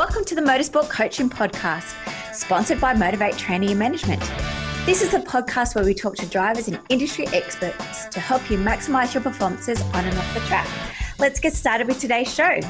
welcome 0.00 0.24
to 0.24 0.34
the 0.34 0.40
Motorsport 0.40 0.88
Coaching 0.88 1.28
Podcast, 1.28 1.94
sponsored 2.34 2.80
by 2.80 2.94
Motivate 2.94 3.36
Training 3.36 3.68
and 3.68 3.78
Management. 3.78 4.22
This 4.86 5.02
is 5.02 5.12
a 5.12 5.20
podcast 5.20 5.74
where 5.74 5.84
we 5.84 5.92
talk 5.92 6.16
to 6.16 6.24
drivers 6.24 6.68
and 6.68 6.80
industry 6.88 7.26
experts 7.34 8.06
to 8.06 8.18
help 8.18 8.50
you 8.50 8.56
maximize 8.56 9.12
your 9.12 9.22
performances 9.22 9.78
on 9.92 10.06
and 10.06 10.16
off 10.16 10.32
the 10.32 10.40
track. 10.40 10.66
Let's 11.18 11.38
get 11.38 11.52
started 11.52 11.86
with 11.86 12.00
today's 12.00 12.32
show. 12.32 12.60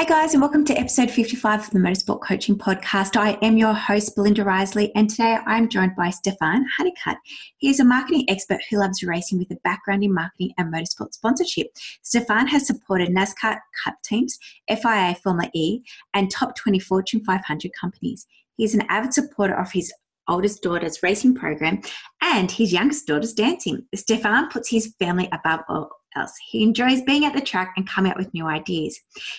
Hi, 0.00 0.06
guys, 0.06 0.32
and 0.32 0.40
welcome 0.40 0.64
to 0.64 0.78
episode 0.78 1.10
55 1.10 1.60
of 1.60 1.70
the 1.72 1.78
Motorsport 1.78 2.22
Coaching 2.22 2.56
Podcast. 2.56 3.18
I 3.18 3.32
am 3.42 3.58
your 3.58 3.74
host, 3.74 4.16
Belinda 4.16 4.42
Risley, 4.42 4.90
and 4.94 5.10
today 5.10 5.36
I'm 5.44 5.68
joined 5.68 5.94
by 5.94 6.08
Stefan 6.08 6.64
Honeycutt. 6.78 7.18
He 7.58 7.68
is 7.68 7.80
a 7.80 7.84
marketing 7.84 8.24
expert 8.26 8.60
who 8.70 8.78
loves 8.78 9.02
racing 9.02 9.38
with 9.38 9.50
a 9.50 9.60
background 9.62 10.02
in 10.02 10.14
marketing 10.14 10.54
and 10.56 10.72
motorsport 10.72 11.12
sponsorship. 11.12 11.66
Stefan 12.00 12.46
has 12.46 12.66
supported 12.66 13.10
NASCAR 13.10 13.58
Cup 13.84 13.96
teams, 14.02 14.38
FIA 14.70 15.16
Formula 15.22 15.50
E, 15.54 15.82
and 16.14 16.30
top 16.30 16.56
20 16.56 16.78
Fortune 16.78 17.22
500 17.22 17.70
companies. 17.78 18.26
He 18.56 18.64
is 18.64 18.74
an 18.74 18.86
avid 18.88 19.12
supporter 19.12 19.54
of 19.54 19.70
his 19.70 19.92
oldest 20.28 20.62
daughter's 20.62 21.02
racing 21.02 21.34
program 21.34 21.82
and 22.22 22.50
his 22.50 22.72
youngest 22.72 23.06
daughter's 23.06 23.34
dancing. 23.34 23.84
Stefan 23.94 24.48
puts 24.48 24.70
his 24.70 24.94
family 24.98 25.28
above 25.30 25.60
all 25.68 25.90
else. 26.16 26.32
He 26.50 26.62
enjoys 26.62 27.02
being 27.02 27.24
at 27.24 27.34
the 27.34 27.40
track 27.40 27.74
and 27.76 27.88
coming 27.88 28.12
up 28.12 28.18
with 28.18 28.32
new 28.34 28.46
ideas. 28.46 28.98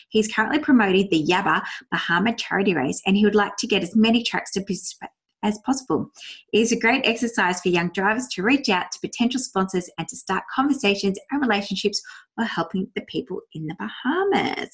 He's 0.09 0.31
currently 0.31 0.59
promoting 0.59 1.07
the 1.09 1.25
Yaba 1.25 1.63
Bahama 1.91 2.35
charity 2.35 2.75
race 2.75 3.02
and 3.05 3.17
he 3.17 3.25
would 3.25 3.35
like 3.35 3.55
to 3.57 3.67
get 3.67 3.84
as 3.84 3.95
many 3.95 4.23
tracks 4.23 4.52
to 4.52 4.61
participate 4.61 5.09
as 5.44 5.59
possible. 5.66 6.11
It 6.53 6.59
is 6.59 6.72
a 6.72 6.80
great 6.80 7.05
exercise 7.05 7.61
for 7.61 7.69
young 7.69 7.89
drivers 7.89 8.27
to 8.33 8.44
reach 8.44 8.69
out 8.69 8.92
to 8.92 8.99
potential 8.99 9.39
sponsors 9.39 9.89
and 9.97 10.08
to 10.08 10.16
start 10.16 10.44
conversations 10.53 11.17
and 11.31 11.42
relationships 11.42 12.02
while 12.36 12.47
helping 12.47 12.88
the 12.95 13.02
people 13.02 13.42
in 13.53 13.67
the 13.67 13.75
Bahamas. 13.80 14.69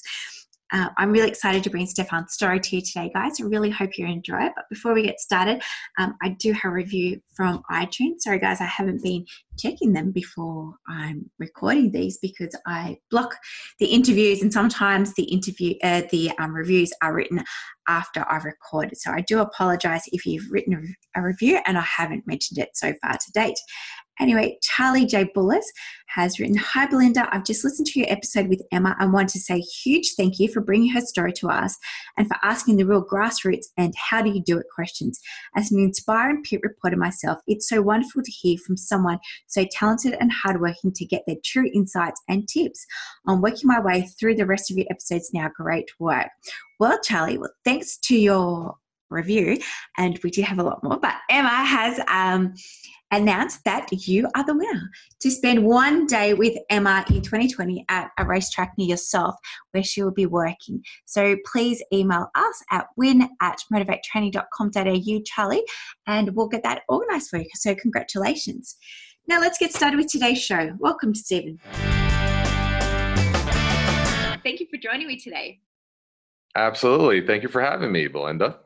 Uh, 0.70 0.88
I'm 0.98 1.12
really 1.12 1.28
excited 1.28 1.64
to 1.64 1.70
bring 1.70 1.86
Stefan's 1.86 2.34
story 2.34 2.60
to 2.60 2.76
you 2.76 2.82
today, 2.82 3.10
guys. 3.14 3.40
I 3.40 3.44
really 3.44 3.70
hope 3.70 3.96
you 3.96 4.06
enjoy 4.06 4.42
it. 4.42 4.52
But 4.54 4.66
before 4.68 4.92
we 4.92 5.02
get 5.02 5.18
started, 5.18 5.62
um, 5.98 6.14
I 6.22 6.30
do 6.38 6.52
have 6.52 6.70
a 6.70 6.74
review 6.74 7.22
from 7.34 7.62
iTunes. 7.70 8.20
Sorry, 8.20 8.38
guys, 8.38 8.60
I 8.60 8.66
haven't 8.66 9.02
been 9.02 9.24
checking 9.58 9.92
them 9.92 10.10
before 10.10 10.74
I'm 10.88 11.30
recording 11.38 11.90
these 11.90 12.18
because 12.18 12.54
I 12.66 12.98
block 13.10 13.36
the 13.78 13.86
interviews, 13.86 14.42
and 14.42 14.52
sometimes 14.52 15.14
the 15.14 15.24
interview, 15.24 15.74
uh, 15.82 16.02
the 16.10 16.30
um, 16.38 16.54
reviews 16.54 16.92
are 17.02 17.14
written 17.14 17.42
after 17.88 18.24
I've 18.30 18.44
recorded. 18.44 18.98
So 18.98 19.10
I 19.10 19.22
do 19.22 19.40
apologize 19.40 20.02
if 20.12 20.26
you've 20.26 20.50
written 20.50 20.94
a 21.16 21.22
review 21.22 21.60
and 21.66 21.78
I 21.78 21.82
haven't 21.96 22.26
mentioned 22.26 22.58
it 22.58 22.70
so 22.74 22.92
far 23.02 23.12
to 23.12 23.32
date. 23.32 23.58
Anyway, 24.20 24.58
Charlie 24.62 25.06
J. 25.06 25.30
Bullis 25.36 25.64
has 26.08 26.40
written 26.40 26.56
Hi, 26.56 26.86
Belinda. 26.86 27.28
I've 27.32 27.44
just 27.44 27.64
listened 27.64 27.86
to 27.86 28.00
your 28.00 28.10
episode 28.10 28.48
with 28.48 28.62
Emma 28.72 28.96
and 28.98 29.12
want 29.12 29.28
to 29.30 29.38
say 29.38 29.60
huge 29.60 30.14
thank 30.16 30.40
you 30.40 30.48
for 30.48 30.60
bringing 30.60 30.90
her 30.90 31.00
story 31.00 31.32
to 31.34 31.48
us 31.48 31.76
and 32.16 32.26
for 32.26 32.36
asking 32.42 32.76
the 32.76 32.84
real 32.84 33.04
grassroots 33.04 33.66
and 33.76 33.94
how 33.96 34.20
do 34.20 34.30
you 34.30 34.42
do 34.42 34.58
it 34.58 34.66
questions. 34.74 35.20
As 35.56 35.70
an 35.70 35.78
inspiring 35.78 36.42
pit 36.42 36.60
reporter 36.64 36.96
myself, 36.96 37.38
it's 37.46 37.68
so 37.68 37.80
wonderful 37.80 38.22
to 38.22 38.30
hear 38.30 38.58
from 38.58 38.76
someone 38.76 39.18
so 39.48 39.64
talented 39.70 40.14
and 40.20 40.30
hardworking 40.32 40.92
to 40.92 41.04
get 41.04 41.22
their 41.26 41.36
true 41.44 41.68
insights 41.74 42.20
and 42.28 42.48
tips. 42.48 42.86
I'm 43.26 43.40
working 43.40 43.66
my 43.66 43.80
way 43.80 44.08
through 44.18 44.36
the 44.36 44.46
rest 44.46 44.70
of 44.70 44.76
your 44.76 44.86
episodes 44.90 45.30
now. 45.34 45.50
Great 45.56 45.90
work. 45.98 46.28
Well, 46.78 46.98
Charlie, 47.02 47.38
well, 47.38 47.52
thanks 47.64 47.98
to 48.04 48.16
your 48.16 48.76
review, 49.10 49.58
and 49.96 50.18
we 50.22 50.30
do 50.30 50.42
have 50.42 50.58
a 50.58 50.62
lot 50.62 50.84
more, 50.84 50.98
but 50.98 51.14
Emma 51.30 51.48
has 51.48 51.98
um, 52.08 52.54
announced 53.10 53.64
that 53.64 53.90
you 53.90 54.28
are 54.34 54.44
the 54.44 54.54
winner 54.54 54.90
to 55.20 55.30
spend 55.30 55.64
one 55.64 56.06
day 56.06 56.34
with 56.34 56.56
Emma 56.68 57.04
in 57.08 57.22
2020 57.22 57.84
at 57.88 58.10
a 58.18 58.24
racetrack 58.24 58.74
near 58.76 58.88
yourself 58.88 59.34
where 59.72 59.82
she 59.82 60.02
will 60.02 60.12
be 60.12 60.26
working. 60.26 60.82
So 61.06 61.36
please 61.50 61.82
email 61.92 62.30
us 62.34 62.62
at 62.70 62.86
win 62.96 63.28
at 63.40 63.58
motivatetraining.com.au, 63.72 65.20
Charlie, 65.24 65.64
and 66.06 66.34
we'll 66.34 66.48
get 66.48 66.62
that 66.64 66.82
organized 66.88 67.30
for 67.30 67.38
you. 67.38 67.48
So 67.54 67.74
congratulations. 67.74 68.76
Now 69.28 69.40
let's 69.40 69.58
get 69.58 69.74
started 69.74 69.98
with 69.98 70.06
today's 70.06 70.42
show. 70.42 70.74
Welcome, 70.78 71.14
Stephen. 71.14 71.60
Thank 74.42 74.60
you 74.60 74.66
for 74.70 74.78
joining 74.82 75.06
me 75.06 75.18
today. 75.18 75.60
Absolutely. 76.56 77.26
Thank 77.26 77.42
you 77.42 77.50
for 77.50 77.60
having 77.60 77.92
me, 77.92 78.08
Belinda. 78.08 78.56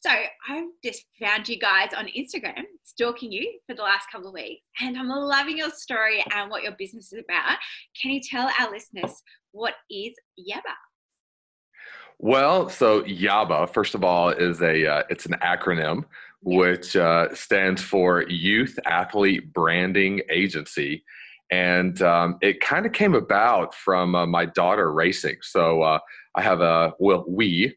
So 0.00 0.10
I've 0.48 0.66
just 0.84 1.04
found 1.22 1.48
you 1.48 1.60
guys 1.60 1.90
on 1.96 2.08
Instagram, 2.08 2.64
stalking 2.82 3.30
you 3.30 3.60
for 3.68 3.76
the 3.76 3.82
last 3.82 4.06
couple 4.10 4.28
of 4.28 4.34
weeks, 4.34 4.62
and 4.80 4.98
I'm 4.98 5.08
loving 5.08 5.56
your 5.56 5.70
story 5.70 6.24
and 6.34 6.50
what 6.50 6.64
your 6.64 6.72
business 6.76 7.12
is 7.12 7.22
about. 7.26 7.56
Can 8.02 8.10
you 8.10 8.20
tell 8.20 8.50
our 8.60 8.70
listeners 8.72 9.22
what 9.52 9.74
is 9.88 10.12
Yaba? 10.38 10.74
Well, 12.18 12.68
so 12.68 13.02
Yaba, 13.04 13.72
first 13.72 13.94
of 13.94 14.02
all, 14.02 14.30
is 14.30 14.60
a 14.60 14.86
uh, 14.86 15.02
it's 15.08 15.26
an 15.26 15.36
acronym 15.40 16.04
which 16.44 16.94
uh, 16.94 17.34
stands 17.34 17.82
for 17.82 18.22
Youth 18.28 18.78
Athlete 18.86 19.52
Branding 19.52 20.20
Agency, 20.30 21.02
and 21.50 22.00
um, 22.02 22.38
it 22.40 22.60
kind 22.60 22.86
of 22.86 22.92
came 22.92 23.14
about 23.14 23.74
from 23.74 24.14
uh, 24.14 24.26
my 24.26 24.44
daughter 24.44 24.92
racing. 24.92 25.36
So 25.42 25.82
uh, 25.82 25.98
I 26.34 26.42
have 26.42 26.60
a 26.60 26.92
well, 26.98 27.24
we 27.28 27.74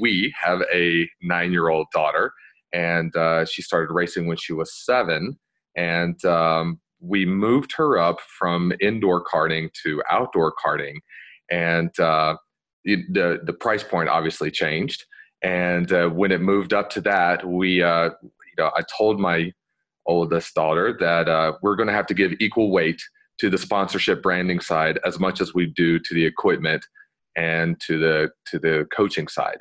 we 0.00 0.32
have 0.40 0.62
a 0.72 1.08
nine 1.22 1.52
year 1.52 1.68
old 1.68 1.86
daughter, 1.92 2.32
and 2.72 3.14
uh, 3.16 3.44
she 3.44 3.62
started 3.62 3.92
racing 3.92 4.26
when 4.26 4.36
she 4.36 4.52
was 4.52 4.74
seven. 4.84 5.38
And 5.76 6.22
um, 6.24 6.80
we 7.00 7.24
moved 7.24 7.72
her 7.76 7.98
up 7.98 8.20
from 8.38 8.72
indoor 8.80 9.24
karting 9.24 9.70
to 9.82 10.02
outdoor 10.10 10.52
karting. 10.64 10.96
And 11.50 11.98
uh, 11.98 12.36
the, 12.84 13.40
the 13.44 13.52
price 13.52 13.82
point 13.82 14.08
obviously 14.08 14.50
changed. 14.50 15.04
And 15.42 15.92
uh, 15.92 16.08
when 16.08 16.32
it 16.32 16.40
moved 16.40 16.74
up 16.74 16.90
to 16.90 17.00
that, 17.02 17.46
we, 17.46 17.82
uh, 17.82 18.10
you 18.22 18.30
know, 18.58 18.70
I 18.76 18.82
told 18.96 19.18
my 19.18 19.52
oldest 20.06 20.54
daughter 20.54 20.96
that 21.00 21.28
uh, 21.28 21.54
we're 21.62 21.76
going 21.76 21.86
to 21.86 21.94
have 21.94 22.06
to 22.06 22.14
give 22.14 22.32
equal 22.40 22.70
weight 22.70 23.00
to 23.38 23.48
the 23.48 23.58
sponsorship 23.58 24.22
branding 24.22 24.60
side 24.60 24.98
as 25.04 25.18
much 25.18 25.40
as 25.40 25.54
we 25.54 25.66
do 25.66 25.98
to 25.98 26.14
the 26.14 26.24
equipment 26.24 26.84
and 27.36 27.80
to 27.80 27.98
the 27.98 28.30
to 28.46 28.58
the 28.58 28.86
coaching 28.94 29.28
side 29.28 29.58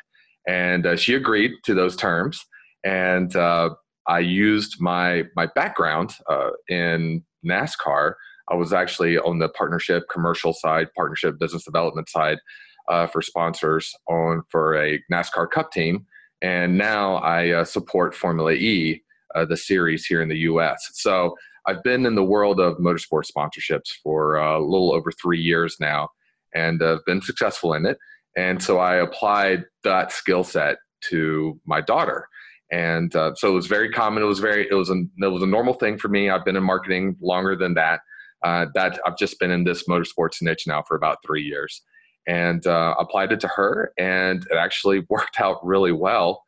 and 0.50 0.85
uh, 0.85 0.95
she 0.95 1.13
agreed 1.13 1.51
to 1.63 1.73
those 1.73 1.96
terms. 1.96 2.44
And 2.84 3.35
uh, 3.35 3.72
I 4.07 4.19
used 4.19 4.81
my 4.81 5.25
my 5.35 5.47
background 5.53 6.16
uh, 6.29 6.51
in 6.67 7.23
NASCAR. 7.46 8.13
I 8.50 8.56
was 8.56 8.73
actually 8.73 9.19
on 9.19 9.38
the 9.38 9.50
partnership 9.50 10.03
commercial 10.11 10.53
side, 10.53 10.88
partnership 10.96 11.38
business 11.40 11.63
development 11.63 12.09
side 12.09 12.40
uh, 12.89 13.07
for 13.07 13.22
sponsors 13.22 13.94
on 14.07 14.44
for 14.50 14.75
a 14.75 15.01
NASCAR 15.11 15.50
Cup 15.50 15.72
team, 15.72 16.05
and 16.41 16.77
now 16.77 17.16
I 17.16 17.50
uh, 17.51 17.63
support 17.63 18.16
Formula 18.16 18.51
E, 18.53 19.01
uh, 19.35 19.45
the 19.45 19.57
series 19.57 20.05
here 20.05 20.22
in 20.22 20.29
the 20.29 20.39
U.S. 20.39 20.89
So 20.94 21.35
I've 21.67 21.83
been 21.83 22.05
in 22.05 22.16
the 22.16 22.23
world 22.23 22.59
of 22.59 22.78
motorsport 22.78 23.25
sponsorships 23.29 23.89
for 24.03 24.38
a 24.38 24.59
little 24.59 24.94
over 24.94 25.11
three 25.11 25.39
years 25.39 25.78
now, 25.79 26.09
and 26.55 26.81
I've 26.81 27.05
been 27.05 27.22
successful 27.22 27.73
in 27.73 27.85
it. 27.85 27.97
And 28.38 28.61
so 28.61 28.79
I 28.79 28.95
applied 28.95 29.66
that 29.83 30.11
skill 30.11 30.44
set 30.44 30.78
to 31.09 31.59
my 31.66 31.81
daughter. 31.81 32.28
And 32.72 33.16
uh, 33.16 33.33
so 33.35 33.49
it 33.49 33.55
was 33.55 33.67
very 33.67 33.91
common. 33.91 34.23
It 34.23 34.28
was 34.28 34.39
very, 34.39 34.67
it 34.69 34.75
was 34.75 34.89
a, 34.89 35.01
it 35.17 35.28
was 35.28 35.44
a 35.44 35.47
normal 35.47 35.73
thing 35.73 35.97
for 35.97 36.07
me. 36.07 36.29
I've 36.29 36.45
been 36.45 36.55
in 36.55 36.63
marketing 36.63 37.16
longer 37.22 37.55
than 37.55 37.73
that. 37.75 38.01
Uh, 38.44 38.67
that 38.73 38.99
I've 39.05 39.17
just 39.17 39.38
been 39.39 39.51
in 39.51 39.66
this 39.66 39.83
motorsports 39.88 40.41
niche 40.41 40.66
now 40.66 40.81
for 40.88 40.95
about 40.95 41.17
three 41.25 41.44
years, 41.44 41.81
and 42.29 42.67
uh, 42.67 42.94
applied 43.00 43.31
it 43.31 43.40
to 43.40 43.47
her, 43.47 43.91
and 43.97 44.45
it 44.51 44.56
actually 44.56 45.06
worked 45.09 45.41
out 45.41 45.66
really 45.66 45.91
well. 45.91 46.43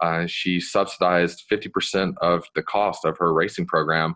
Uh, 0.00 0.26
she 0.26 0.58
subsidized 0.58 1.44
50% 1.52 2.14
of 2.22 2.44
the 2.54 2.62
cost 2.62 3.04
of 3.04 3.18
her 3.18 3.34
racing 3.34 3.66
program, 3.66 4.14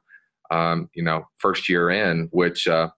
um, 0.51 0.89
you 0.95 1.03
know, 1.03 1.25
first 1.39 1.69
year 1.69 1.91
in, 1.91 2.29
which 2.33 2.67
uh, 2.67 2.89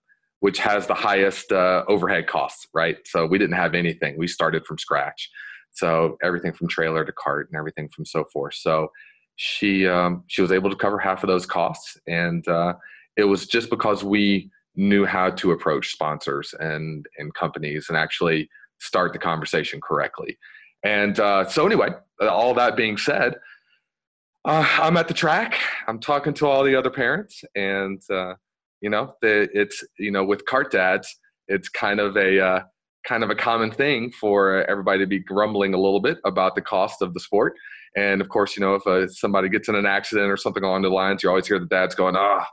which 0.40 0.58
has 0.58 0.86
the 0.86 0.94
highest 0.94 1.50
uh, 1.50 1.84
overhead 1.88 2.26
costs, 2.26 2.68
right? 2.74 2.98
So 3.06 3.26
we 3.26 3.38
didn't 3.38 3.56
have 3.56 3.74
anything. 3.74 4.18
We 4.18 4.28
started 4.28 4.66
from 4.66 4.76
scratch. 4.78 5.30
So 5.70 6.18
everything 6.22 6.52
from 6.52 6.68
trailer 6.68 7.04
to 7.04 7.12
kart 7.12 7.46
and 7.50 7.56
everything 7.56 7.88
from 7.88 8.04
so 8.04 8.24
forth. 8.32 8.54
So 8.54 8.88
she 9.36 9.88
um, 9.88 10.22
she 10.28 10.42
was 10.42 10.52
able 10.52 10.70
to 10.70 10.76
cover 10.76 10.98
half 10.98 11.24
of 11.24 11.28
those 11.28 11.46
costs, 11.46 11.96
and 12.06 12.46
uh, 12.46 12.74
it 13.16 13.24
was 13.24 13.46
just 13.46 13.70
because 13.70 14.04
we 14.04 14.50
knew 14.76 15.04
how 15.04 15.30
to 15.30 15.52
approach 15.52 15.92
sponsors 15.92 16.54
and 16.58 17.06
and 17.18 17.32
companies 17.34 17.86
and 17.88 17.98
actually 17.98 18.48
start 18.80 19.12
the 19.12 19.18
conversation 19.18 19.80
correctly. 19.80 20.36
And 20.84 21.18
uh, 21.18 21.48
so 21.48 21.66
anyway, 21.66 21.90
all 22.20 22.54
that 22.54 22.76
being 22.76 22.96
said, 22.96 23.36
uh, 24.44 24.66
I'm 24.78 24.96
at 24.96 25.08
the 25.08 25.14
track. 25.14 25.54
I'm 25.88 25.98
talking 25.98 26.34
to 26.34 26.46
all 26.46 26.64
the 26.64 26.76
other 26.76 26.90
parents, 26.90 27.42
and 27.54 28.02
uh, 28.10 28.34
you 28.80 28.90
know, 28.90 29.14
the, 29.22 29.48
it's 29.54 29.82
you 29.98 30.10
know 30.10 30.24
with 30.24 30.44
kart 30.44 30.70
dads, 30.70 31.18
it's 31.48 31.68
kind 31.68 32.00
of 32.00 32.16
a 32.16 32.40
uh, 32.44 32.60
kind 33.06 33.24
of 33.24 33.30
a 33.30 33.34
common 33.34 33.70
thing 33.70 34.10
for 34.12 34.64
everybody 34.66 34.98
to 34.98 35.06
be 35.06 35.18
grumbling 35.18 35.72
a 35.72 35.78
little 35.78 36.00
bit 36.00 36.18
about 36.24 36.54
the 36.54 36.60
cost 36.60 37.00
of 37.00 37.14
the 37.14 37.20
sport. 37.20 37.54
And 37.96 38.20
of 38.20 38.28
course, 38.28 38.56
you 38.56 38.60
know, 38.60 38.74
if 38.74 38.86
uh, 38.86 39.08
somebody 39.08 39.48
gets 39.48 39.68
in 39.68 39.74
an 39.76 39.86
accident 39.86 40.30
or 40.30 40.36
something 40.36 40.64
along 40.64 40.82
the 40.82 40.90
lines, 40.90 41.22
you 41.22 41.28
always 41.30 41.46
hear 41.46 41.58
the 41.58 41.66
dads 41.66 41.94
going, 41.94 42.16
"Ah, 42.16 42.40
oh, 42.42 42.46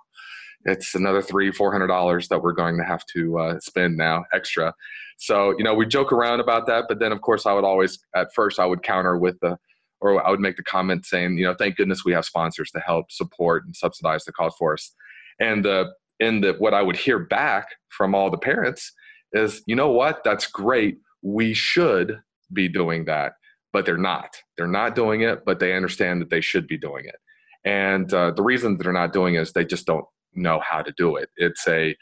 it's 0.66 0.96
another 0.96 1.22
three, 1.22 1.52
four 1.52 1.72
hundred 1.72 1.88
dollars 1.88 2.28
that 2.30 2.42
we're 2.42 2.54
going 2.54 2.78
to 2.78 2.84
have 2.84 3.06
to 3.14 3.38
uh, 3.40 3.60
spend 3.60 3.98
now 3.98 4.26
extra. 4.34 4.74
So 5.18 5.56
you 5.58 5.64
know, 5.64 5.74
we 5.74 5.86
joke 5.86 6.12
around 6.12 6.40
about 6.40 6.68
that, 6.68 6.86
but 6.88 7.00
then 7.00 7.12
of 7.12 7.22
course 7.22 7.46
I 7.46 7.54
would 7.54 7.64
always 7.64 8.00
at 8.16 8.34
first 8.34 8.60
I 8.60 8.66
would 8.66 8.84
counter 8.84 9.18
with 9.18 9.40
the 9.42 9.58
or 10.02 10.26
I 10.26 10.32
would 10.32 10.40
make 10.40 10.58
the 10.58 10.64
comment 10.64 11.06
saying, 11.06 11.38
you 11.38 11.46
know, 11.46 11.54
thank 11.54 11.78
goodness 11.78 12.04
we 12.04 12.12
have 12.14 12.26
sponsors 12.26 12.72
to 12.72 12.80
help 12.80 13.12
support 13.12 13.66
and 13.66 13.76
subsidize 13.76 14.26
the 14.26 14.32
cause 14.32 14.54
for 14.58 14.74
us. 14.74 14.94
And 15.40 15.64
the 15.64 15.92
in 16.20 16.42
the 16.42 16.54
what 16.54 16.74
I 16.74 16.82
would 16.82 16.98
hear 16.98 17.20
back 17.20 17.68
from 17.90 18.16
all 18.16 18.30
the 18.30 18.38
parents 18.38 18.92
is, 19.34 19.62
you 19.66 19.76
know 19.76 19.92
what, 19.92 20.24
that's 20.24 20.48
great. 20.48 20.98
We 21.22 21.54
should 21.54 22.20
be 22.52 22.68
doing 22.68 23.06
that, 23.06 23.34
but 23.72 23.86
they're 23.86 23.98
not. 23.98 24.36
They're 24.58 24.68
not 24.68 24.96
doing 24.96 25.22
it, 25.22 25.46
but 25.46 25.60
they 25.60 25.74
understand 25.74 26.22
that 26.22 26.30
they 26.30 26.42
should 26.42 26.68
be 26.68 26.78
doing 26.78 27.06
it. 27.06 27.16
And 27.64 28.12
uh, 28.14 28.32
the 28.32 28.44
reason 28.44 28.78
that 28.78 28.84
they're 28.84 28.94
not 28.94 29.14
doing 29.14 29.36
it 29.36 29.42
is 29.42 29.52
they 29.54 29.66
just 29.66 29.86
don't 29.86 30.06
know 30.34 30.62
how 30.68 30.82
to 30.82 30.92
do 30.98 31.16
it. 31.16 31.30
It's 31.38 31.68
a, 31.68 31.96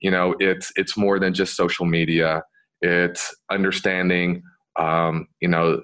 you 0.00 0.10
know, 0.10 0.34
it's 0.40 0.72
it's 0.76 0.96
more 0.96 1.18
than 1.18 1.34
just 1.34 1.56
social 1.56 1.86
media. 1.86 2.42
It's 2.82 3.34
understanding, 3.50 4.42
um, 4.78 5.28
you 5.40 5.48
know, 5.48 5.82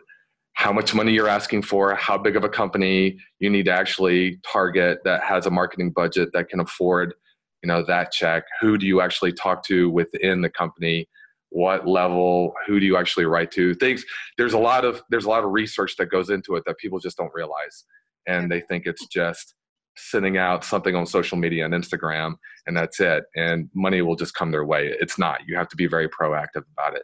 how 0.55 0.73
much 0.73 0.95
money 0.95 1.13
you're 1.13 1.29
asking 1.29 1.63
for, 1.63 1.95
how 1.95 2.19
big 2.19 2.37
of 2.37 2.45
a 2.45 2.49
company 2.49 3.19
you 3.41 3.49
need 3.49 3.65
to 3.65 3.73
actually 3.73 4.39
target 4.47 4.99
that 5.05 5.23
has 5.23 5.47
a 5.47 5.51
marketing 5.51 5.91
budget 5.91 6.29
that 6.35 6.49
can 6.49 6.61
afford, 6.61 7.15
you 7.63 7.69
know, 7.69 7.85
that 7.87 8.13
check. 8.13 8.45
Who 8.61 8.77
do 8.77 8.87
you 8.87 9.01
actually 9.01 9.33
talk 9.33 9.65
to 9.67 9.89
within 9.91 10.43
the 10.43 10.51
company? 10.51 11.09
What 11.49 11.87
level? 11.87 12.55
Who 12.67 12.81
do 12.81 12.87
you 12.87 12.97
actually 12.97 13.25
write 13.25 13.51
to? 13.53 13.75
Things. 13.75 14.05
There's 14.37 14.55
a 14.55 14.59
lot 14.59 14.85
of 14.85 15.03
there's 15.11 15.25
a 15.25 15.31
lot 15.31 15.45
of 15.45 15.53
research 15.53 15.97
that 15.97 16.07
goes 16.07 16.31
into 16.31 16.57
it 16.57 16.65
that 16.67 16.79
people 16.79 16.99
just 16.99 17.17
don't 17.17 17.33
realize, 17.35 17.85
and 18.27 18.51
they 18.51 18.61
think 18.61 18.87
it's 18.87 19.07
just 19.07 19.55
sending 19.97 20.39
out 20.39 20.65
something 20.65 20.95
on 20.95 21.07
social 21.07 21.37
media 21.39 21.65
and 21.65 21.75
Instagram 21.75 22.35
and 22.67 22.77
that's 22.77 23.01
it, 23.01 23.25
and 23.35 23.69
money 23.75 24.03
will 24.03 24.17
just 24.17 24.35
come 24.35 24.51
their 24.51 24.65
way. 24.65 24.95
It's 25.01 25.19
not. 25.19 25.41
You 25.47 25.57
have 25.57 25.69
to 25.69 25.77
be 25.77 25.87
very 25.87 26.09
proactive 26.09 26.65
about 26.77 26.95
it. 26.95 27.03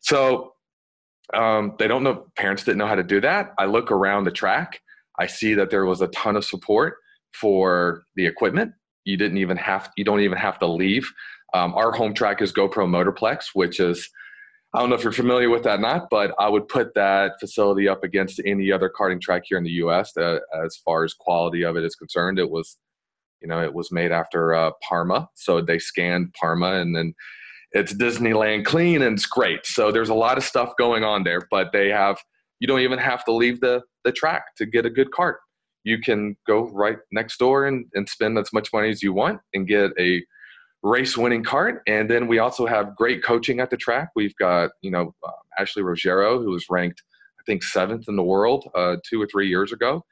So 0.00 0.54
um, 1.34 1.74
they 1.78 1.88
don't 1.88 2.02
know, 2.02 2.26
parents 2.36 2.64
didn't 2.64 2.78
know 2.78 2.86
how 2.86 2.94
to 2.94 3.02
do 3.02 3.20
that. 3.20 3.52
I 3.58 3.64
look 3.64 3.90
around 3.90 4.24
the 4.24 4.30
track, 4.30 4.80
I 5.18 5.26
see 5.26 5.54
that 5.54 5.70
there 5.70 5.86
was 5.86 6.00
a 6.00 6.08
ton 6.08 6.36
of 6.36 6.44
support 6.44 6.96
for 7.32 8.04
the 8.16 8.26
equipment. 8.26 8.72
You 9.04 9.16
didn't 9.16 9.38
even 9.38 9.56
have, 9.56 9.90
you 9.96 10.04
don't 10.04 10.20
even 10.20 10.38
have 10.38 10.58
to 10.58 10.66
leave. 10.66 11.10
Um, 11.54 11.74
our 11.74 11.92
home 11.92 12.14
track 12.14 12.42
is 12.42 12.52
GoPro 12.52 12.86
Motorplex, 12.86 13.46
which 13.54 13.80
is, 13.80 14.08
I 14.74 14.80
don't 14.80 14.88
know 14.88 14.94
if 14.94 15.02
you're 15.02 15.12
familiar 15.12 15.50
with 15.50 15.64
that 15.64 15.80
or 15.80 15.82
not, 15.82 16.08
but 16.10 16.34
I 16.38 16.48
would 16.48 16.66
put 16.66 16.94
that 16.94 17.32
facility 17.38 17.88
up 17.88 18.04
against 18.04 18.40
any 18.46 18.72
other 18.72 18.90
karting 18.90 19.20
track 19.20 19.42
here 19.44 19.58
in 19.58 19.64
the 19.64 19.70
U.S. 19.70 20.16
As 20.16 20.76
far 20.82 21.04
as 21.04 21.12
quality 21.12 21.62
of 21.62 21.76
it 21.76 21.84
is 21.84 21.94
concerned. 21.94 22.38
It 22.38 22.50
was, 22.50 22.78
you 23.42 23.48
know, 23.48 23.62
it 23.62 23.74
was 23.74 23.92
made 23.92 24.12
after 24.12 24.54
uh, 24.54 24.70
Parma, 24.86 25.28
so 25.34 25.60
they 25.60 25.78
scanned 25.78 26.32
Parma 26.40 26.74
and 26.80 26.96
then 26.96 27.14
it's 27.72 27.94
Disneyland 27.94 28.64
clean 28.64 29.02
and 29.02 29.14
it's 29.14 29.26
great. 29.26 29.66
So 29.66 29.90
there's 29.90 30.10
a 30.10 30.14
lot 30.14 30.38
of 30.38 30.44
stuff 30.44 30.72
going 30.78 31.04
on 31.04 31.24
there, 31.24 31.46
but 31.50 31.72
they 31.72 31.88
have 31.88 32.18
you 32.60 32.68
don't 32.68 32.80
even 32.80 32.98
have 32.98 33.24
to 33.24 33.32
leave 33.32 33.60
the 33.60 33.82
the 34.04 34.12
track 34.12 34.54
to 34.56 34.66
get 34.66 34.86
a 34.86 34.90
good 34.90 35.10
kart. 35.10 35.36
You 35.84 35.98
can 35.98 36.36
go 36.46 36.68
right 36.70 36.98
next 37.10 37.38
door 37.38 37.66
and, 37.66 37.86
and 37.94 38.08
spend 38.08 38.38
as 38.38 38.52
much 38.52 38.68
money 38.72 38.88
as 38.88 39.02
you 39.02 39.12
want 39.12 39.40
and 39.52 39.66
get 39.66 39.90
a 39.98 40.22
race 40.82 41.16
winning 41.16 41.44
kart. 41.44 41.78
And 41.86 42.10
then 42.10 42.26
we 42.26 42.38
also 42.38 42.66
have 42.66 42.96
great 42.96 43.22
coaching 43.22 43.60
at 43.60 43.70
the 43.70 43.76
track. 43.76 44.10
We've 44.16 44.34
got, 44.36 44.70
you 44.82 44.90
know, 44.90 45.14
uh, 45.26 45.30
Ashley 45.58 45.82
Rogero, 45.82 46.42
who 46.42 46.50
was 46.50 46.66
ranked, 46.68 47.02
I 47.40 47.42
think, 47.44 47.62
seventh 47.62 48.08
in 48.08 48.16
the 48.16 48.22
world 48.22 48.68
uh, 48.74 48.96
two 49.08 49.20
or 49.20 49.26
three 49.26 49.48
years 49.48 49.72
ago. 49.72 50.04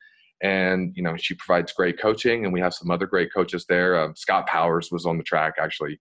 And, 0.43 0.93
you 0.97 1.03
know, 1.03 1.17
she 1.17 1.35
provides 1.35 1.73
great 1.73 2.01
coaching. 2.01 2.45
And 2.45 2.53
we 2.53 2.61
have 2.61 2.73
some 2.73 2.91
other 2.91 3.07
great 3.07 3.33
coaches 3.35 3.67
there. 3.69 4.01
Um, 4.01 4.15
Scott 4.17 4.47
Powers 4.47 4.91
was 4.91 5.07
on 5.07 5.19
the 5.19 5.25
track 5.25 5.55
actually 5.61 6.01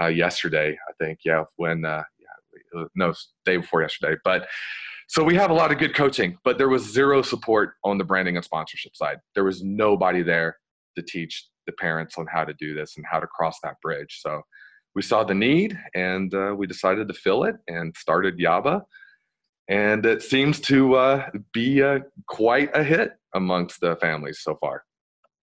uh, 0.00 0.06
yesterday, 0.06 0.76
I 0.88 0.92
think. 1.04 1.20
Yeah, 1.24 1.44
when 1.56 1.84
uh, 1.84 2.02
yeah, 2.18 2.84
no 2.94 3.14
day 3.44 3.58
before 3.58 3.82
yesterday. 3.82 4.18
But 4.24 4.48
so 5.08 5.22
we 5.22 5.36
have 5.36 5.50
a 5.50 5.54
lot 5.54 5.70
of 5.70 5.78
good 5.78 5.94
coaching, 5.94 6.36
but 6.42 6.58
there 6.58 6.68
was 6.68 6.82
zero 6.82 7.22
support 7.22 7.74
on 7.84 7.96
the 7.96 8.04
branding 8.04 8.36
and 8.36 8.44
sponsorship 8.44 8.96
side. 8.96 9.18
There 9.34 9.44
was 9.44 9.62
nobody 9.62 10.22
there 10.22 10.58
to 10.96 11.02
teach 11.02 11.46
the 11.66 11.72
parents 11.72 12.16
on 12.18 12.26
how 12.32 12.44
to 12.44 12.54
do 12.54 12.74
this 12.74 12.96
and 12.96 13.04
how 13.10 13.20
to 13.20 13.26
cross 13.26 13.58
that 13.62 13.80
bridge. 13.82 14.20
So 14.20 14.42
we 14.94 15.02
saw 15.02 15.24
the 15.24 15.34
need 15.34 15.78
and 15.94 16.32
uh, 16.34 16.54
we 16.56 16.66
decided 16.66 17.08
to 17.08 17.14
fill 17.14 17.44
it 17.44 17.56
and 17.68 17.94
started 17.96 18.38
Yaba. 18.38 18.82
And 19.68 20.06
it 20.06 20.22
seems 20.22 20.60
to 20.60 20.94
uh, 20.94 21.30
be 21.52 21.82
uh, 21.82 22.00
quite 22.28 22.70
a 22.74 22.84
hit 22.84 23.12
amongst 23.34 23.80
the 23.80 23.96
families 23.96 24.40
so 24.42 24.56
far. 24.60 24.84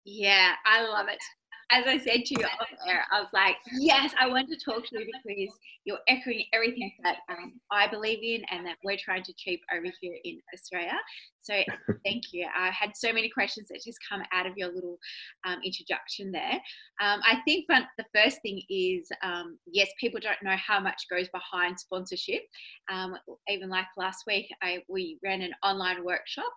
Yeah, 0.05 0.53
I 0.67 0.87
love 0.87 1.09
it 1.09 1.23
as 1.71 1.87
I 1.87 1.99
said 1.99 2.25
to 2.25 2.35
you 2.39 2.45
off 2.45 2.69
air, 2.89 3.05
I 3.11 3.21
was 3.21 3.31
like, 3.33 3.57
yes, 3.79 4.13
I 4.21 4.29
want 4.29 4.49
to 4.49 4.57
talk 4.57 4.87
to 4.89 4.99
you 4.99 5.07
because 5.07 5.55
you're 5.85 5.99
echoing 6.09 6.45
everything 6.53 6.93
that 7.03 7.19
um, 7.31 7.55
I 7.71 7.87
believe 7.87 8.19
in 8.23 8.45
and 8.51 8.67
that 8.67 8.77
we're 8.85 8.97
trying 8.97 9.23
to 9.25 9.33
achieve 9.33 9.61
over 9.75 9.87
here 10.01 10.17
in 10.25 10.41
Australia. 10.55 10.99
So 11.41 11.55
thank 12.05 12.25
you. 12.33 12.47
I 12.57 12.71
had 12.71 12.91
so 12.95 13.13
many 13.13 13.29
questions 13.29 13.69
that 13.69 13.83
just 13.85 13.99
come 14.09 14.23
out 14.33 14.47
of 14.47 14.57
your 14.57 14.73
little 14.73 14.99
um, 15.47 15.59
introduction 15.65 16.33
there. 16.33 16.61
Um, 17.01 17.21
I 17.25 17.39
think 17.47 17.67
the 17.69 18.05
first 18.15 18.41
thing 18.43 18.63
is 18.69 19.09
um, 19.23 19.59
yes, 19.67 19.89
people 20.01 20.21
don't 20.21 20.43
know 20.43 20.57
how 20.57 20.81
much 20.81 21.07
goes 21.11 21.29
behind 21.29 21.79
sponsorship. 21.79 22.43
Um, 22.91 23.15
even 23.49 23.69
like 23.69 23.87
last 23.97 24.25
week, 24.27 24.47
I, 24.63 24.83
we 24.89 25.19
ran 25.25 25.43
an 25.43 25.53
online 25.63 26.05
workshop 26.05 26.53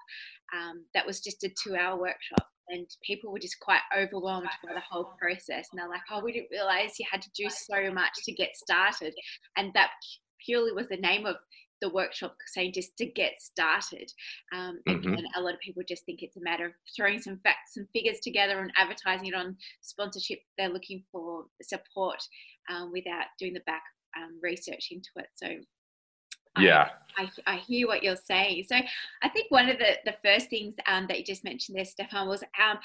um, 0.55 0.85
that 0.93 1.05
was 1.05 1.19
just 1.19 1.43
a 1.43 1.49
two 1.63 1.75
hour 1.75 1.99
workshop 1.99 2.47
and 2.69 2.87
people 3.03 3.31
were 3.31 3.39
just 3.39 3.59
quite 3.59 3.81
overwhelmed 3.97 4.49
by 4.63 4.73
the 4.73 4.81
whole 4.89 5.13
process 5.19 5.67
and 5.71 5.79
they're 5.79 5.89
like 5.89 6.01
oh 6.11 6.21
we 6.23 6.31
didn't 6.31 6.51
realize 6.51 6.99
you 6.99 7.05
had 7.11 7.21
to 7.21 7.29
do 7.35 7.49
so 7.49 7.91
much 7.91 8.13
to 8.23 8.31
get 8.31 8.55
started 8.55 9.13
and 9.57 9.71
that 9.73 9.91
purely 10.43 10.71
was 10.71 10.87
the 10.89 10.97
name 10.97 11.25
of 11.25 11.35
the 11.81 11.89
workshop 11.89 12.35
saying 12.47 12.71
just 12.73 12.95
to 12.97 13.05
get 13.05 13.33
started 13.39 14.09
um, 14.53 14.79
mm-hmm. 14.87 15.13
and 15.13 15.27
a 15.35 15.41
lot 15.41 15.53
of 15.53 15.59
people 15.59 15.83
just 15.87 16.05
think 16.05 16.21
it's 16.21 16.37
a 16.37 16.41
matter 16.41 16.65
of 16.65 16.71
throwing 16.95 17.21
some 17.21 17.39
facts 17.43 17.75
and 17.75 17.87
figures 17.93 18.19
together 18.23 18.59
and 18.59 18.71
advertising 18.77 19.27
it 19.27 19.35
on 19.35 19.55
sponsorship 19.81 20.39
they're 20.57 20.69
looking 20.69 21.03
for 21.11 21.45
support 21.61 22.21
um, 22.71 22.91
without 22.93 23.25
doing 23.39 23.53
the 23.53 23.59
back 23.65 23.83
um, 24.17 24.39
research 24.41 24.87
into 24.91 25.09
it 25.17 25.27
so 25.35 25.47
yeah 26.59 26.89
I, 27.17 27.29
I, 27.47 27.55
hear 27.57 27.87
what 27.87 28.03
you're 28.03 28.15
saying 28.15 28.65
so 28.67 28.75
i 29.23 29.29
think 29.29 29.49
one 29.49 29.69
of 29.69 29.77
the, 29.77 29.93
the 30.05 30.15
first 30.23 30.49
things 30.49 30.75
um, 30.87 31.05
that 31.07 31.17
you 31.17 31.23
just 31.23 31.43
mentioned 31.43 31.77
there 31.77 31.85
stefan 31.85 32.27
was 32.27 32.43
um, 32.43 32.77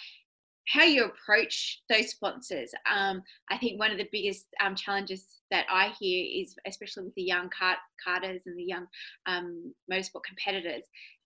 how 0.68 0.85
you 0.85 1.04
approach 1.04 1.83
those 1.88 2.11
sponsors 2.11 2.73
um, 2.90 3.23
i 3.50 3.59
think 3.59 3.78
one 3.78 3.90
of 3.90 3.99
the 3.99 4.09
biggest 4.12 4.47
um, 4.64 4.75
challenges 4.75 5.26
that 5.50 5.66
i 5.71 5.92
hear 5.99 6.26
is 6.42 6.54
especially 6.66 7.04
with 7.04 7.14
the 7.14 7.23
young 7.23 7.49
kart, 7.49 7.76
karters 8.06 8.40
and 8.47 8.59
the 8.59 8.64
young 8.64 8.87
um, 9.26 9.75
motorsport 9.90 10.23
competitors 10.26 10.85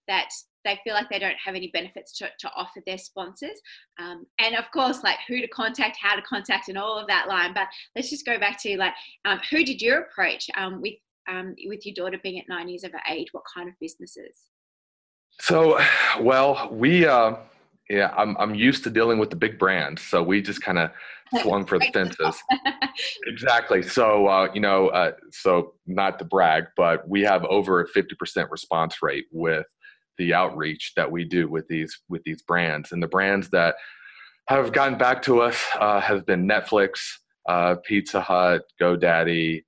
that 0.09 0.29
they 0.65 0.79
feel 0.83 0.95
like 0.95 1.09
they 1.11 1.19
don't 1.19 1.37
have 1.43 1.55
any 1.55 1.69
benefits 1.69 2.17
to, 2.19 2.29
to 2.39 2.51
offer 2.57 2.81
their 2.87 2.99
sponsors. 2.99 3.61
Um, 3.99 4.27
and 4.39 4.55
of 4.55 4.65
course, 4.73 5.03
like 5.03 5.19
who 5.29 5.41
to 5.41 5.49
contact, 5.49 5.99
how 6.01 6.17
to 6.17 6.23
contact, 6.23 6.69
and 6.69 6.79
all 6.79 6.99
of 6.99 7.07
that 7.09 7.29
line. 7.29 7.53
But 7.55 7.69
let's 7.95 8.11
just 8.11 8.27
go 8.27 8.39
back 8.39 8.61
to 8.63 8.77
like, 8.77 8.93
um, 9.25 9.41
who 9.51 9.65
did 9.65 9.81
you 9.81 9.99
approach 9.99 10.49
um, 10.57 10.81
with 10.81 10.95
um, 11.29 11.55
with 11.67 11.87
your 11.87 11.95
daughter 11.95 12.19
being 12.23 12.39
at 12.39 12.49
nine 12.49 12.69
years 12.69 12.85
of 12.85 12.93
age, 13.11 13.29
what 13.33 13.45
kind 13.55 13.69
of 13.69 13.75
businesses? 13.81 14.37
So, 15.41 15.81
well, 16.21 16.69
we, 16.71 17.07
uh, 17.07 17.37
yeah, 17.91 18.15
I'm, 18.17 18.37
I'm 18.39 18.55
used 18.55 18.85
to 18.85 18.91
dealing 18.91 19.19
with 19.19 19.31
the 19.31 19.37
big 19.37 19.59
brands. 19.59 20.03
So 20.03 20.23
we 20.23 20.41
just 20.41 20.63
kind 20.63 20.79
of 20.79 20.91
swung 21.43 21.67
for 21.67 21.79
the 21.79 21.87
fences. 21.93 22.43
exactly. 23.27 23.83
So, 23.83 24.27
uh, 24.27 24.49
you 24.55 24.61
know, 24.61 24.89
uh, 24.89 25.13
so 25.33 25.75
not 25.87 26.19
to 26.21 26.25
brag, 26.25 26.65
but 26.77 27.09
we 27.09 27.23
have 27.23 27.45
over 27.45 27.81
a 27.81 27.89
50% 27.89 28.51
response 28.51 29.03
rate 29.03 29.27
with 29.33 29.67
the 30.19 30.33
outreach 30.33 30.93
that 30.97 31.11
we 31.11 31.25
do 31.25 31.49
with 31.49 31.67
these, 31.69 32.01
with 32.09 32.23
these 32.25 32.43
brands 32.43 32.93
and 32.93 33.03
the 33.03 33.09
brands 33.09 33.51
that 33.51 33.75
have 34.49 34.73
gotten 34.73 34.97
back 34.97 35.23
to 35.23 35.41
us 35.41 35.57
uh, 35.81 36.01
have 36.01 36.25
been 36.27 36.47
Netflix, 36.47 37.01
uh, 37.49 37.77
Pizza 37.85 38.21
Hut, 38.21 38.63
GoDaddy, 38.81 39.65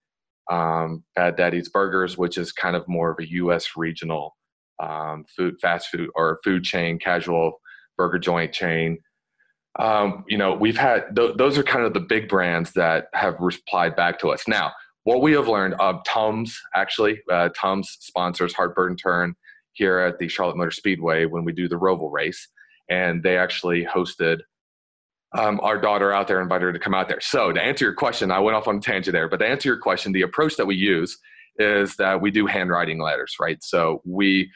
um, 0.51 1.05
Bad 1.15 1.37
Daddy's 1.37 1.69
Burgers, 1.69 2.17
which 2.17 2.39
is 2.39 2.53
kind 2.53 2.77
of 2.77 2.87
more 2.89 3.11
of 3.11 3.19
a 3.19 3.31
U.S. 3.31 3.71
regional 3.77 4.37
um, 4.79 5.25
food, 5.37 5.57
fast 5.61 5.89
food 5.89 6.11
or 6.15 6.41
food 6.45 6.65
chain, 6.65 6.99
casual 6.99 7.61
burger 7.97 8.19
joint 8.19 8.53
chain. 8.53 8.99
Um, 9.79 10.25
you 10.29 10.39
know, 10.39 10.55
we've 10.55 10.77
had 10.77 11.15
th- 11.15 11.37
those 11.37 11.59
are 11.59 11.63
kind 11.63 11.85
of 11.85 11.95
the 11.95 12.01
big 12.01 12.29
brands 12.29 12.73
that 12.73 13.09
have 13.13 13.37
replied 13.41 13.97
back 13.97 14.19
to 14.21 14.29
us. 14.29 14.49
Now, 14.49 14.73
what 15.05 15.23
we 15.23 15.33
have 15.33 15.49
learned, 15.49 15.75
uh, 15.79 15.99
Tums 16.07 16.59
actually, 16.75 17.21
uh, 17.31 17.51
Tums 17.55 17.97
sponsors 18.01 18.55
Heartburn 18.55 18.97
Turn 18.97 19.35
here 19.73 19.99
at 19.99 20.19
the 20.19 20.29
Charlotte 20.29 20.57
Motor 20.57 20.71
Speedway 20.71 21.27
when 21.27 21.45
we 21.45 21.53
do 21.53 21.69
the 21.69 21.79
Roval 21.79 22.11
race, 22.11 22.49
and 22.89 23.23
they 23.23 23.37
actually 23.37 23.85
hosted 23.85 24.41
um, 25.37 25.61
our 25.63 25.79
daughter 25.79 26.13
out 26.13 26.29
there, 26.29 26.41
invited 26.41 26.65
her 26.67 26.73
to 26.73 26.79
come 26.79 26.95
out 26.95 27.09
there. 27.09 27.21
So 27.21 27.53
to 27.53 27.61
answer 27.61 27.85
your 27.85 27.95
question, 27.95 28.31
I 28.31 28.39
went 28.39 28.57
off 28.57 28.69
on 28.69 28.77
a 28.77 28.81
tangent 28.81 29.13
there, 29.13 29.29
but 29.29 29.39
to 29.39 29.47
answer 29.47 29.69
your 29.69 29.79
question, 29.79 30.13
the 30.13 30.23
approach 30.23 30.57
that 30.57 30.67
we 30.67 30.77
use 30.77 31.19
is 31.59 31.97
that 31.97 32.21
we 32.21 32.31
do 32.31 32.47
handwriting 32.47 33.01
letters, 33.01 33.37
right? 33.41 33.63
So 33.63 34.03
we, 34.05 34.51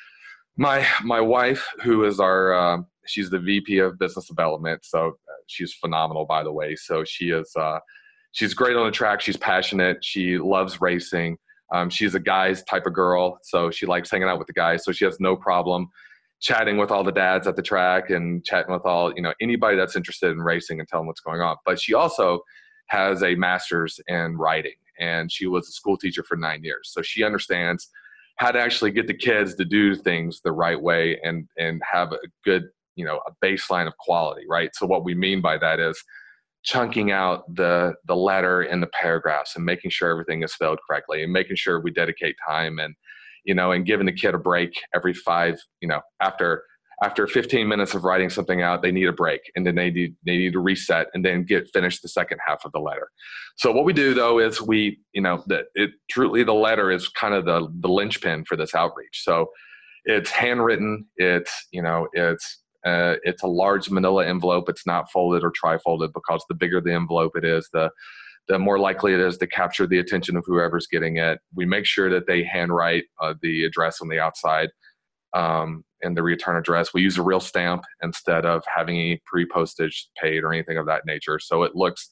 my 0.56 0.86
my 1.02 1.20
wife, 1.20 1.66
who 1.82 2.04
is 2.04 2.20
our, 2.20 2.52
uh, 2.52 2.78
she's 3.06 3.30
the 3.30 3.38
VP 3.38 3.78
of 3.78 3.98
business 3.98 4.26
development, 4.26 4.84
so 4.84 5.08
uh, 5.08 5.12
she's 5.46 5.72
phenomenal, 5.74 6.26
by 6.26 6.42
the 6.42 6.52
way. 6.52 6.76
So 6.76 7.04
she 7.04 7.30
is 7.30 7.50
uh, 7.58 7.78
she's 8.32 8.54
great 8.54 8.76
on 8.76 8.86
the 8.86 8.92
track. 8.92 9.20
She's 9.20 9.36
passionate. 9.36 10.04
She 10.04 10.38
loves 10.38 10.80
racing. 10.80 11.38
Um, 11.72 11.88
she's 11.88 12.14
a 12.14 12.20
guy's 12.20 12.64
type 12.64 12.86
of 12.86 12.94
girl, 12.94 13.38
so 13.42 13.70
she 13.70 13.86
likes 13.86 14.10
hanging 14.10 14.28
out 14.28 14.38
with 14.38 14.48
the 14.48 14.52
guys. 14.52 14.84
So 14.84 14.92
she 14.92 15.04
has 15.04 15.18
no 15.20 15.36
problem 15.36 15.88
chatting 16.40 16.78
with 16.78 16.90
all 16.90 17.04
the 17.04 17.12
dads 17.12 17.46
at 17.46 17.56
the 17.56 17.62
track 17.62 18.10
and 18.10 18.44
chatting 18.44 18.72
with 18.72 18.84
all 18.84 19.12
you 19.14 19.22
know 19.22 19.34
anybody 19.40 19.76
that's 19.76 19.96
interested 19.96 20.30
in 20.30 20.38
racing 20.38 20.80
and 20.80 20.88
telling 20.88 21.06
what's 21.06 21.20
going 21.20 21.40
on. 21.40 21.56
But 21.64 21.80
she 21.80 21.94
also 21.94 22.40
has 22.86 23.22
a 23.22 23.34
master's 23.34 24.00
in 24.08 24.36
writing, 24.36 24.74
and 24.98 25.30
she 25.30 25.46
was 25.46 25.68
a 25.68 25.72
school 25.72 25.96
teacher 25.96 26.22
for 26.22 26.36
nine 26.36 26.64
years, 26.64 26.90
so 26.92 27.02
she 27.02 27.22
understands 27.22 27.88
how 28.36 28.50
to 28.50 28.58
actually 28.58 28.90
get 28.90 29.06
the 29.06 29.14
kids 29.14 29.54
to 29.54 29.64
do 29.66 29.94
things 29.94 30.40
the 30.42 30.52
right 30.52 30.80
way 30.80 31.18
and 31.22 31.46
and 31.58 31.82
have 31.90 32.12
a 32.12 32.18
good 32.44 32.64
you 32.96 33.04
know 33.04 33.20
a 33.26 33.46
baseline 33.46 33.86
of 33.86 33.96
quality, 33.98 34.42
right? 34.48 34.70
So 34.74 34.86
what 34.86 35.04
we 35.04 35.14
mean 35.14 35.40
by 35.40 35.58
that 35.58 35.78
is 35.78 36.02
chunking 36.62 37.10
out 37.10 37.54
the 37.54 37.94
the 38.06 38.16
letter 38.16 38.62
and 38.62 38.82
the 38.82 38.88
paragraphs 38.88 39.56
and 39.56 39.64
making 39.64 39.90
sure 39.90 40.10
everything 40.10 40.42
is 40.42 40.52
spelled 40.52 40.78
correctly 40.86 41.22
and 41.22 41.32
making 41.32 41.56
sure 41.56 41.80
we 41.80 41.90
dedicate 41.90 42.36
time 42.46 42.78
and 42.78 42.94
you 43.44 43.54
know 43.54 43.72
and 43.72 43.86
giving 43.86 44.06
the 44.06 44.12
kid 44.12 44.34
a 44.34 44.38
break 44.38 44.72
every 44.94 45.14
five 45.14 45.58
you 45.80 45.88
know 45.88 46.00
after 46.20 46.64
after 47.02 47.26
15 47.26 47.66
minutes 47.66 47.94
of 47.94 48.04
writing 48.04 48.28
something 48.28 48.62
out 48.62 48.82
they 48.82 48.92
need 48.92 49.08
a 49.08 49.12
break 49.12 49.40
and 49.54 49.66
then 49.66 49.74
they 49.74 49.90
need 49.90 50.14
they 50.26 50.36
need 50.36 50.52
to 50.52 50.60
reset 50.60 51.06
and 51.14 51.24
then 51.24 51.44
get 51.44 51.68
finished 51.72 52.02
the 52.02 52.08
second 52.08 52.38
half 52.46 52.64
of 52.64 52.72
the 52.72 52.80
letter 52.80 53.08
so 53.56 53.72
what 53.72 53.84
we 53.84 53.92
do 53.92 54.14
though 54.14 54.38
is 54.38 54.60
we 54.60 54.98
you 55.12 55.22
know 55.22 55.42
that 55.46 55.66
it 55.74 55.90
truly 56.10 56.44
the 56.44 56.52
letter 56.52 56.90
is 56.90 57.08
kind 57.08 57.34
of 57.34 57.44
the 57.44 57.68
the 57.80 57.88
linchpin 57.88 58.44
for 58.44 58.56
this 58.56 58.74
outreach 58.74 59.22
so 59.22 59.46
it's 60.04 60.30
handwritten 60.30 61.06
it's 61.16 61.52
you 61.72 61.82
know 61.82 62.06
it's 62.12 62.60
uh, 62.84 63.16
it's 63.24 63.42
a 63.42 63.46
large 63.46 63.90
manila 63.90 64.26
envelope. 64.26 64.68
It's 64.68 64.86
not 64.86 65.10
folded 65.10 65.44
or 65.44 65.50
tri-folded 65.50 66.12
because 66.12 66.44
the 66.48 66.54
bigger 66.54 66.80
the 66.80 66.94
envelope 66.94 67.32
it 67.36 67.44
is, 67.44 67.68
the 67.72 67.90
the 68.50 68.58
more 68.58 68.80
likely 68.80 69.14
it 69.14 69.20
is 69.20 69.38
to 69.38 69.46
capture 69.46 69.86
the 69.86 70.00
attention 70.00 70.36
of 70.36 70.42
whoever's 70.44 70.88
getting 70.88 71.18
it. 71.18 71.38
We 71.54 71.66
make 71.66 71.86
sure 71.86 72.10
that 72.10 72.26
they 72.26 72.42
handwrite 72.42 73.04
uh, 73.22 73.34
the 73.40 73.64
address 73.64 74.00
on 74.00 74.08
the 74.08 74.18
outside 74.18 74.70
um, 75.34 75.84
and 76.02 76.16
the 76.16 76.24
return 76.24 76.56
address. 76.56 76.92
We 76.92 77.00
use 77.00 77.16
a 77.16 77.22
real 77.22 77.38
stamp 77.38 77.84
instead 78.02 78.44
of 78.44 78.64
having 78.66 78.96
any 78.96 79.22
pre-postage 79.24 80.08
paid 80.20 80.42
or 80.42 80.52
anything 80.52 80.78
of 80.78 80.86
that 80.86 81.06
nature. 81.06 81.38
So 81.38 81.62
it 81.62 81.76
looks 81.76 82.10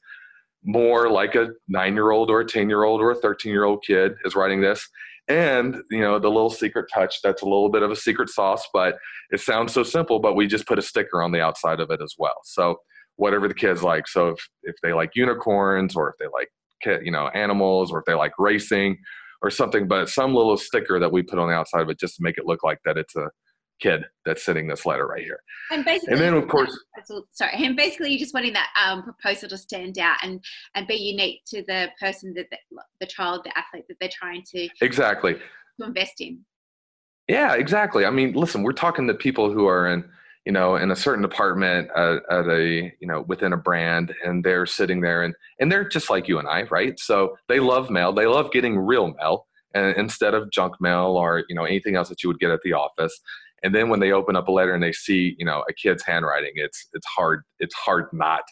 more 0.62 1.10
like 1.10 1.34
a 1.34 1.48
nine-year-old 1.66 2.30
or 2.30 2.40
a 2.40 2.46
ten-year-old 2.46 3.00
or 3.00 3.10
a 3.10 3.16
thirteen-year-old 3.16 3.82
kid 3.84 4.12
is 4.24 4.36
writing 4.36 4.60
this 4.60 4.88
and 5.28 5.76
you 5.90 6.00
know 6.00 6.18
the 6.18 6.28
little 6.28 6.50
secret 6.50 6.86
touch 6.92 7.20
that's 7.22 7.42
a 7.42 7.44
little 7.44 7.68
bit 7.68 7.82
of 7.82 7.92
a 7.92 7.96
secret 7.96 8.28
sauce 8.28 8.66
but 8.72 8.96
it 9.30 9.38
sounds 9.38 9.72
so 9.72 9.84
simple 9.84 10.18
but 10.18 10.34
we 10.34 10.48
just 10.48 10.66
put 10.66 10.78
a 10.78 10.82
sticker 10.82 11.22
on 11.22 11.30
the 11.30 11.40
outside 11.40 11.78
of 11.78 11.90
it 11.92 12.00
as 12.02 12.14
well 12.18 12.40
so 12.42 12.76
whatever 13.18 13.46
the 13.46 13.54
kids 13.54 13.82
like 13.82 14.08
so 14.08 14.30
if, 14.30 14.48
if 14.62 14.74
they 14.82 14.92
like 14.92 15.10
unicorns 15.14 15.94
or 15.94 16.08
if 16.08 16.14
they 16.18 16.26
like 16.32 16.48
you 17.04 17.12
know 17.12 17.28
animals 17.28 17.92
or 17.92 17.98
if 17.98 18.04
they 18.06 18.14
like 18.14 18.32
racing 18.38 18.96
or 19.42 19.50
something 19.50 19.86
but 19.86 20.08
some 20.08 20.34
little 20.34 20.56
sticker 20.56 20.98
that 20.98 21.12
we 21.12 21.22
put 21.22 21.38
on 21.38 21.48
the 21.48 21.54
outside 21.54 21.82
of 21.82 21.90
it 21.90 21.98
just 21.98 22.16
to 22.16 22.22
make 22.22 22.38
it 22.38 22.46
look 22.46 22.64
like 22.64 22.78
that 22.84 22.96
it's 22.96 23.14
a 23.16 23.28
kid 23.80 24.04
that's 24.24 24.44
sitting 24.44 24.66
this 24.66 24.84
letter 24.84 25.06
right 25.06 25.22
here. 25.22 25.40
And 25.70 25.84
basically, 25.84 26.14
and 26.14 26.20
then 26.20 26.34
of 26.34 26.48
course, 26.48 26.76
sorry, 27.32 27.52
and 27.54 27.76
basically 27.76 28.10
you're 28.10 28.18
just 28.18 28.34
wanting 28.34 28.52
that 28.54 28.68
um, 28.82 29.02
proposal 29.02 29.48
to 29.48 29.58
stand 29.58 29.98
out 29.98 30.16
and 30.22 30.42
and 30.74 30.86
be 30.86 30.94
unique 30.94 31.42
to 31.48 31.62
the 31.66 31.88
person 32.00 32.34
that 32.34 32.46
the, 32.50 32.58
the 33.00 33.06
child, 33.06 33.42
the 33.44 33.56
athlete 33.56 33.84
that 33.88 33.96
they're 34.00 34.10
trying 34.12 34.42
to 34.54 34.68
exactly 34.80 35.34
to 35.34 35.86
invest 35.86 36.14
in. 36.20 36.40
Yeah, 37.28 37.54
exactly. 37.54 38.06
I 38.06 38.10
mean, 38.10 38.32
listen, 38.32 38.62
we're 38.62 38.72
talking 38.72 39.06
to 39.08 39.14
people 39.14 39.52
who 39.52 39.66
are 39.66 39.86
in 39.86 40.08
you 40.48 40.52
know 40.52 40.76
in 40.76 40.90
a 40.90 40.96
certain 40.96 41.20
department 41.20 41.90
at, 41.94 42.22
at 42.30 42.48
a 42.48 42.90
you 43.00 43.06
know 43.06 43.20
within 43.28 43.52
a 43.52 43.56
brand 43.56 44.14
and 44.24 44.42
they're 44.42 44.64
sitting 44.64 45.02
there 45.02 45.22
and 45.22 45.34
and 45.60 45.70
they're 45.70 45.86
just 45.86 46.08
like 46.08 46.26
you 46.26 46.38
and 46.38 46.48
i 46.48 46.62
right? 46.70 46.98
So 46.98 47.36
they 47.48 47.60
love 47.60 47.90
mail. 47.90 48.14
They 48.14 48.24
love 48.24 48.50
getting 48.50 48.78
real 48.78 49.12
mail 49.12 49.46
and 49.74 49.94
instead 49.98 50.32
of 50.32 50.50
junk 50.50 50.74
mail 50.80 51.18
or 51.18 51.44
you 51.50 51.54
know 51.54 51.64
anything 51.64 51.96
else 51.96 52.08
that 52.08 52.22
you 52.22 52.30
would 52.30 52.40
get 52.40 52.50
at 52.50 52.60
the 52.64 52.72
office. 52.72 53.20
And 53.62 53.74
then 53.74 53.90
when 53.90 54.00
they 54.00 54.12
open 54.12 54.36
up 54.36 54.48
a 54.48 54.52
letter 54.52 54.72
and 54.72 54.82
they 54.82 54.92
see 54.92 55.36
you 55.38 55.44
know 55.44 55.64
a 55.68 55.74
kid's 55.74 56.02
handwriting 56.02 56.52
it's 56.54 56.88
it's 56.94 57.06
hard 57.06 57.42
it's 57.60 57.74
hard 57.74 58.06
not 58.14 58.44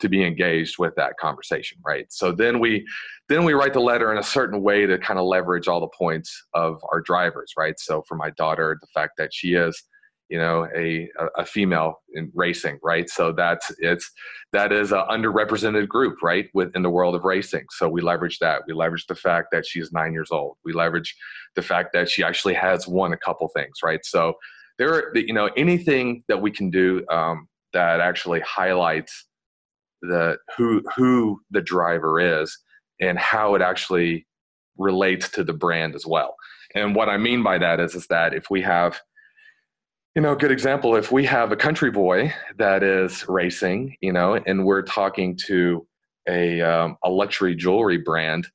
to 0.00 0.08
be 0.08 0.24
engaged 0.24 0.78
with 0.78 0.94
that 0.96 1.18
conversation 1.20 1.76
right? 1.84 2.06
So 2.08 2.32
then 2.32 2.58
we 2.58 2.86
then 3.28 3.44
we 3.44 3.52
write 3.52 3.74
the 3.74 3.80
letter 3.80 4.10
in 4.10 4.16
a 4.16 4.22
certain 4.22 4.62
way 4.62 4.86
to 4.86 4.96
kind 4.96 5.20
of 5.20 5.26
leverage 5.26 5.68
all 5.68 5.80
the 5.80 5.88
points 5.88 6.42
of 6.54 6.82
our 6.90 7.02
drivers 7.02 7.52
right? 7.58 7.78
So 7.78 8.02
for 8.08 8.14
my 8.16 8.30
daughter 8.30 8.78
the 8.80 8.88
fact 8.94 9.12
that 9.18 9.34
she 9.34 9.52
is 9.52 9.82
you 10.28 10.38
know 10.38 10.66
a 10.76 11.08
a 11.36 11.44
female 11.44 12.00
in 12.14 12.30
racing 12.34 12.78
right? 12.82 13.08
So 13.08 13.32
that's 13.32 13.70
it's 13.78 14.10
that 14.52 14.72
is 14.72 14.92
an 14.92 15.04
underrepresented 15.10 15.88
group 15.88 16.22
right 16.22 16.48
within 16.54 16.82
the 16.82 16.90
world 16.90 17.14
of 17.14 17.24
racing. 17.24 17.66
So 17.70 17.88
we 17.88 18.00
leverage 18.00 18.38
that. 18.38 18.62
We 18.66 18.74
leverage 18.74 19.06
the 19.06 19.14
fact 19.14 19.48
that 19.52 19.66
she's 19.66 19.92
nine 19.92 20.12
years 20.12 20.30
old. 20.30 20.56
We 20.64 20.72
leverage 20.72 21.14
the 21.56 21.62
fact 21.62 21.92
that 21.92 22.08
she 22.08 22.22
actually 22.22 22.54
has 22.54 22.88
won 22.88 23.12
a 23.12 23.18
couple 23.18 23.48
things 23.48 23.78
right? 23.82 24.04
So 24.04 24.34
there 24.78 24.92
are 24.94 25.16
you 25.16 25.34
know 25.34 25.50
anything 25.56 26.24
that 26.28 26.40
we 26.40 26.50
can 26.50 26.70
do 26.70 27.04
um, 27.10 27.48
that 27.72 28.00
actually 28.00 28.40
highlights 28.40 29.26
the 30.02 30.38
who 30.56 30.82
who 30.96 31.40
the 31.50 31.60
driver 31.60 32.20
is 32.20 32.56
and 33.00 33.18
how 33.18 33.54
it 33.54 33.62
actually 33.62 34.26
relates 34.78 35.28
to 35.30 35.44
the 35.44 35.52
brand 35.52 35.94
as 35.94 36.06
well. 36.06 36.34
And 36.74 36.96
what 36.96 37.08
i 37.08 37.16
mean 37.16 37.42
by 37.42 37.58
that 37.58 37.78
is 37.78 37.94
is 37.94 38.06
that 38.08 38.34
if 38.34 38.46
we 38.50 38.60
have 38.62 39.00
you 40.14 40.22
know, 40.22 40.32
a 40.32 40.36
good 40.36 40.52
example. 40.52 40.94
If 40.94 41.10
we 41.10 41.24
have 41.24 41.50
a 41.50 41.56
country 41.56 41.90
boy 41.90 42.32
that 42.56 42.84
is 42.84 43.28
racing, 43.28 43.96
you 44.00 44.12
know, 44.12 44.34
and 44.46 44.64
we're 44.64 44.82
talking 44.82 45.36
to 45.46 45.86
a 46.28 46.60
um, 46.60 46.96
a 47.04 47.10
luxury 47.10 47.56
jewelry 47.56 47.98
brand, 47.98 48.48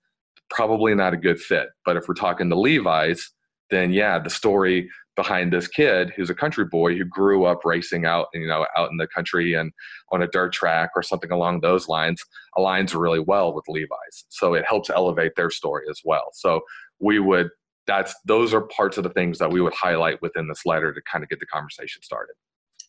probably 0.49 0.95
not 0.95 1.13
a 1.13 1.17
good 1.17 1.39
fit. 1.39 1.67
But 1.83 1.97
if 1.97 2.07
we're 2.07 2.13
talking 2.15 2.49
to 2.49 2.59
Levi's, 2.59 3.29
then 3.69 3.91
yeah, 3.91 4.19
the 4.19 4.29
story 4.29 4.89
behind 5.17 5.51
this 5.51 5.67
kid 5.67 6.13
who's 6.15 6.29
a 6.29 6.33
country 6.35 6.63
boy 6.63 6.95
who 6.95 7.03
grew 7.03 7.43
up 7.43 7.65
racing 7.65 8.05
out, 8.05 8.27
you 8.33 8.47
know, 8.47 8.65
out 8.77 8.89
in 8.89 8.95
the 8.95 9.07
country 9.07 9.53
and 9.53 9.73
on 10.13 10.21
a 10.21 10.27
dirt 10.27 10.53
track 10.53 10.91
or 10.95 11.03
something 11.03 11.29
along 11.29 11.59
those 11.59 11.89
lines 11.89 12.23
aligns 12.57 12.97
really 12.97 13.19
well 13.19 13.53
with 13.53 13.65
Levi's. 13.67 14.25
So 14.29 14.53
it 14.53 14.63
helps 14.65 14.89
elevate 14.89 15.33
their 15.35 15.49
story 15.49 15.83
as 15.89 15.99
well. 16.05 16.29
So 16.31 16.61
we 17.01 17.19
would 17.19 17.49
that's 17.89 18.15
those 18.23 18.53
are 18.53 18.61
parts 18.61 18.97
of 18.97 19.03
the 19.03 19.09
things 19.09 19.39
that 19.39 19.51
we 19.51 19.61
would 19.61 19.73
highlight 19.73 20.21
within 20.21 20.47
this 20.47 20.65
letter 20.65 20.93
to 20.93 21.01
kind 21.11 21.23
of 21.23 21.29
get 21.29 21.39
the 21.39 21.45
conversation 21.47 22.01
started. 22.03 22.33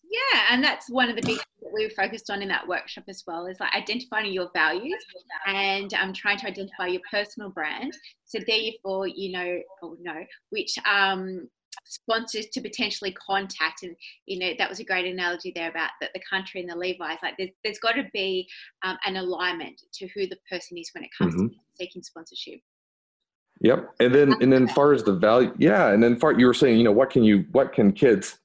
Yeah 0.04 0.42
and 0.50 0.62
that's 0.62 0.90
one 0.90 1.08
of 1.08 1.16
the 1.16 1.22
big 1.22 1.36
things 1.36 1.60
that 1.62 1.72
we 1.72 1.84
were 1.84 1.90
focused 1.90 2.30
on 2.30 2.42
in 2.42 2.48
that 2.48 2.66
workshop 2.68 3.04
as 3.08 3.22
well 3.26 3.46
is 3.46 3.58
like 3.60 3.72
identifying 3.74 4.32
your 4.32 4.50
values 4.54 5.02
and 5.46 5.94
um, 5.94 6.12
trying 6.12 6.38
to 6.38 6.46
identify 6.46 6.86
your 6.86 7.00
personal 7.10 7.50
brand. 7.50 7.96
So 8.26 8.38
therefore 8.46 9.06
you 9.06 9.32
know 9.32 9.58
oh 9.82 9.96
no 10.00 10.24
which 10.50 10.74
um, 10.90 11.48
sponsors 11.84 12.46
to 12.46 12.60
potentially 12.60 13.12
contact 13.12 13.82
and 13.82 13.96
you 14.26 14.38
know 14.38 14.52
that 14.58 14.68
was 14.68 14.80
a 14.80 14.84
great 14.84 15.06
analogy 15.06 15.52
there 15.54 15.70
about 15.70 15.90
that 16.00 16.10
the 16.14 16.20
country 16.28 16.60
and 16.60 16.70
the 16.70 16.76
levi's 16.76 17.18
like 17.22 17.34
there's, 17.38 17.50
there's 17.64 17.78
got 17.78 17.92
to 17.92 18.04
be 18.12 18.46
um, 18.84 18.96
an 19.06 19.16
alignment 19.16 19.80
to 19.92 20.08
who 20.14 20.26
the 20.26 20.38
person 20.50 20.76
is 20.78 20.90
when 20.94 21.04
it 21.04 21.10
comes 21.16 21.34
mm-hmm. 21.34 21.48
to 21.48 21.54
seeking 21.78 22.02
sponsorship 22.02 22.60
Yep. 23.60 23.90
And 24.00 24.14
then 24.14 24.34
and 24.42 24.52
then 24.52 24.68
far 24.68 24.92
as 24.92 25.04
the 25.04 25.12
value, 25.12 25.54
yeah. 25.58 25.90
And 25.90 26.02
then 26.02 26.16
far 26.18 26.32
you 26.32 26.46
were 26.46 26.54
saying, 26.54 26.78
you 26.78 26.84
know, 26.84 26.92
what 26.92 27.10
can 27.10 27.22
you 27.22 27.44
what 27.52 27.72
can 27.72 27.92
kids 27.92 28.38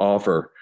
offer, 0.00 0.52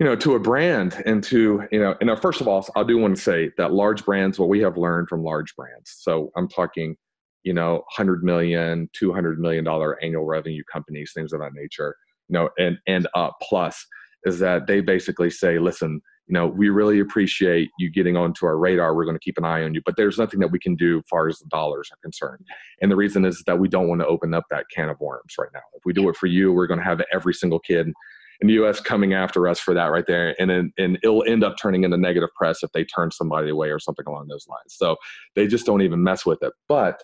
you 0.00 0.06
know, 0.06 0.16
to 0.16 0.34
a 0.34 0.40
brand 0.40 1.02
and 1.06 1.22
to, 1.24 1.62
you 1.70 1.78
know, 1.78 1.94
and 2.00 2.10
first 2.20 2.40
of 2.40 2.48
all, 2.48 2.66
I 2.74 2.82
do 2.82 2.98
want 2.98 3.16
to 3.16 3.22
say 3.22 3.50
that 3.58 3.72
large 3.72 4.04
brands, 4.04 4.38
what 4.38 4.48
we 4.48 4.60
have 4.60 4.76
learned 4.76 5.08
from 5.08 5.22
large 5.22 5.54
brands. 5.54 5.94
So 5.98 6.32
I'm 6.36 6.48
talking, 6.48 6.96
you 7.44 7.52
know, 7.52 7.74
100 7.96 8.24
million, 8.24 8.90
200 8.92 9.38
million 9.38 9.62
dollar 9.62 10.02
annual 10.02 10.24
revenue 10.24 10.64
companies, 10.70 11.12
things 11.14 11.32
of 11.32 11.40
that 11.40 11.52
nature, 11.54 11.94
you 12.28 12.34
know, 12.34 12.50
and 12.58 12.78
and 12.88 13.06
up 13.14 13.36
plus 13.40 13.86
is 14.24 14.40
that 14.40 14.66
they 14.66 14.80
basically 14.80 15.30
say, 15.30 15.60
listen, 15.60 16.00
you 16.26 16.32
know, 16.32 16.46
we 16.46 16.68
really 16.68 16.98
appreciate 16.98 17.70
you 17.78 17.88
getting 17.88 18.16
onto 18.16 18.46
our 18.46 18.58
radar. 18.58 18.94
We're 18.94 19.04
going 19.04 19.16
to 19.16 19.22
keep 19.22 19.38
an 19.38 19.44
eye 19.44 19.62
on 19.62 19.74
you, 19.74 19.82
but 19.84 19.96
there's 19.96 20.18
nothing 20.18 20.40
that 20.40 20.50
we 20.50 20.58
can 20.58 20.74
do 20.74 20.98
as 20.98 21.04
far 21.08 21.28
as 21.28 21.38
the 21.38 21.46
dollars 21.46 21.88
are 21.92 21.98
concerned. 22.02 22.44
And 22.82 22.90
the 22.90 22.96
reason 22.96 23.24
is 23.24 23.42
that 23.46 23.58
we 23.58 23.68
don't 23.68 23.88
want 23.88 24.00
to 24.00 24.06
open 24.06 24.34
up 24.34 24.44
that 24.50 24.66
can 24.74 24.88
of 24.88 24.98
worms 24.98 25.34
right 25.38 25.50
now. 25.54 25.60
If 25.74 25.82
we 25.84 25.92
do 25.92 26.08
it 26.08 26.16
for 26.16 26.26
you, 26.26 26.52
we're 26.52 26.66
going 26.66 26.80
to 26.80 26.84
have 26.84 27.00
every 27.12 27.32
single 27.32 27.60
kid 27.60 27.92
in 28.40 28.48
the 28.48 28.54
U.S. 28.54 28.80
coming 28.80 29.14
after 29.14 29.48
us 29.48 29.60
for 29.60 29.72
that 29.74 29.86
right 29.86 30.06
there, 30.06 30.34
and 30.38 30.50
then, 30.50 30.72
and 30.76 30.98
it'll 31.02 31.24
end 31.24 31.42
up 31.42 31.56
turning 31.60 31.84
into 31.84 31.96
negative 31.96 32.28
press 32.36 32.62
if 32.62 32.70
they 32.72 32.84
turn 32.84 33.10
somebody 33.10 33.48
away 33.48 33.70
or 33.70 33.78
something 33.78 34.04
along 34.06 34.28
those 34.28 34.46
lines. 34.46 34.74
So 34.76 34.96
they 35.34 35.46
just 35.46 35.64
don't 35.64 35.82
even 35.82 36.02
mess 36.02 36.26
with 36.26 36.42
it. 36.42 36.52
But 36.68 37.02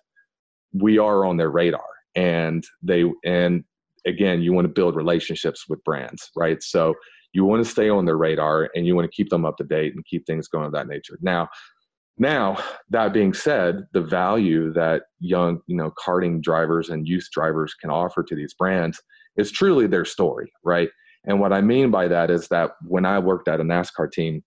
we 0.75 0.99
are 0.99 1.25
on 1.25 1.38
their 1.38 1.50
radar, 1.50 1.85
and 2.14 2.64
they 2.83 3.11
and 3.25 3.64
again, 4.07 4.43
you 4.43 4.52
want 4.52 4.67
to 4.67 4.73
build 4.73 4.97
relationships 4.97 5.67
with 5.69 5.83
brands, 5.85 6.31
right? 6.37 6.62
So 6.62 6.95
you 7.33 7.45
want 7.45 7.65
to 7.65 7.71
stay 7.71 7.89
on 7.89 8.05
their 8.05 8.17
radar 8.17 8.71
and 8.75 8.87
you 8.87 8.95
want 8.95 9.11
to 9.11 9.17
keep 9.17 9.31
them 9.31 9.45
up 9.45 9.57
to 9.57 9.65
date 9.65 9.95
and 9.95 10.05
keep 10.05 10.27
things 10.27 10.49
going 10.49 10.67
of 10.67 10.73
that 10.73 10.89
nature. 10.89 11.19
Now, 11.23 11.49
now 12.19 12.62
that 12.91 13.12
being 13.12 13.33
said, 13.33 13.87
the 13.93 14.03
value 14.03 14.73
that 14.75 15.05
young, 15.21 15.61
you 15.67 15.77
know, 15.77 15.93
karting 15.93 16.43
drivers 16.43 16.91
and 16.91 17.09
youth 17.09 17.29
drivers 17.33 17.75
can 17.75 17.91
offer 17.91 18.23
to 18.23 18.35
these 18.35 18.55
brands 18.55 19.01
is 19.37 19.51
truly 19.51 19.87
their 19.87 20.05
story, 20.05 20.53
right? 20.62 20.91
And 21.25 21.41
what 21.41 21.53
I 21.53 21.61
mean 21.61 21.91
by 21.91 22.09
that 22.09 22.31
is 22.31 22.49
that 22.49 22.73
when 22.83 23.07
I 23.07 23.19
worked 23.19 23.49
at 23.49 23.61
a 23.61 23.65
NASCAR 23.65 24.11
team, 24.11 24.43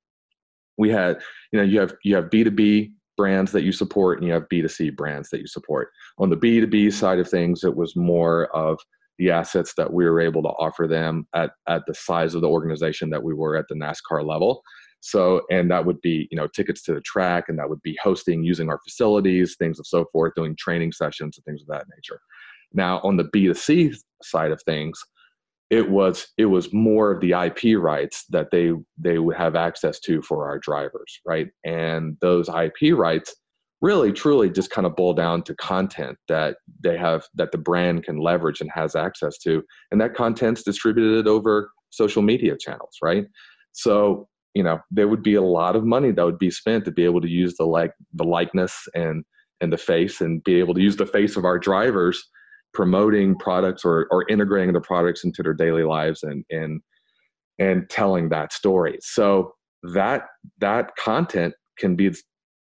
we 0.78 0.90
had 0.90 1.22
you 1.52 1.60
know 1.60 1.66
you 1.66 1.80
have 1.80 1.96
you 2.04 2.16
have 2.16 2.26
b2b 2.26 2.92
brands 3.18 3.52
that 3.52 3.64
you 3.64 3.72
support 3.72 4.20
and 4.20 4.28
you 4.28 4.34
have 4.34 4.48
b2c 4.50 4.96
brands 4.96 5.30
that 5.30 5.40
you 5.40 5.48
support 5.48 5.90
on 6.18 6.30
the 6.30 6.38
b2b 6.38 6.92
side 6.92 7.20
of 7.20 7.30
things 7.30 7.64
it 7.64 7.76
was 7.76 7.96
more 7.96 8.48
of 8.56 8.78
the 9.18 9.32
assets 9.32 9.74
that 9.78 9.92
we 9.92 10.06
were 10.06 10.20
able 10.20 10.44
to 10.44 10.50
offer 10.50 10.88
them 10.88 11.28
at, 11.34 11.52
at 11.68 11.84
the 11.88 11.94
size 11.94 12.36
of 12.36 12.42
the 12.42 12.50
organization 12.50 13.10
that 13.10 13.24
we 13.24 13.34
were 13.34 13.56
at 13.56 13.66
the 13.70 13.76
nascar 13.76 14.26
level 14.26 14.62
so 15.02 15.42
and 15.50 15.70
that 15.70 15.86
would 15.86 16.02
be 16.02 16.28
you 16.32 16.38
know 16.38 16.48
tickets 16.48 16.82
to 16.82 16.94
the 16.94 17.02
track 17.02 17.46
and 17.48 17.60
that 17.60 17.70
would 17.70 17.82
be 17.82 17.98
hosting 18.02 18.44
using 18.44 18.70
our 18.70 18.80
facilities 18.84 19.56
things 19.58 19.80
of 19.80 19.88
so 19.88 20.06
forth 20.12 20.34
doing 20.36 20.56
training 20.58 20.92
sessions 20.92 21.38
and 21.38 21.46
things 21.46 21.62
of 21.62 21.68
that 21.68 21.86
nature 21.96 22.20
now 22.74 23.00
on 23.04 23.18
the 23.18 23.26
b2c 23.26 23.96
side 24.24 24.52
of 24.52 24.62
things 24.64 25.00
it 25.70 25.90
was 25.90 26.28
it 26.38 26.46
was 26.46 26.74
more 26.74 27.12
of 27.12 27.22
the 27.22 27.32
IP 27.32 27.78
rights 27.80 28.26
that 28.30 28.52
they 28.52 28.72
they 28.98 29.18
would 29.18 29.36
have 29.36 29.56
access 29.56 30.00
to 30.02 30.22
for 30.22 30.48
our 30.48 30.60
drivers, 30.60 31.20
right? 31.26 31.48
And 31.64 32.18
those 32.22 32.50
IP 32.50 32.96
rights 32.96 33.36
really 33.82 34.12
truly 34.12 34.50
just 34.50 34.72
kind 34.72 34.88
of 34.88 34.96
boil 34.96 35.14
down 35.14 35.44
to 35.44 35.56
content 35.56 36.18
that 36.28 36.58
they 36.84 36.98
have 36.98 37.26
that 37.36 37.52
the 37.52 37.58
brand 37.58 38.04
can 38.04 38.18
leverage 38.18 38.62
and 38.62 38.72
has 38.74 38.96
access 38.96 39.38
to, 39.40 39.64
and 39.92 40.00
that 40.02 40.16
content's 40.16 40.64
distributed 40.64 41.28
over 41.28 41.70
social 41.90 42.22
media 42.22 42.56
channels, 42.60 42.98
right? 43.02 43.26
So 43.74 44.28
you 44.54 44.64
know 44.64 44.80
there 44.92 45.08
would 45.08 45.24
be 45.24 45.36
a 45.36 45.42
lot 45.42 45.76
of 45.76 45.84
money 45.84 46.12
that 46.12 46.26
would 46.26 46.40
be 46.40 46.52
spent 46.52 46.86
to 46.86 46.92
be 46.92 47.04
able 47.04 47.22
to 47.22 47.30
use 47.30 47.56
the 47.58 47.66
like 47.66 47.94
the 48.14 48.24
likeness 48.24 48.88
and 48.94 49.24
and 49.62 49.72
the 49.72 49.78
face 49.78 50.22
and 50.22 50.44
be 50.44 50.60
able 50.60 50.74
to 50.74 50.82
use 50.82 50.98
the 50.98 51.06
face 51.06 51.36
of 51.36 51.46
our 51.46 51.58
drivers 51.58 52.30
promoting 52.76 53.36
products 53.38 53.84
or, 53.86 54.08
or 54.12 54.30
integrating 54.30 54.74
the 54.74 54.82
products 54.82 55.24
into 55.24 55.42
their 55.42 55.54
daily 55.54 55.84
lives 55.84 56.24
and, 56.24 56.44
and, 56.52 56.82
and 57.58 57.90
telling 57.90 58.30
that 58.30 58.52
story. 58.52 59.00
So 59.02 59.54
that, 59.94 60.26
that 60.60 60.96
content 60.98 61.54
can 61.80 61.96
be 61.96 62.14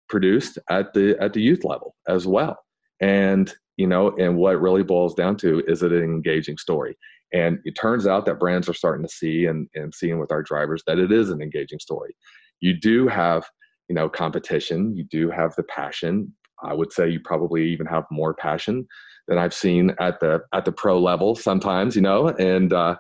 produced 0.09 0.59
at 0.71 0.93
the, 0.95 1.17
at 1.21 1.33
the 1.33 1.41
youth 1.41 1.65
level 1.65 1.95
as 2.09 2.27
well. 2.27 2.59
And, 3.01 3.53
you 3.77 3.87
know, 3.87 4.15
and 4.19 4.37
what 4.37 4.61
really 4.61 4.83
boils 4.83 5.15
down 5.15 5.37
to 5.39 5.63
is 5.67 5.83
it 5.83 5.93
an 5.93 6.03
engaging 6.03 6.59
story. 6.59 6.97
And 7.33 7.59
it 7.65 7.73
turns 7.73 8.07
out 8.07 8.27
that 8.27 8.39
brands 8.39 8.69
are 8.69 8.75
starting 8.75 9.05
to 9.05 9.13
see 9.13 9.47
and, 9.47 9.69
and 9.75 9.93
seeing 9.93 10.21
with 10.21 10.31
our 10.31 10.43
drivers 10.43 10.83
that 10.87 10.99
it 10.99 11.11
is 11.11 11.31
an 11.31 11.43
engaging 11.43 11.81
story. 11.81 12.15
You 12.61 12.75
do 12.79 13.09
have, 13.09 13.45
you 13.89 13.95
know, 13.95 14.09
competition, 14.09 14.97
you 14.97 15.05
do 15.11 15.31
have 15.31 15.55
the 15.57 15.65
passion. 15.65 16.33
I 16.63 16.73
would 16.73 16.93
say 16.93 17.09
you 17.09 17.21
probably 17.21 17.69
even 17.73 17.87
have 17.87 18.05
more 18.11 18.35
passion 18.35 18.87
than 19.27 19.39
I've 19.39 19.55
seen 19.55 19.93
at 20.01 20.21
the 20.21 20.41
at 20.53 20.65
the 20.65 20.73
pro 20.73 20.99
level 21.01 21.35
sometimes, 21.35 21.97
you 21.97 22.03
know, 22.03 22.29
and 22.29 22.73
uh, 22.73 22.97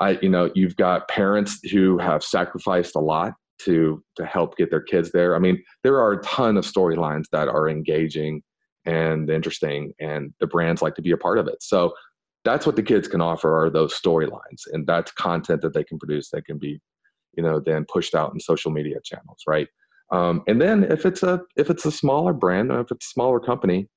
I, 0.00 0.18
you 0.22 0.28
know, 0.28 0.50
you've 0.54 0.76
got 0.76 1.08
parents 1.08 1.60
who 1.70 1.98
have 1.98 2.24
sacrificed 2.24 2.96
a 2.96 3.00
lot 3.00 3.34
to 3.64 4.02
to 4.16 4.26
help 4.26 4.56
get 4.56 4.70
their 4.70 4.82
kids 4.82 5.12
there. 5.12 5.34
I 5.34 5.38
mean, 5.38 5.62
there 5.82 6.00
are 6.00 6.12
a 6.12 6.22
ton 6.22 6.56
of 6.56 6.64
storylines 6.64 7.24
that 7.32 7.48
are 7.48 7.68
engaging 7.68 8.42
and 8.86 9.30
interesting, 9.30 9.92
and 10.00 10.32
the 10.40 10.46
brands 10.46 10.82
like 10.82 10.94
to 10.96 11.02
be 11.02 11.10
a 11.10 11.16
part 11.16 11.38
of 11.38 11.46
it. 11.46 11.62
So 11.62 11.92
that's 12.44 12.66
what 12.66 12.76
the 12.76 12.82
kids 12.82 13.06
can 13.08 13.20
offer 13.20 13.64
are 13.64 13.70
those 13.70 13.98
storylines, 13.98 14.62
and 14.72 14.86
that's 14.86 15.12
content 15.12 15.62
that 15.62 15.74
they 15.74 15.84
can 15.84 15.98
produce 15.98 16.30
that 16.30 16.46
can 16.46 16.58
be, 16.58 16.80
you 17.36 17.42
know, 17.42 17.60
then 17.60 17.84
pushed 17.92 18.14
out 18.14 18.32
in 18.32 18.40
social 18.40 18.70
media 18.70 18.96
channels, 19.04 19.42
right? 19.46 19.68
Um, 20.12 20.42
and 20.48 20.60
then 20.60 20.84
if 20.84 21.06
it's 21.06 21.22
a 21.22 21.40
if 21.56 21.70
it's 21.70 21.84
a 21.84 21.92
smaller 21.92 22.32
brand, 22.32 22.72
if 22.72 22.90
it's 22.90 23.06
a 23.06 23.10
smaller 23.10 23.40
company, 23.40 23.88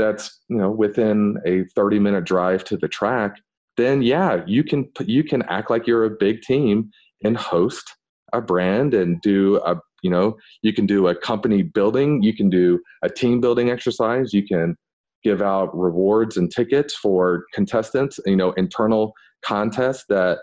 that's 0.00 0.40
you 0.48 0.56
know 0.56 0.70
within 0.70 1.36
a 1.46 1.64
30 1.76 2.00
minute 2.00 2.24
drive 2.24 2.64
to 2.64 2.76
the 2.76 2.88
track 2.88 3.36
then 3.76 4.02
yeah 4.02 4.42
you 4.46 4.64
can 4.64 4.90
you 5.00 5.22
can 5.22 5.42
act 5.42 5.70
like 5.70 5.86
you're 5.86 6.04
a 6.04 6.16
big 6.18 6.40
team 6.40 6.90
and 7.22 7.36
host 7.36 7.94
a 8.32 8.40
brand 8.40 8.94
and 8.94 9.20
do 9.20 9.60
a 9.64 9.76
you 10.02 10.10
know 10.10 10.36
you 10.62 10.72
can 10.72 10.86
do 10.86 11.08
a 11.08 11.14
company 11.14 11.62
building 11.62 12.22
you 12.22 12.34
can 12.34 12.48
do 12.48 12.80
a 13.02 13.08
team 13.08 13.40
building 13.40 13.70
exercise 13.70 14.32
you 14.32 14.46
can 14.46 14.76
give 15.22 15.42
out 15.42 15.76
rewards 15.76 16.36
and 16.36 16.50
tickets 16.50 16.94
for 16.94 17.44
contestants 17.52 18.18
you 18.26 18.36
know 18.36 18.52
internal 18.52 19.12
contests 19.44 20.04
that 20.08 20.38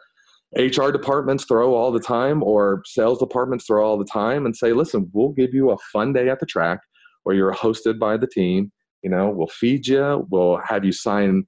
hr 0.56 0.92
departments 0.92 1.46
throw 1.46 1.74
all 1.74 1.92
the 1.92 2.00
time 2.00 2.44
or 2.44 2.82
sales 2.86 3.20
departments 3.20 3.66
throw 3.66 3.86
all 3.86 3.98
the 3.98 4.06
time 4.06 4.46
and 4.46 4.56
say 4.56 4.74
listen 4.74 5.10
we'll 5.14 5.30
give 5.30 5.54
you 5.54 5.72
a 5.72 5.78
fun 5.92 6.14
day 6.14 6.30
at 6.30 6.40
the 6.40 6.46
track 6.46 6.80
where 7.24 7.36
you're 7.36 7.54
hosted 7.54 7.98
by 8.00 8.16
the 8.16 8.28
team 8.28 8.72
you 9.02 9.10
know 9.10 9.30
we'll 9.30 9.48
feed 9.48 9.88
you 9.88 10.26
we'll 10.30 10.60
have 10.68 10.86
you 10.86 10.92
sign 10.92 11.44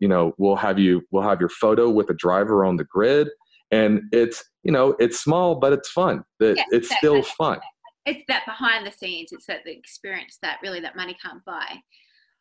you 0.00 0.08
know 0.08 0.34
we'll 0.38 0.56
have 0.56 0.78
you 0.78 1.02
we'll 1.10 1.22
have 1.22 1.40
your 1.40 1.48
photo 1.48 1.88
with 1.88 2.10
a 2.10 2.14
driver 2.14 2.64
on 2.64 2.76
the 2.76 2.84
grid. 2.84 3.28
And 3.70 4.02
it's 4.12 4.44
you 4.64 4.72
know 4.72 4.96
it's 4.98 5.20
small 5.20 5.54
but 5.54 5.72
it's 5.72 5.90
fun 5.90 6.24
it, 6.40 6.56
yeah, 6.56 6.64
it's 6.70 6.94
still 6.96 7.22
fun 7.22 7.58
it's 8.06 8.22
that 8.28 8.44
behind 8.46 8.86
the 8.86 8.90
scenes 8.90 9.30
it's 9.32 9.46
that 9.46 9.60
the 9.64 9.70
experience 9.70 10.38
that 10.42 10.58
really 10.62 10.80
that 10.80 10.96
money 10.96 11.16
can't 11.22 11.44
buy 11.44 11.66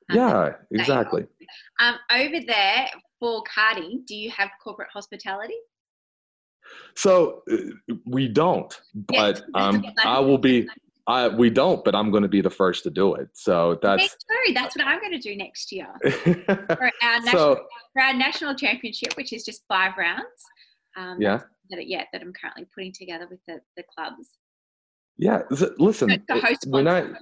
um, 0.10 0.18
yeah 0.18 0.52
exactly 0.72 1.26
um, 1.80 1.96
over 2.12 2.40
there 2.46 2.88
for 3.20 3.44
karting 3.44 4.06
do 4.06 4.16
you 4.16 4.32
have 4.32 4.50
corporate 4.64 4.90
hospitality 4.92 5.56
so 6.96 7.44
uh, 7.52 7.58
we 8.06 8.28
don't 8.28 8.82
but 8.96 9.44
um, 9.54 9.84
i 10.04 10.20
will 10.20 10.38
be 10.38 10.68
I, 11.06 11.28
we 11.28 11.50
don't, 11.50 11.84
but 11.84 11.96
I'm 11.96 12.12
going 12.12 12.24
to 12.24 12.30
be 12.30 12.40
the 12.40 12.50
first 12.50 12.84
to 12.84 12.90
do 12.90 13.16
it. 13.16 13.28
So 13.34 13.78
that's 13.82 14.08
too. 14.08 14.54
That's 14.54 14.74
what 14.74 14.88
I'm 14.88 15.02
going 15.02 15.12
to 15.12 15.20
do 15.20 15.36
next 15.36 15.70
year 15.72 15.88
for 16.24 16.92
our 17.02 17.20
national 17.20 17.32
so, 17.34 17.66
for 17.92 18.02
our 18.02 18.14
national 18.14 18.56
championship, 18.56 19.14
which 19.18 19.34
is 19.34 19.44
just 19.44 19.64
five 19.68 19.98
rounds. 19.98 20.24
Um, 20.96 21.22
yeah. 21.22 21.42
That 21.76 21.88
yeah, 21.88 22.04
that 22.12 22.22
I'm 22.22 22.34
currently 22.34 22.66
putting 22.74 22.92
together 22.92 23.28
with 23.30 23.40
the, 23.48 23.62
the 23.78 23.84
clubs. 23.84 24.30
Yeah. 25.18 25.42
Listen, 25.78 26.24
The 26.28 26.40
host 26.40 26.66
when 26.68 26.88
I 26.88 27.14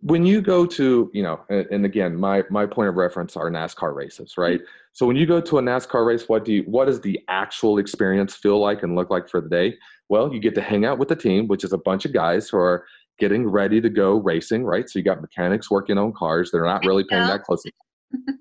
when 0.00 0.26
you 0.26 0.42
go 0.42 0.66
to 0.66 1.10
you 1.14 1.22
know, 1.22 1.40
and, 1.48 1.66
and, 1.70 1.84
again, 1.84 2.14
my 2.14 2.42
my 2.50 2.66
point 2.66 2.88
of 2.88 2.96
reference 2.96 3.36
are 3.36 3.50
NASCAR 3.50 3.94
races, 3.94 4.34
right? 4.36 4.60
Mm-hmm. 4.60 4.66
So 4.92 5.06
when 5.06 5.16
you 5.16 5.26
go 5.26 5.40
to 5.40 5.58
a 5.58 5.62
NASCAR 5.62 6.06
race, 6.06 6.28
what 6.28 6.44
do 6.44 6.52
you 6.52 6.62
what 6.64 6.86
does 6.86 7.00
the 7.00 7.20
actual 7.28 7.78
experience 7.78 8.34
feel 8.34 8.60
like 8.60 8.82
and 8.82 8.94
look 8.94 9.10
like 9.10 9.28
for 9.28 9.40
the 9.40 9.48
day? 9.48 9.76
Well, 10.08 10.32
you 10.32 10.40
get 10.40 10.54
to 10.56 10.60
hang 10.60 10.84
out 10.84 10.98
with 10.98 11.08
the 11.08 11.16
team, 11.16 11.48
which 11.48 11.64
is 11.64 11.72
a 11.72 11.78
bunch 11.78 12.04
of 12.04 12.12
guys 12.12 12.48
who 12.48 12.58
are 12.58 12.84
getting 13.18 13.48
ready 13.48 13.80
to 13.80 13.88
go 13.88 14.18
racing, 14.18 14.64
right? 14.64 14.88
So 14.88 14.98
you 14.98 15.04
got 15.04 15.20
mechanics 15.20 15.70
working 15.70 15.98
on 15.98 16.12
cars. 16.12 16.50
They're 16.50 16.64
not 16.64 16.84
really 16.84 17.04
paying 17.08 17.26
that 17.26 17.42
close. 17.44 17.62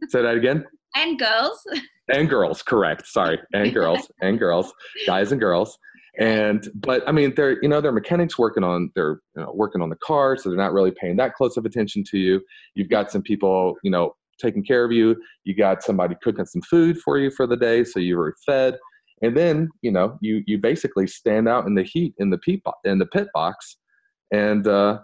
Say 0.09 0.21
that 0.21 0.35
again. 0.35 0.65
And 0.95 1.17
girls. 1.17 1.65
And 2.11 2.29
girls, 2.29 2.61
correct. 2.61 3.07
Sorry, 3.07 3.39
and 3.53 3.73
girls, 3.73 4.11
and 4.21 4.37
girls, 4.37 4.73
guys 5.05 5.31
and 5.31 5.39
girls. 5.39 5.77
And 6.19 6.67
but 6.75 7.07
I 7.07 7.11
mean, 7.11 7.33
they're 7.35 7.61
you 7.61 7.69
know 7.69 7.81
they're 7.81 7.91
mechanics 7.91 8.37
working 8.37 8.63
on 8.63 8.91
they're 8.95 9.19
you 9.35 9.43
know, 9.43 9.51
working 9.53 9.81
on 9.81 9.89
the 9.89 9.97
car, 9.97 10.37
so 10.37 10.49
they're 10.49 10.57
not 10.57 10.73
really 10.73 10.91
paying 10.91 11.15
that 11.17 11.33
close 11.33 11.57
of 11.57 11.65
attention 11.65 12.03
to 12.11 12.17
you. 12.17 12.41
You've 12.75 12.89
got 12.89 13.11
some 13.11 13.21
people 13.21 13.75
you 13.83 13.91
know 13.91 14.15
taking 14.41 14.63
care 14.63 14.83
of 14.83 14.91
you. 14.91 15.15
You 15.43 15.55
got 15.55 15.81
somebody 15.83 16.15
cooking 16.21 16.45
some 16.45 16.61
food 16.61 16.99
for 16.99 17.17
you 17.17 17.31
for 17.31 17.47
the 17.47 17.57
day, 17.57 17.83
so 17.83 17.99
you 17.99 18.17
were 18.17 18.35
fed 18.45 18.77
and 19.23 19.35
then 19.35 19.69
you 19.81 19.91
know 19.91 20.17
you 20.21 20.43
you 20.45 20.59
basically 20.59 21.07
stand 21.07 21.47
out 21.47 21.65
in 21.65 21.73
the 21.73 21.81
heat 21.81 22.13
in 22.19 22.29
the 22.29 22.37
pit 22.37 22.61
in 22.83 22.99
the 22.99 23.05
pit 23.07 23.27
box 23.33 23.77
and 24.31 24.67
uh, 24.67 24.99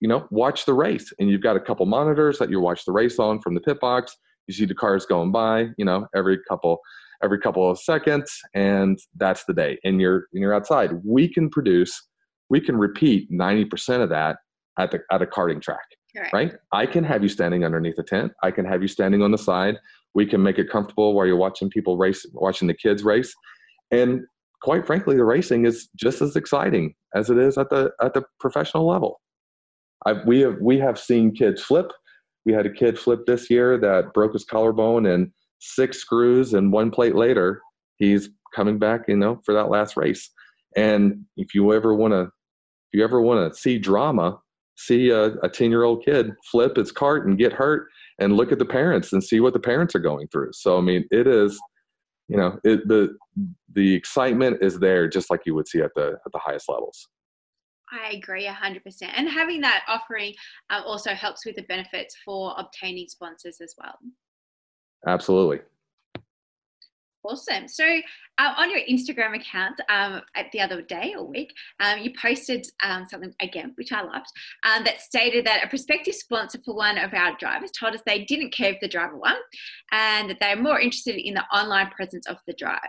you 0.00 0.08
know 0.08 0.26
watch 0.30 0.64
the 0.64 0.74
race 0.74 1.12
and 1.18 1.28
you've 1.28 1.42
got 1.42 1.56
a 1.56 1.60
couple 1.60 1.84
monitors 1.86 2.38
that 2.38 2.50
you 2.50 2.60
watch 2.60 2.84
the 2.84 2.92
race 2.92 3.18
on 3.18 3.40
from 3.40 3.54
the 3.54 3.60
pit 3.60 3.80
box 3.80 4.16
you 4.46 4.54
see 4.54 4.64
the 4.64 4.74
cars 4.74 5.06
going 5.06 5.32
by 5.32 5.68
you 5.76 5.84
know 5.84 6.06
every 6.14 6.38
couple 6.48 6.80
every 7.22 7.38
couple 7.38 7.70
of 7.70 7.78
seconds 7.78 8.40
and 8.54 8.98
that's 9.16 9.44
the 9.44 9.54
day 9.54 9.78
and 9.84 10.00
you're 10.00 10.26
and 10.32 10.42
you're 10.42 10.54
outside 10.54 10.90
we 11.04 11.28
can 11.28 11.48
produce 11.48 12.08
we 12.50 12.60
can 12.60 12.76
repeat 12.76 13.30
90% 13.30 14.02
of 14.02 14.08
that 14.10 14.36
at 14.78 14.90
the 14.90 15.00
at 15.10 15.22
a 15.22 15.26
karting 15.26 15.60
track 15.60 15.86
Correct. 16.14 16.32
right 16.32 16.52
i 16.72 16.84
can 16.86 17.04
have 17.04 17.22
you 17.22 17.28
standing 17.28 17.64
underneath 17.64 17.98
a 17.98 18.02
tent 18.02 18.32
i 18.42 18.50
can 18.50 18.64
have 18.64 18.82
you 18.82 18.88
standing 18.88 19.22
on 19.22 19.30
the 19.30 19.38
side 19.38 19.76
we 20.14 20.26
can 20.26 20.42
make 20.42 20.58
it 20.58 20.68
comfortable 20.70 21.14
while 21.14 21.26
you're 21.26 21.36
watching 21.36 21.70
people 21.70 21.96
race 21.96 22.26
watching 22.34 22.68
the 22.68 22.74
kids 22.74 23.02
race 23.02 23.34
and 23.92 24.24
quite 24.62 24.86
frankly, 24.86 25.16
the 25.16 25.24
racing 25.24 25.66
is 25.66 25.88
just 25.96 26.22
as 26.22 26.36
exciting 26.36 26.94
as 27.14 27.28
it 27.28 27.36
is 27.36 27.58
at 27.58 27.68
the 27.68 27.90
at 28.00 28.14
the 28.14 28.22
professional 28.40 28.86
level. 28.86 29.20
I've, 30.06 30.24
we 30.26 30.40
have 30.40 30.56
we 30.60 30.78
have 30.78 30.98
seen 30.98 31.34
kids 31.34 31.62
flip. 31.62 31.92
We 32.44 32.52
had 32.52 32.66
a 32.66 32.72
kid 32.72 32.98
flip 32.98 33.26
this 33.26 33.50
year 33.50 33.78
that 33.78 34.12
broke 34.14 34.32
his 34.32 34.44
collarbone 34.44 35.06
and 35.06 35.30
six 35.58 35.98
screws 35.98 36.54
and 36.54 36.72
one 36.72 36.90
plate 36.90 37.14
later, 37.14 37.60
he's 37.96 38.30
coming 38.54 38.78
back, 38.78 39.02
you 39.08 39.16
know, 39.16 39.40
for 39.44 39.54
that 39.54 39.70
last 39.70 39.96
race. 39.96 40.28
And 40.76 41.24
if 41.36 41.54
you 41.54 41.72
ever 41.72 41.94
want 41.94 42.12
to, 42.12 42.22
if 42.22 42.98
you 42.98 43.04
ever 43.04 43.20
want 43.20 43.52
to 43.52 43.58
see 43.58 43.78
drama, 43.78 44.38
see 44.76 45.10
a 45.10 45.48
10 45.48 45.70
year 45.70 45.84
old 45.84 46.04
kid 46.04 46.32
flip 46.50 46.76
his 46.76 46.92
kart 46.92 47.24
and 47.24 47.38
get 47.38 47.52
hurt 47.52 47.88
and 48.18 48.36
look 48.36 48.50
at 48.50 48.58
the 48.58 48.64
parents 48.64 49.12
and 49.12 49.22
see 49.22 49.40
what 49.40 49.52
the 49.52 49.60
parents 49.60 49.94
are 49.94 50.00
going 50.00 50.26
through. 50.28 50.50
So, 50.52 50.78
I 50.78 50.80
mean, 50.80 51.04
it 51.10 51.26
is, 51.26 51.60
you 52.32 52.38
know 52.38 52.58
it, 52.64 52.88
the 52.88 53.14
the 53.74 53.94
excitement 53.94 54.58
is 54.62 54.78
there 54.78 55.06
just 55.08 55.30
like 55.30 55.40
you 55.44 55.54
would 55.54 55.68
see 55.68 55.80
at 55.80 55.90
the 55.94 56.18
at 56.24 56.32
the 56.32 56.38
highest 56.38 56.68
levels 56.68 57.08
I 57.92 58.12
agree 58.12 58.46
100%. 58.46 58.80
And 59.14 59.28
having 59.28 59.60
that 59.60 59.84
offering 59.86 60.34
uh, 60.70 60.80
also 60.84 61.12
helps 61.14 61.44
with 61.44 61.56
the 61.56 61.62
benefits 61.62 62.16
for 62.24 62.54
obtaining 62.56 63.06
sponsors 63.08 63.60
as 63.60 63.74
well. 63.78 63.98
Absolutely. 65.06 65.60
Awesome. 67.24 67.68
So, 67.68 67.84
uh, 68.38 68.54
on 68.56 68.70
your 68.70 68.80
Instagram 68.90 69.36
account, 69.36 69.80
um, 69.88 70.22
at 70.34 70.50
the 70.52 70.60
other 70.60 70.82
day 70.82 71.14
or 71.16 71.24
week, 71.24 71.52
um, 71.78 72.00
you 72.00 72.12
posted 72.20 72.66
um, 72.82 73.06
something 73.08 73.32
again, 73.40 73.72
which 73.76 73.92
I 73.92 74.02
loved, 74.02 74.26
um, 74.64 74.82
that 74.84 75.00
stated 75.00 75.46
that 75.46 75.64
a 75.64 75.68
prospective 75.68 76.14
sponsor 76.14 76.58
for 76.64 76.74
one 76.74 76.98
of 76.98 77.14
our 77.14 77.36
drivers 77.36 77.70
told 77.70 77.94
us 77.94 78.00
they 78.06 78.24
didn't 78.24 78.52
care 78.52 78.72
if 78.72 78.80
the 78.80 78.88
driver 78.88 79.16
won, 79.16 79.36
and 79.92 80.30
that 80.30 80.38
they're 80.40 80.56
more 80.56 80.80
interested 80.80 81.14
in 81.16 81.34
the 81.34 81.44
online 81.54 81.90
presence 81.90 82.26
of 82.26 82.38
the 82.48 82.54
driver. 82.54 82.80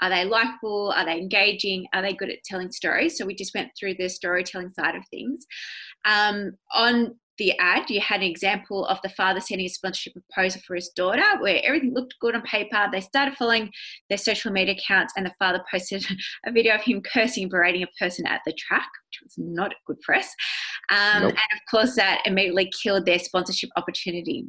Are 0.00 0.10
they 0.10 0.24
likable? 0.24 0.92
Are 0.96 1.04
they 1.04 1.18
engaging? 1.18 1.86
Are 1.92 2.02
they 2.02 2.12
good 2.12 2.30
at 2.30 2.44
telling 2.44 2.70
stories? 2.70 3.16
So 3.16 3.26
we 3.26 3.34
just 3.34 3.54
went 3.54 3.70
through 3.78 3.94
the 3.94 4.08
storytelling 4.08 4.70
side 4.70 4.94
of 4.94 5.02
things. 5.10 5.46
Um, 6.04 6.52
on 6.74 7.16
the 7.38 7.56
ad, 7.58 7.90
you 7.90 8.00
had 8.00 8.22
an 8.22 8.28
example 8.28 8.86
of 8.86 8.98
the 9.02 9.08
father 9.10 9.40
sending 9.40 9.66
a 9.66 9.70
sponsorship 9.70 10.14
proposal 10.14 10.60
for 10.66 10.74
his 10.74 10.88
daughter 10.90 11.24
where 11.40 11.60
everything 11.64 11.92
looked 11.92 12.14
good 12.20 12.34
on 12.34 12.42
paper. 12.42 12.88
They 12.90 13.00
started 13.00 13.36
following 13.36 13.70
their 14.08 14.18
social 14.18 14.52
media 14.52 14.74
accounts, 14.74 15.12
and 15.16 15.26
the 15.26 15.34
father 15.38 15.62
posted 15.70 16.06
a 16.46 16.52
video 16.52 16.74
of 16.74 16.82
him 16.82 17.02
cursing 17.02 17.44
and 17.44 17.50
berating 17.50 17.82
a 17.82 17.86
person 17.98 18.26
at 18.26 18.40
the 18.46 18.52
track, 18.54 18.88
which 19.08 19.20
was 19.22 19.34
not 19.36 19.74
good 19.86 20.00
press. 20.00 20.32
Um, 20.90 21.24
nope. 21.24 21.32
And 21.32 21.52
of 21.52 21.60
course, 21.70 21.94
that 21.96 22.22
immediately 22.24 22.70
killed 22.82 23.06
their 23.06 23.18
sponsorship 23.18 23.70
opportunity. 23.76 24.46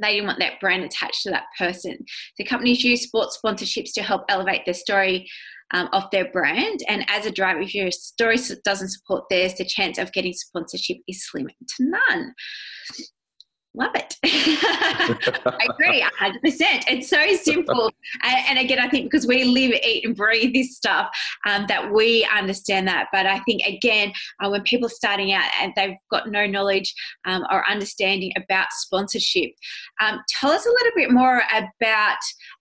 They 0.00 0.14
didn't 0.14 0.26
want 0.26 0.38
that 0.38 0.60
brand 0.60 0.84
attached 0.84 1.22
to 1.22 1.30
that 1.30 1.44
person. 1.58 1.98
So 2.36 2.44
companies 2.44 2.84
use 2.84 3.02
sports 3.02 3.38
sponsorships 3.42 3.92
to 3.94 4.02
help 4.02 4.22
elevate 4.28 4.62
their 4.64 4.74
story 4.74 5.28
um, 5.72 5.88
of 5.92 6.04
their 6.10 6.30
brand. 6.32 6.80
And 6.88 7.04
as 7.08 7.26
a 7.26 7.30
driver, 7.30 7.60
if 7.60 7.74
your 7.74 7.90
story 7.90 8.36
doesn't 8.64 8.90
support 8.90 9.24
theirs, 9.30 9.54
the 9.54 9.64
chance 9.64 9.98
of 9.98 10.12
getting 10.12 10.32
sponsorship 10.32 10.98
is 11.08 11.26
slim 11.26 11.46
to 11.46 11.90
none. 12.08 12.34
Love 13.72 13.92
it. 13.94 14.16
I 14.24 15.68
agree, 15.70 16.04
100%. 16.20 16.34
It's 16.88 17.08
so 17.08 17.34
simple. 17.36 17.92
and, 18.24 18.58
again, 18.58 18.80
I 18.80 18.88
think 18.88 19.04
because 19.04 19.28
we 19.28 19.44
live, 19.44 19.78
eat, 19.84 20.04
and 20.04 20.16
breathe 20.16 20.54
this 20.54 20.76
stuff, 20.76 21.08
um, 21.46 21.66
that 21.68 21.92
we 21.92 22.28
understand 22.36 22.88
that. 22.88 23.06
But 23.12 23.26
I 23.26 23.38
think, 23.40 23.62
again, 23.62 24.12
uh, 24.42 24.50
when 24.50 24.62
people 24.62 24.86
are 24.86 24.90
starting 24.90 25.32
out 25.32 25.48
and 25.60 25.72
they've 25.76 25.96
got 26.10 26.28
no 26.28 26.46
knowledge 26.46 26.92
um, 27.26 27.44
or 27.50 27.68
understanding 27.70 28.32
about 28.36 28.72
sponsorship, 28.72 29.50
um, 30.00 30.20
tell 30.28 30.50
us 30.50 30.66
a 30.66 30.70
little 30.70 30.92
bit 30.96 31.12
more 31.12 31.42
about 31.56 32.18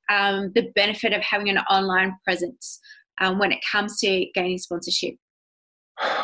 um, 0.09 0.51
the 0.53 0.71
benefit 0.75 1.13
of 1.13 1.21
having 1.23 1.49
an 1.49 1.57
online 1.69 2.15
presence 2.23 2.79
um, 3.19 3.39
when 3.39 3.51
it 3.51 3.59
comes 3.71 3.97
to 3.99 4.25
gaining 4.35 4.59
sponsorship? 4.59 5.15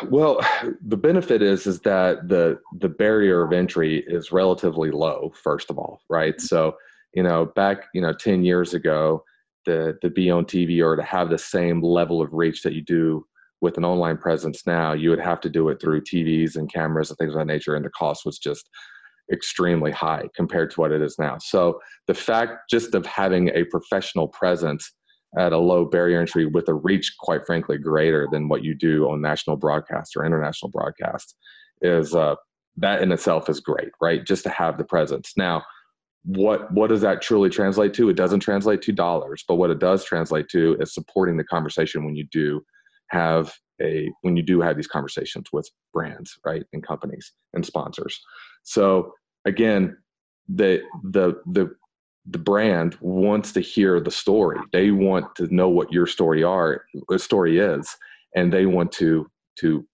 Well, 0.08 0.40
the 0.80 0.96
benefit 0.96 1.42
is 1.42 1.66
is 1.66 1.80
that 1.80 2.28
the 2.28 2.58
the 2.80 2.88
barrier 2.88 3.42
of 3.42 3.52
entry 3.52 4.04
is 4.06 4.32
relatively 4.32 4.90
low. 4.90 5.32
First 5.42 5.70
of 5.70 5.78
all, 5.78 6.00
right? 6.08 6.34
Mm-hmm. 6.34 6.46
So 6.46 6.76
you 7.14 7.22
know, 7.22 7.46
back 7.46 7.86
you 7.94 8.00
know 8.00 8.12
ten 8.12 8.44
years 8.44 8.74
ago, 8.74 9.24
the 9.64 9.98
to 10.02 10.10
be 10.10 10.30
on 10.30 10.44
TV 10.44 10.82
or 10.82 10.96
to 10.96 11.02
have 11.02 11.30
the 11.30 11.38
same 11.38 11.82
level 11.82 12.22
of 12.22 12.32
reach 12.32 12.62
that 12.62 12.74
you 12.74 12.82
do 12.82 13.26
with 13.60 13.78
an 13.78 13.84
online 13.84 14.18
presence 14.18 14.66
now, 14.66 14.92
you 14.92 15.10
would 15.10 15.20
have 15.20 15.40
to 15.40 15.48
do 15.48 15.68
it 15.70 15.80
through 15.80 16.02
TVs 16.02 16.56
and 16.56 16.72
cameras 16.72 17.10
and 17.10 17.18
things 17.18 17.32
of 17.32 17.38
that 17.38 17.46
nature, 17.46 17.74
and 17.74 17.84
the 17.84 17.90
cost 17.90 18.24
was 18.26 18.38
just 18.38 18.68
extremely 19.32 19.90
high 19.90 20.28
compared 20.36 20.70
to 20.70 20.80
what 20.80 20.92
it 20.92 21.02
is 21.02 21.16
now. 21.18 21.36
So 21.38 21.80
the 22.06 22.14
fact 22.14 22.70
just 22.70 22.94
of 22.94 23.04
having 23.06 23.48
a 23.48 23.64
professional 23.64 24.28
presence 24.28 24.92
at 25.36 25.52
a 25.52 25.58
low 25.58 25.84
barrier 25.84 26.20
entry 26.20 26.46
with 26.46 26.68
a 26.68 26.74
reach, 26.74 27.14
quite 27.20 27.46
frankly, 27.46 27.78
greater 27.78 28.26
than 28.30 28.48
what 28.48 28.64
you 28.64 28.74
do 28.74 29.08
on 29.08 29.20
national 29.20 29.56
broadcast 29.56 30.16
or 30.16 30.24
international 30.24 30.70
broadcast 30.70 31.36
is 31.82 32.14
uh, 32.14 32.34
that 32.76 33.02
in 33.02 33.12
itself 33.12 33.48
is 33.48 33.60
great, 33.60 33.90
right? 34.00 34.24
Just 34.24 34.44
to 34.44 34.50
have 34.50 34.78
the 34.78 34.84
presence. 34.84 35.32
Now, 35.36 35.62
what 36.24 36.72
what 36.72 36.88
does 36.88 37.02
that 37.02 37.22
truly 37.22 37.50
translate 37.50 37.94
to? 37.94 38.08
It 38.08 38.16
doesn't 38.16 38.40
translate 38.40 38.82
to 38.82 38.92
dollars, 38.92 39.44
but 39.46 39.56
what 39.56 39.70
it 39.70 39.78
does 39.78 40.04
translate 40.04 40.48
to 40.48 40.76
is 40.80 40.92
supporting 40.92 41.36
the 41.36 41.44
conversation 41.44 42.04
when 42.04 42.16
you 42.16 42.26
do 42.32 42.62
have 43.10 43.52
a 43.80 44.10
when 44.22 44.36
you 44.36 44.42
do 44.42 44.60
have 44.60 44.76
these 44.76 44.88
conversations 44.88 45.46
with 45.52 45.68
brands, 45.92 46.36
right, 46.44 46.64
and 46.72 46.84
companies 46.84 47.32
and 47.54 47.64
sponsors. 47.64 48.18
So 48.64 49.12
again, 49.44 49.96
the 50.48 50.82
the 51.04 51.40
the 51.46 51.74
the 52.28 52.38
brand 52.38 52.96
wants 53.00 53.52
to 53.52 53.60
hear 53.60 54.00
the 54.00 54.10
story. 54.10 54.58
They 54.72 54.90
want 54.90 55.34
to 55.36 55.54
know 55.54 55.68
what 55.68 55.92
your 55.92 56.06
story 56.06 56.42
are, 56.42 56.84
the 57.08 57.18
story 57.18 57.58
is, 57.58 57.88
and 58.34 58.52
they 58.52 58.66
want 58.66 58.92
to 58.92 59.30
to 59.60 59.86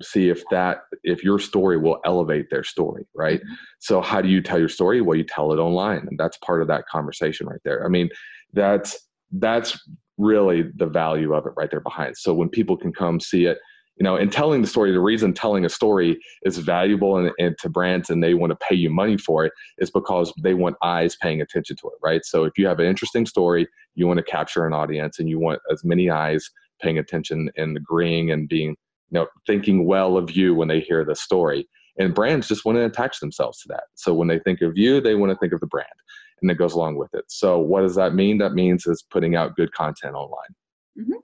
see 0.00 0.28
if 0.28 0.42
that 0.50 0.82
if 1.02 1.24
your 1.24 1.38
story 1.38 1.76
will 1.76 1.98
elevate 2.04 2.50
their 2.50 2.64
story, 2.64 3.06
right? 3.14 3.40
Mm-hmm. 3.40 3.54
So 3.80 4.00
how 4.00 4.20
do 4.20 4.28
you 4.28 4.40
tell 4.40 4.58
your 4.58 4.68
story? 4.68 5.00
Well, 5.00 5.16
you 5.16 5.24
tell 5.24 5.52
it 5.52 5.58
online, 5.58 6.06
and 6.08 6.18
that's 6.18 6.36
part 6.38 6.62
of 6.62 6.68
that 6.68 6.86
conversation 6.86 7.46
right 7.46 7.60
there. 7.64 7.84
I 7.84 7.88
mean, 7.88 8.08
that's 8.52 8.98
that's 9.32 9.78
really 10.18 10.64
the 10.76 10.86
value 10.86 11.32
of 11.32 11.46
it 11.46 11.52
right 11.56 11.70
there 11.70 11.80
behind. 11.80 12.16
So 12.16 12.34
when 12.34 12.48
people 12.48 12.76
can 12.76 12.92
come 12.92 13.20
see 13.20 13.46
it 13.46 13.58
you 13.98 14.04
know 14.04 14.16
in 14.16 14.30
telling 14.30 14.62
the 14.62 14.68
story 14.68 14.92
the 14.92 15.00
reason 15.00 15.32
telling 15.32 15.64
a 15.64 15.68
story 15.68 16.18
is 16.42 16.58
valuable 16.58 17.16
and, 17.16 17.30
and, 17.38 17.56
to 17.58 17.68
brands 17.68 18.10
and 18.10 18.22
they 18.22 18.34
want 18.34 18.50
to 18.50 18.56
pay 18.56 18.74
you 18.74 18.90
money 18.90 19.16
for 19.16 19.44
it 19.44 19.52
is 19.78 19.90
because 19.90 20.32
they 20.42 20.54
want 20.54 20.76
eyes 20.82 21.16
paying 21.20 21.40
attention 21.40 21.76
to 21.76 21.88
it 21.88 21.94
right? 22.02 22.24
So 22.24 22.44
if 22.44 22.56
you 22.56 22.66
have 22.66 22.78
an 22.78 22.86
interesting 22.86 23.26
story 23.26 23.68
you 23.94 24.06
want 24.06 24.18
to 24.18 24.24
capture 24.24 24.66
an 24.66 24.72
audience 24.72 25.18
and 25.18 25.28
you 25.28 25.38
want 25.38 25.60
as 25.70 25.84
many 25.84 26.10
eyes 26.10 26.48
paying 26.80 26.98
attention 26.98 27.50
and 27.56 27.76
agreeing 27.76 28.30
and 28.30 28.48
being 28.48 28.70
you 29.10 29.18
know 29.18 29.26
thinking 29.46 29.86
well 29.86 30.16
of 30.16 30.30
you 30.30 30.54
when 30.54 30.68
they 30.68 30.80
hear 30.80 31.04
the 31.04 31.16
story. 31.16 31.68
And 32.00 32.14
brands 32.14 32.46
just 32.46 32.64
want 32.64 32.76
to 32.76 32.84
attach 32.84 33.18
themselves 33.18 33.60
to 33.62 33.68
that. 33.70 33.84
So 33.96 34.14
when 34.14 34.28
they 34.28 34.38
think 34.38 34.60
of 34.62 34.76
you 34.76 35.00
they 35.00 35.14
want 35.14 35.32
to 35.32 35.38
think 35.38 35.52
of 35.52 35.60
the 35.60 35.66
brand 35.66 35.88
and 36.40 36.50
it 36.50 36.58
goes 36.58 36.74
along 36.74 36.96
with 36.96 37.12
it. 37.14 37.24
So 37.28 37.58
what 37.58 37.80
does 37.80 37.96
that 37.96 38.14
mean? 38.14 38.38
That 38.38 38.52
means 38.52 38.86
is 38.86 39.02
putting 39.10 39.34
out 39.34 39.56
good 39.56 39.72
content 39.72 40.14
online. 40.14 40.54
Mm-hmm. 40.98 41.18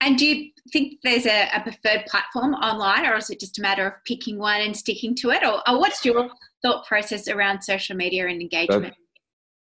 And 0.00 0.18
do 0.18 0.26
you 0.26 0.50
think 0.72 0.98
there's 1.02 1.26
a, 1.26 1.48
a, 1.54 1.60
preferred 1.60 2.06
platform 2.06 2.54
online, 2.54 3.06
or 3.06 3.16
is 3.16 3.30
it 3.30 3.40
just 3.40 3.58
a 3.58 3.62
matter 3.62 3.86
of 3.86 3.92
picking 4.06 4.38
one 4.38 4.60
and 4.60 4.76
sticking 4.76 5.14
to 5.16 5.30
it? 5.30 5.44
Or, 5.44 5.62
or 5.68 5.78
what's 5.78 6.04
your 6.04 6.30
thought 6.62 6.86
process 6.86 7.28
around 7.28 7.62
social 7.62 7.96
media 7.96 8.26
and 8.26 8.40
engagement? 8.40 8.82
That's, 8.82 8.96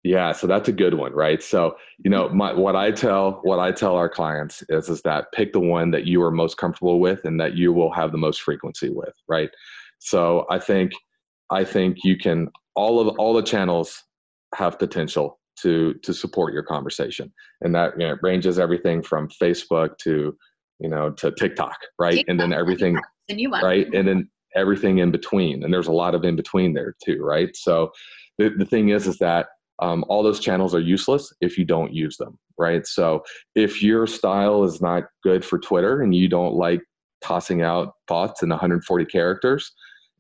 yeah, 0.03 0.31
so 0.31 0.47
that's 0.47 0.69
a 0.69 0.73
good 0.73 0.93
one, 0.93 1.11
right? 1.11 1.43
So 1.43 1.75
you 1.97 2.09
know, 2.09 2.29
my, 2.29 2.53
what 2.53 2.75
I 2.75 2.91
tell 2.91 3.39
what 3.43 3.59
I 3.59 3.71
tell 3.71 3.95
our 3.95 4.09
clients 4.09 4.63
is 4.69 4.87
is 4.89 5.01
that 5.01 5.31
pick 5.33 5.51
the 5.51 5.59
one 5.59 5.91
that 5.91 6.05
you 6.05 6.21
are 6.23 6.31
most 6.31 6.57
comfortable 6.57 6.99
with 6.99 7.25
and 7.25 7.39
that 7.39 7.55
you 7.55 7.73
will 7.73 7.91
have 7.91 8.11
the 8.11 8.17
most 8.17 8.41
frequency 8.41 8.89
with, 8.89 9.13
right? 9.27 9.49
So 9.99 10.45
I 10.49 10.59
think 10.59 10.93
I 11.49 11.65
think 11.65 11.97
you 12.03 12.17
can 12.17 12.49
all 12.75 13.01
of 13.01 13.15
all 13.17 13.33
the 13.33 13.43
channels 13.43 14.03
have 14.55 14.79
potential 14.79 15.38
to 15.61 15.93
to 16.03 16.13
support 16.13 16.53
your 16.53 16.63
conversation. 16.63 17.31
And 17.61 17.73
that 17.75 17.93
you 17.99 18.07
know, 18.07 18.17
ranges 18.21 18.59
everything 18.59 19.01
from 19.01 19.29
facebook 19.41 19.97
to 19.99 20.35
you 20.79 20.89
know 20.89 21.11
to 21.11 21.31
tiktok 21.31 21.77
right? 21.97 22.15
TikTok, 22.15 22.29
and 22.29 22.39
then 22.39 22.53
everything 22.53 22.99
the 23.27 23.35
new 23.35 23.51
one. 23.51 23.63
right? 23.63 23.87
And 23.93 24.07
then 24.07 24.29
everything 24.55 24.97
in 24.97 25.11
between. 25.11 25.63
And 25.63 25.71
there's 25.71 25.87
a 25.87 25.91
lot 25.91 26.15
of 26.15 26.23
in 26.23 26.35
between 26.35 26.73
there 26.73 26.95
too 27.03 27.21
right? 27.23 27.55
So 27.55 27.91
the, 28.37 28.49
the 28.49 28.65
thing 28.65 28.89
is 28.89 29.07
is 29.07 29.17
that 29.19 29.47
um, 29.81 30.03
all 30.09 30.23
those 30.23 30.41
channels 30.41 30.75
are 30.75 30.79
useless 30.79 31.33
if 31.41 31.57
you 31.57 31.65
don't 31.65 31.93
use 31.93 32.17
them 32.17 32.37
right? 32.57 32.85
So 32.85 33.23
if 33.55 33.81
your 33.81 34.05
style 34.05 34.63
is 34.65 34.81
not 34.81 35.05
good 35.23 35.45
for 35.45 35.59
twitter 35.59 36.01
and 36.01 36.13
you 36.13 36.27
don't 36.27 36.55
like 36.55 36.81
tossing 37.21 37.61
out 37.61 37.93
thoughts 38.07 38.43
in 38.43 38.49
140 38.49 39.05
characters 39.05 39.71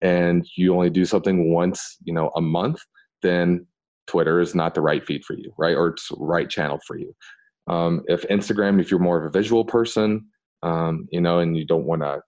and 0.01 0.45
you 0.55 0.73
only 0.73 0.89
do 0.89 1.05
something 1.05 1.53
once 1.53 1.97
you 2.03 2.13
know 2.13 2.31
a 2.35 2.41
month 2.41 2.79
then 3.21 3.65
Twitter 4.09 4.39
is 4.39 4.55
not 4.55 4.73
the 4.73 4.81
right 4.81 5.05
feed 5.05 5.23
for 5.23 5.35
you, 5.35 5.53
right? 5.57 5.75
Or 5.75 5.89
it's 5.89 6.09
right 6.17 6.49
channel 6.49 6.79
for 6.85 6.97
you. 6.97 7.15
Um, 7.67 8.01
if 8.07 8.23
Instagram, 8.23 8.81
if 8.81 8.89
you're 8.89 8.99
more 8.99 9.19
of 9.19 9.25
a 9.25 9.29
visual 9.29 9.63
person, 9.63 10.25
um, 10.63 11.07
you 11.11 11.21
know, 11.21 11.39
and 11.39 11.55
you 11.55 11.65
don't 11.65 11.85
want 11.85 12.01
to 12.01 12.21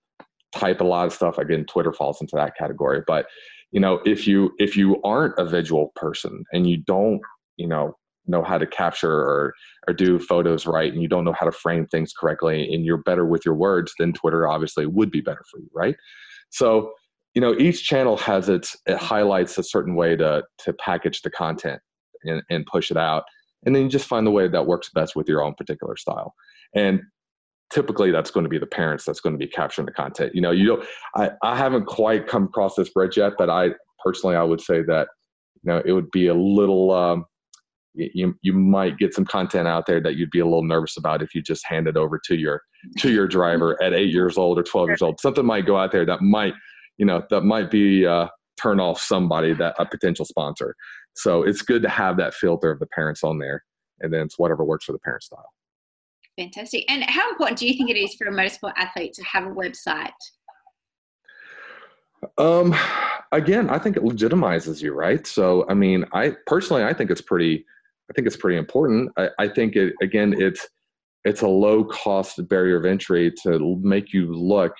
type 0.53 0.81
a 0.81 0.85
lot 0.85 1.07
of 1.07 1.13
stuff, 1.13 1.39
again, 1.39 1.65
Twitter 1.65 1.91
falls 1.91 2.21
into 2.21 2.35
that 2.35 2.55
category. 2.55 3.01
But 3.05 3.25
you 3.71 3.79
know, 3.79 3.99
if 4.05 4.27
you 4.27 4.51
if 4.59 4.77
you 4.77 5.01
aren't 5.03 5.39
a 5.39 5.45
visual 5.45 5.91
person 5.95 6.43
and 6.53 6.69
you 6.69 6.77
don't, 6.77 7.21
you 7.57 7.67
know, 7.67 7.97
know 8.27 8.43
how 8.43 8.59
to 8.59 8.67
capture 8.67 9.11
or 9.11 9.53
or 9.87 9.93
do 9.93 10.19
photos 10.19 10.67
right, 10.67 10.93
and 10.93 11.01
you 11.01 11.07
don't 11.07 11.25
know 11.25 11.33
how 11.33 11.47
to 11.47 11.51
frame 11.51 11.87
things 11.87 12.13
correctly, 12.13 12.71
and 12.71 12.85
you're 12.85 12.97
better 12.97 13.25
with 13.25 13.43
your 13.43 13.55
words, 13.55 13.93
then 13.97 14.13
Twitter 14.13 14.47
obviously 14.47 14.85
would 14.85 15.09
be 15.09 15.21
better 15.21 15.43
for 15.49 15.59
you, 15.59 15.69
right? 15.73 15.95
So 16.51 16.93
you 17.33 17.41
know 17.41 17.55
each 17.57 17.83
channel 17.83 18.17
has 18.17 18.49
its 18.49 18.75
it 18.85 18.97
highlights 18.97 19.57
a 19.57 19.63
certain 19.63 19.95
way 19.95 20.15
to 20.15 20.43
to 20.59 20.73
package 20.73 21.21
the 21.21 21.29
content 21.29 21.79
and, 22.23 22.41
and 22.49 22.65
push 22.65 22.91
it 22.91 22.97
out. 22.97 23.23
And 23.65 23.75
then 23.75 23.83
you 23.83 23.89
just 23.89 24.07
find 24.07 24.25
the 24.25 24.31
way 24.31 24.47
that 24.47 24.65
works 24.65 24.89
best 24.93 25.15
with 25.15 25.27
your 25.27 25.43
own 25.43 25.53
particular 25.55 25.95
style. 25.95 26.33
And 26.75 27.01
typically 27.71 28.11
that's 28.11 28.31
going 28.31 28.43
to 28.43 28.49
be 28.49 28.57
the 28.57 28.65
parents 28.65 29.05
that's 29.05 29.21
going 29.21 29.33
to 29.33 29.39
be 29.39 29.47
capturing 29.47 29.85
the 29.85 29.91
content. 29.91 30.35
You 30.35 30.41
know 30.41 30.51
you 30.51 30.65
don't 30.65 30.85
i, 31.15 31.31
I 31.41 31.57
haven't 31.57 31.85
quite 31.85 32.27
come 32.27 32.43
across 32.45 32.75
this 32.75 32.89
bridge 32.89 33.17
yet 33.17 33.33
but 33.37 33.49
i 33.49 33.69
personally 34.03 34.35
i 34.35 34.43
would 34.43 34.59
say 34.59 34.81
that 34.83 35.07
you 35.63 35.71
know 35.71 35.81
it 35.85 35.93
would 35.93 36.11
be 36.11 36.27
a 36.27 36.33
little 36.33 36.91
um, 36.91 37.25
you 37.93 38.33
you 38.41 38.53
might 38.53 38.97
get 38.97 39.13
some 39.13 39.25
content 39.25 39.67
out 39.67 39.85
there 39.85 40.01
that 40.01 40.15
you'd 40.15 40.31
be 40.31 40.39
a 40.39 40.45
little 40.45 40.63
nervous 40.63 40.97
about 40.97 41.21
if 41.21 41.35
you 41.35 41.41
just 41.41 41.65
hand 41.67 41.87
it 41.87 41.97
over 41.97 42.19
to 42.25 42.35
your 42.35 42.61
to 42.97 43.11
your 43.11 43.27
driver 43.27 43.81
at 43.81 43.93
eight 43.93 44.11
years 44.11 44.37
old 44.37 44.57
or 44.57 44.63
12 44.63 44.89
years 44.89 45.01
old. 45.01 45.19
Something 45.19 45.45
might 45.45 45.65
go 45.65 45.77
out 45.77 45.91
there 45.91 46.05
that 46.05 46.21
might 46.21 46.53
you 47.01 47.05
know 47.05 47.21
that 47.29 47.41
might 47.41 47.69
be 47.69 48.05
uh, 48.05 48.27
turn 48.61 48.79
off 48.79 49.01
somebody 49.01 49.53
that 49.53 49.75
a 49.79 49.85
potential 49.85 50.25
sponsor 50.25 50.75
so 51.15 51.43
it's 51.43 51.61
good 51.61 51.81
to 51.81 51.89
have 51.89 52.15
that 52.17 52.33
filter 52.33 52.71
of 52.71 52.79
the 52.79 52.87
parents 52.87 53.23
on 53.23 53.39
there 53.39 53.63
and 54.01 54.11
then 54.13 54.21
it's 54.21 54.37
whatever 54.37 54.63
works 54.65 54.85
for 54.85 54.91
the 54.91 54.99
parent 54.99 55.23
style. 55.23 55.49
Fantastic. 56.37 56.85
And 56.89 57.03
how 57.03 57.29
important 57.29 57.59
do 57.59 57.67
you 57.67 57.73
think 57.73 57.89
it 57.89 57.97
is 57.97 58.15
for 58.15 58.27
a 58.27 58.31
motorsport 58.31 58.73
athlete 58.75 59.13
to 59.13 59.23
have 59.23 59.45
a 59.45 59.49
website? 59.49 60.11
Um, 62.37 62.75
again, 63.31 63.69
I 63.69 63.79
think 63.79 63.97
it 63.97 64.03
legitimizes 64.03 64.81
you, 64.81 64.93
right? 64.93 65.25
So, 65.25 65.65
I 65.69 65.73
mean, 65.73 66.05
I 66.13 66.35
personally, 66.47 66.83
I 66.83 66.93
think 66.93 67.11
it's 67.11 67.21
pretty, 67.21 67.65
I 68.09 68.13
think 68.13 68.27
it's 68.27 68.37
pretty 68.37 68.57
important. 68.57 69.11
I, 69.17 69.29
I 69.39 69.47
think 69.47 69.75
it, 69.75 69.93
again, 70.01 70.35
it's, 70.37 70.67
it's 71.25 71.41
a 71.41 71.47
low 71.47 71.83
cost 71.83 72.47
barrier 72.47 72.77
of 72.77 72.85
entry 72.85 73.31
to 73.43 73.79
make 73.81 74.13
you 74.13 74.33
look 74.33 74.73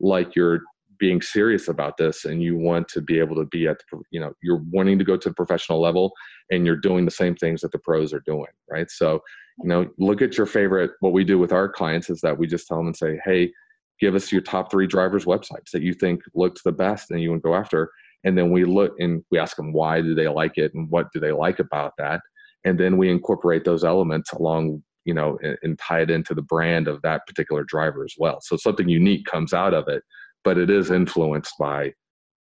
like 0.00 0.34
you're 0.34 0.60
being 0.98 1.20
serious 1.20 1.68
about 1.68 1.96
this 1.96 2.24
and 2.24 2.42
you 2.42 2.56
want 2.56 2.88
to 2.88 3.00
be 3.00 3.18
able 3.18 3.36
to 3.36 3.44
be 3.46 3.66
at 3.66 3.78
the, 3.90 4.00
you 4.10 4.20
know 4.20 4.32
you're 4.42 4.62
wanting 4.70 4.98
to 4.98 5.04
go 5.04 5.16
to 5.16 5.28
the 5.28 5.34
professional 5.34 5.80
level 5.80 6.12
and 6.50 6.66
you're 6.66 6.76
doing 6.76 7.04
the 7.04 7.10
same 7.10 7.34
things 7.34 7.60
that 7.60 7.72
the 7.72 7.78
pros 7.78 8.12
are 8.12 8.22
doing 8.26 8.52
right? 8.70 8.90
So 8.90 9.20
you 9.62 9.68
know 9.68 9.86
look 9.98 10.22
at 10.22 10.36
your 10.36 10.46
favorite 10.46 10.92
what 11.00 11.12
we 11.12 11.24
do 11.24 11.38
with 11.38 11.52
our 11.52 11.68
clients 11.68 12.10
is 12.10 12.20
that 12.20 12.38
we 12.38 12.46
just 12.46 12.66
tell 12.66 12.78
them 12.78 12.88
and 12.88 12.96
say 12.96 13.20
hey 13.24 13.50
give 14.00 14.14
us 14.14 14.32
your 14.32 14.40
top 14.40 14.70
three 14.70 14.86
drivers 14.86 15.24
websites 15.24 15.70
that 15.72 15.82
you 15.82 15.94
think 15.94 16.20
looks 16.34 16.62
the 16.62 16.72
best 16.72 17.10
and 17.10 17.20
you 17.20 17.30
want 17.30 17.42
to 17.42 17.48
go 17.48 17.54
after. 17.54 17.90
And 18.24 18.36
then 18.36 18.50
we 18.50 18.64
look 18.64 18.94
and 18.98 19.22
we 19.30 19.38
ask 19.38 19.56
them 19.56 19.72
why 19.72 20.00
do 20.00 20.14
they 20.14 20.28
like 20.28 20.56
it 20.56 20.72
and 20.74 20.90
what 20.90 21.12
do 21.12 21.20
they 21.20 21.32
like 21.32 21.58
about 21.58 21.92
that? 21.98 22.20
And 22.64 22.78
then 22.78 22.96
we 22.96 23.10
incorporate 23.10 23.64
those 23.64 23.84
elements 23.84 24.32
along 24.32 24.82
you 25.04 25.12
know 25.12 25.38
and, 25.42 25.58
and 25.62 25.78
tie 25.78 26.00
it 26.00 26.10
into 26.10 26.34
the 26.34 26.42
brand 26.42 26.88
of 26.88 27.02
that 27.02 27.26
particular 27.26 27.64
driver 27.64 28.04
as 28.04 28.14
well. 28.18 28.40
So 28.40 28.56
something 28.56 28.88
unique 28.88 29.26
comes 29.26 29.52
out 29.52 29.74
of 29.74 29.86
it 29.88 30.02
but 30.44 30.58
it 30.58 30.70
is 30.70 30.90
influenced 30.90 31.54
by 31.58 31.92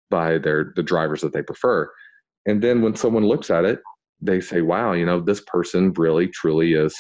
by 0.09 0.37
their 0.37 0.73
the 0.75 0.83
drivers 0.83 1.21
that 1.21 1.33
they 1.33 1.41
prefer. 1.41 1.89
And 2.45 2.61
then 2.61 2.81
when 2.81 2.95
someone 2.95 3.25
looks 3.25 3.49
at 3.49 3.65
it 3.65 3.79
they 4.21 4.41
say 4.41 4.61
wow 4.61 4.93
you 4.93 5.05
know 5.05 5.19
this 5.19 5.41
person 5.41 5.93
really 5.93 6.27
truly 6.27 6.73
is 6.73 6.95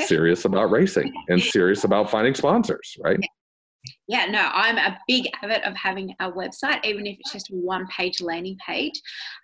serious 0.00 0.44
about 0.44 0.70
racing 0.70 1.12
and 1.28 1.40
serious 1.40 1.84
about 1.84 2.10
finding 2.10 2.34
sponsors 2.34 2.96
right? 3.00 3.18
Yeah. 4.06 4.26
No 4.26 4.50
i'm 4.52 4.76
a 4.76 4.98
big 5.06 5.28
advocate 5.42 5.64
of 5.64 5.74
having 5.76 6.14
a 6.20 6.30
website 6.30 6.84
even 6.84 7.06
if 7.06 7.16
it's 7.18 7.32
just 7.32 7.50
a 7.50 7.54
one 7.54 7.86
page 7.88 8.20
landing 8.20 8.56
page 8.66 9.00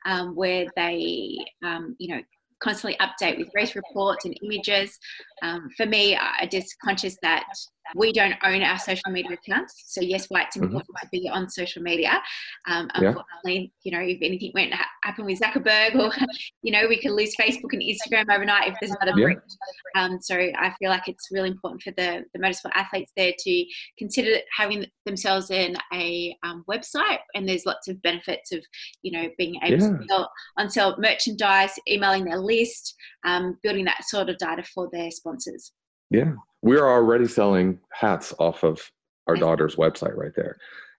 um, 0.06 0.34
where 0.34 0.66
they 0.76 1.36
um, 1.64 1.96
you 1.98 2.14
know 2.14 2.22
constantly 2.62 2.98
update 2.98 3.36
with 3.36 3.48
race 3.54 3.74
reports 3.74 4.24
and 4.24 4.38
images. 4.42 4.98
Um, 5.42 5.68
for 5.76 5.86
me 5.86 6.16
i 6.16 6.46
just 6.50 6.76
conscious 6.82 7.16
that 7.22 7.44
we 7.94 8.12
don't 8.12 8.34
own 8.42 8.62
our 8.62 8.78
social 8.78 9.10
media 9.10 9.36
accounts. 9.36 9.84
So 9.86 10.00
yes, 10.00 10.26
why 10.28 10.42
it's 10.42 10.56
important 10.56 10.82
mm-hmm. 10.82 11.06
to 11.06 11.08
be 11.10 11.28
on 11.28 11.48
social 11.48 11.82
media. 11.82 12.22
Um, 12.66 12.90
unfortunately, 12.94 13.72
yeah. 13.82 13.92
you 13.92 13.92
know, 13.92 14.04
if 14.04 14.18
anything 14.22 14.52
went 14.54 14.72
to 14.72 14.78
happen 15.02 15.24
with 15.24 15.40
Zuckerberg, 15.40 15.94
or 15.96 16.12
you 16.62 16.72
know, 16.72 16.86
we 16.88 17.00
could 17.00 17.12
lose 17.12 17.34
Facebook 17.36 17.72
and 17.72 17.82
Instagram 17.82 18.34
overnight 18.34 18.68
if 18.68 18.76
there's 18.80 18.94
another 19.00 19.18
yeah. 19.18 19.26
breach. 19.26 19.38
Um, 19.96 20.18
so 20.20 20.36
I 20.36 20.74
feel 20.78 20.90
like 20.90 21.08
it's 21.08 21.28
really 21.30 21.50
important 21.50 21.82
for 21.82 21.92
the 21.92 22.24
the 22.32 22.40
motorsport 22.40 22.72
athletes 22.74 23.12
there 23.16 23.32
to 23.38 23.64
consider 23.98 24.38
having 24.56 24.86
themselves 25.06 25.50
in 25.50 25.76
a 25.92 26.36
um, 26.42 26.64
website, 26.68 27.18
and 27.34 27.48
there's 27.48 27.66
lots 27.66 27.88
of 27.88 28.00
benefits 28.02 28.52
of 28.52 28.60
you 29.02 29.12
know 29.12 29.28
being 29.38 29.56
able 29.62 29.82
yeah. 29.82 29.98
to 29.98 30.04
sell, 30.08 30.30
on 30.58 30.70
sell 30.70 30.96
merchandise, 30.98 31.72
emailing 31.88 32.24
their 32.24 32.38
list, 32.38 32.94
um, 33.24 33.58
building 33.62 33.84
that 33.84 34.04
sort 34.04 34.28
of 34.28 34.38
data 34.38 34.62
for 34.74 34.88
their 34.92 35.10
sponsors. 35.10 35.72
Yeah, 36.10 36.32
we're 36.62 36.88
already 36.88 37.26
selling 37.26 37.78
hats 37.92 38.34
off 38.38 38.62
of 38.64 38.80
our 39.26 39.36
daughter's 39.36 39.76
website 39.76 40.16
right 40.16 40.34
there. 40.34 40.56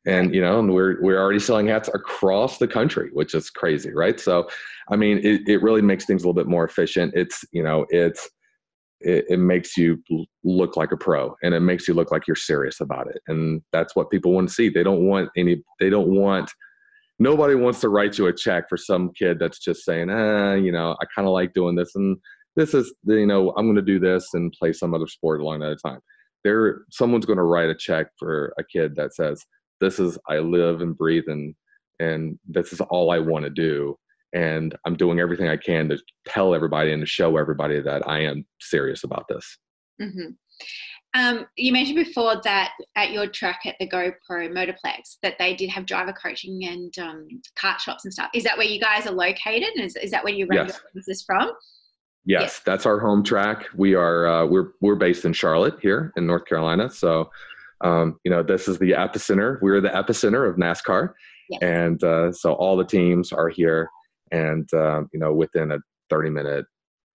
And 0.07 0.35
you 0.35 0.41
know 0.41 0.59
and 0.59 0.71
we're 0.71 1.01
we're 1.01 1.19
already 1.19 1.39
selling 1.39 1.67
hats 1.67 1.89
across 1.93 2.59
the 2.59 2.67
country 2.67 3.09
which 3.13 3.33
is 3.33 3.49
crazy 3.49 3.91
right? 3.91 4.19
So 4.19 4.47
i 4.91 4.95
mean 4.95 5.17
it, 5.23 5.47
it 5.47 5.63
really 5.63 5.81
makes 5.81 6.05
things 6.05 6.23
a 6.23 6.27
little 6.27 6.39
bit 6.39 6.47
more 6.47 6.63
efficient. 6.63 7.13
It's 7.15 7.43
you 7.51 7.63
know 7.63 7.85
it's 7.89 8.29
it, 9.01 9.25
it 9.29 9.37
makes 9.39 9.75
you 9.77 10.01
look 10.43 10.77
like 10.77 10.91
a 10.91 10.97
pro 10.97 11.35
and 11.43 11.53
it 11.53 11.59
makes 11.61 11.87
you 11.87 11.93
look 11.93 12.11
like 12.11 12.27
you're 12.27 12.35
serious 12.35 12.81
about 12.81 13.07
it. 13.07 13.21
And 13.27 13.61
that's 13.71 13.95
what 13.95 14.09
people 14.09 14.31
want 14.31 14.47
to 14.47 14.53
see. 14.53 14.69
They 14.69 14.83
don't 14.83 15.07
want 15.07 15.29
any 15.35 15.63
they 15.79 15.89
don't 15.89 16.09
want 16.09 16.51
nobody 17.17 17.55
wants 17.55 17.79
to 17.81 17.89
write 17.89 18.17
you 18.17 18.27
a 18.27 18.33
check 18.33 18.69
for 18.69 18.77
some 18.77 19.11
kid 19.17 19.39
that's 19.39 19.57
just 19.57 19.85
saying 19.85 20.09
ah 20.09 20.53
you 20.53 20.71
know 20.71 20.97
i 21.01 21.05
kind 21.15 21.27
of 21.27 21.33
like 21.33 21.53
doing 21.53 21.75
this. 21.75 21.95
And 21.95 22.17
this 22.55 22.73
is 22.73 22.93
you 23.05 23.25
know 23.25 23.53
i'm 23.57 23.65
going 23.65 23.75
to 23.75 23.81
do 23.81 23.99
this 23.99 24.33
and 24.33 24.53
play 24.53 24.73
some 24.73 24.93
other 24.93 25.07
sport 25.07 25.41
along 25.41 25.61
at 25.61 25.71
a 25.71 25.75
time 25.75 25.99
there 26.43 26.83
someone's 26.91 27.25
going 27.25 27.37
to 27.37 27.43
write 27.43 27.69
a 27.69 27.75
check 27.75 28.07
for 28.17 28.53
a 28.57 28.63
kid 28.63 28.95
that 28.95 29.13
says 29.13 29.43
this 29.81 29.99
is 29.99 30.17
i 30.29 30.37
live 30.37 30.81
and 30.81 30.97
breathe 30.97 31.25
and 31.27 31.53
and 31.99 32.37
this 32.47 32.73
is 32.73 32.81
all 32.81 33.11
i 33.11 33.19
want 33.19 33.43
to 33.43 33.49
do 33.49 33.95
and 34.33 34.75
i'm 34.85 34.95
doing 34.95 35.19
everything 35.19 35.47
i 35.47 35.57
can 35.57 35.89
to 35.89 35.97
tell 36.27 36.53
everybody 36.53 36.91
and 36.91 37.01
to 37.01 37.07
show 37.07 37.37
everybody 37.37 37.81
that 37.81 38.07
i 38.07 38.19
am 38.19 38.45
serious 38.59 39.03
about 39.03 39.25
this 39.29 39.57
mm-hmm. 40.01 40.29
um, 41.19 41.45
you 41.55 41.71
mentioned 41.71 41.97
before 41.97 42.41
that 42.43 42.73
at 42.95 43.11
your 43.11 43.27
track 43.27 43.61
at 43.65 43.75
the 43.79 43.87
GoPro 43.87 44.51
Motorplex 44.51 45.17
that 45.23 45.35
they 45.39 45.55
did 45.55 45.69
have 45.69 45.85
driver 45.85 46.13
coaching 46.13 46.65
and 46.65 46.97
um, 46.99 47.27
kart 47.57 47.79
shops 47.79 48.03
and 48.03 48.13
stuff. 48.13 48.29
Is 48.33 48.43
that 48.43 48.57
where 48.57 48.67
you 48.67 48.81
guys 48.81 49.07
are 49.07 49.13
located? 49.13 49.69
Is, 49.77 49.95
is 49.95 50.11
that 50.11 50.25
where 50.25 50.33
you 50.33 50.45
run 50.47 50.67
yes. 50.67 50.77
your 50.77 50.91
business 50.93 51.23
from? 51.25 51.51
Yes, 52.25 52.59
that's 52.65 52.85
our 52.85 52.99
home 52.99 53.23
track. 53.23 53.67
We 53.75 53.93
are 53.93 54.27
uh, 54.27 54.45
we're 54.45 54.71
we're 54.81 54.95
based 54.95 55.25
in 55.25 55.33
Charlotte 55.33 55.77
here 55.81 56.11
in 56.17 56.25
North 56.25 56.45
Carolina. 56.45 56.89
So, 56.89 57.29
um, 57.81 58.19
you 58.23 58.31
know, 58.31 58.41
this 58.41 58.67
is 58.67 58.79
the 58.79 58.91
epicenter. 58.91 59.59
We're 59.61 59.81
the 59.81 59.89
epicenter 59.89 60.49
of 60.49 60.55
NASCAR, 60.55 61.13
yes. 61.49 61.61
and 61.61 62.03
uh, 62.03 62.31
so 62.31 62.53
all 62.53 62.77
the 62.77 62.85
teams 62.85 63.31
are 63.31 63.49
here, 63.49 63.89
and 64.31 64.67
um, 64.73 65.07
you 65.13 65.19
know, 65.19 65.33
within 65.33 65.71
a 65.71 65.77
30 66.09 66.31
minute 66.31 66.65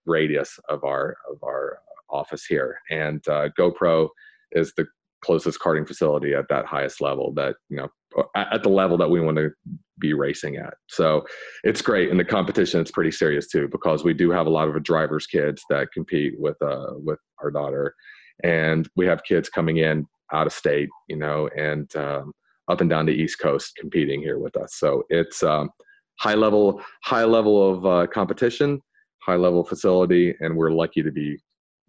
radius 0.07 0.59
of 0.69 0.85
our 0.85 1.17
of 1.31 1.43
our 1.43 1.79
office 2.09 2.45
here. 2.45 2.79
And 2.91 3.27
uh, 3.29 3.49
GoPro 3.59 4.09
is 4.53 4.73
the 4.77 4.87
closest 5.25 5.61
karting 5.61 5.87
facility 5.87 6.35
at 6.35 6.49
that 6.49 6.67
highest 6.67 7.01
level 7.01 7.33
that 7.35 7.57
you 7.69 7.77
know 7.77 7.89
at 8.35 8.63
the 8.63 8.69
level 8.69 8.97
that 8.99 9.11
we 9.11 9.21
want 9.21 9.37
to 9.37 9.51
be 9.99 10.15
racing 10.15 10.57
at. 10.57 10.75
So 10.89 11.25
it's 11.63 11.83
great, 11.83 12.11
and 12.11 12.19
the 12.19 12.25
competition 12.25 12.81
is 12.81 12.91
pretty 12.91 13.11
serious 13.11 13.49
too 13.49 13.69
because 13.71 14.05
we 14.05 14.15
do 14.15 14.31
have 14.31 14.47
a 14.47 14.51
lot 14.51 14.69
of 14.69 14.83
drivers' 14.83 15.27
kids 15.27 15.63
that 15.71 15.93
compete 15.93 16.35
with 16.39 16.61
uh 16.63 16.95
with 16.95 17.19
our 17.43 17.51
daughter, 17.51 17.95
and 18.43 18.89
we 18.97 19.07
have 19.07 19.23
kids 19.25 19.49
coming 19.49 19.79
in 19.79 20.07
out 20.33 20.47
of 20.47 20.53
state, 20.53 20.89
you 21.09 21.17
know, 21.17 21.49
and 21.57 21.95
um, 21.97 22.33
up 22.69 22.81
and 22.81 22.91
down 22.91 23.07
the 23.07 23.13
East 23.13 23.39
Coast 23.41 23.75
competing 23.77 24.21
here 24.21 24.39
with 24.39 24.57
us. 24.57 24.77
So 24.77 25.03
it's 25.09 25.43
um, 25.43 25.71
high 26.19 26.35
level 26.35 26.83
high 27.05 27.25
level 27.25 27.71
of 27.71 27.87
uh, 27.87 28.07
competition, 28.07 28.81
high 29.23 29.37
level 29.37 29.65
facility, 29.65 30.35
and 30.41 30.57
we're 30.57 30.73
lucky 30.73 31.03
to 31.03 31.11
be 31.11 31.39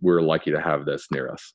we're 0.02 0.22
lucky 0.22 0.52
to 0.52 0.60
have 0.60 0.86
this 0.86 1.08
near 1.12 1.30
us. 1.30 1.54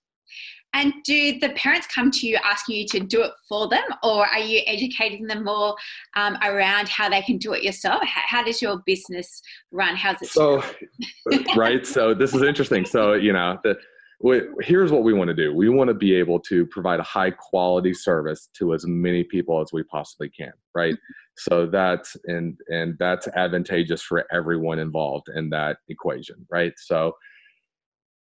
And 0.76 0.92
do 1.04 1.38
the 1.38 1.48
parents 1.50 1.86
come 1.86 2.10
to 2.10 2.26
you 2.26 2.38
asking 2.44 2.76
you 2.76 2.86
to 2.88 3.00
do 3.00 3.22
it 3.22 3.32
for 3.48 3.66
them, 3.66 3.84
or 4.02 4.26
are 4.26 4.38
you 4.38 4.60
educating 4.66 5.26
them 5.26 5.42
more 5.42 5.74
um, 6.16 6.36
around 6.44 6.86
how 6.90 7.08
they 7.08 7.22
can 7.22 7.38
do 7.38 7.54
it 7.54 7.62
yourself? 7.62 8.02
How, 8.04 8.20
how 8.26 8.44
does 8.44 8.60
your 8.60 8.82
business 8.84 9.40
run? 9.72 9.96
How's 9.96 10.20
it? 10.20 10.28
So, 10.28 10.62
right. 11.56 11.86
So 11.86 12.12
this 12.12 12.34
is 12.34 12.42
interesting. 12.42 12.84
So 12.84 13.14
you 13.14 13.32
know, 13.32 13.58
the, 13.64 13.78
we, 14.20 14.42
here's 14.60 14.92
what 14.92 15.02
we 15.02 15.14
want 15.14 15.28
to 15.28 15.34
do. 15.34 15.54
We 15.54 15.70
want 15.70 15.88
to 15.88 15.94
be 15.94 16.14
able 16.14 16.40
to 16.40 16.66
provide 16.66 17.00
a 17.00 17.04
high 17.04 17.30
quality 17.30 17.94
service 17.94 18.50
to 18.58 18.74
as 18.74 18.86
many 18.86 19.24
people 19.24 19.62
as 19.62 19.72
we 19.72 19.82
possibly 19.84 20.28
can. 20.28 20.52
Right. 20.74 20.96
So 21.38 21.66
that's 21.66 22.18
and 22.26 22.54
and 22.68 22.96
that's 22.98 23.28
advantageous 23.28 24.02
for 24.02 24.26
everyone 24.30 24.78
involved 24.78 25.28
in 25.34 25.48
that 25.50 25.78
equation. 25.88 26.46
Right. 26.50 26.74
So 26.76 27.14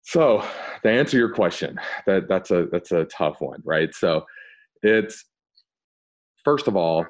so 0.06 0.44
to 0.84 0.90
answer 0.90 1.18
your 1.18 1.34
question, 1.34 1.80
that 2.06 2.28
that's 2.28 2.52
a 2.52 2.68
that's 2.72 2.92
a 2.92 3.06
tough 3.06 3.42
one, 3.42 3.62
right? 3.66 3.94
So 3.94 4.24
it's 4.84 5.26
first 6.44 6.68
of 6.68 6.76
all, 6.76 7.06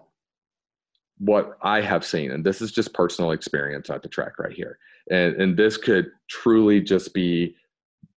what 1.18 1.58
I 1.62 1.82
have 1.82 2.06
seen, 2.06 2.32
and 2.32 2.44
this 2.44 2.62
is 2.62 2.72
just 2.72 2.94
personal 2.94 3.32
experience 3.32 3.90
at 3.90 4.02
the 4.02 4.08
track 4.08 4.40
right 4.40 4.54
here. 4.54 4.80
And 5.12 5.36
and 5.36 5.58
this 5.58 5.76
could 5.76 6.08
truly 6.30 6.80
just 6.80 7.14
be 7.14 7.56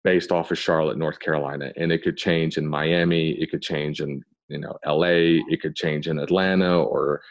based 0.03 0.31
off 0.31 0.51
of 0.51 0.59
Charlotte, 0.59 0.97
North 0.97 1.19
Carolina. 1.19 1.73
And 1.75 1.91
it 1.91 2.03
could 2.03 2.15
change 2.15 2.57
in 2.57 2.67
Miami, 2.67 3.31
it 3.31 3.49
could 3.49 3.63
change 3.63 3.99
in, 3.99 4.21
you 4.47 4.59
know, 4.59 4.77
LA, 4.85 5.41
it 5.49 5.59
could 5.59 5.75
change 5.75 6.07
in 6.07 6.19
Atlanta 6.19 6.83
or 6.83 7.21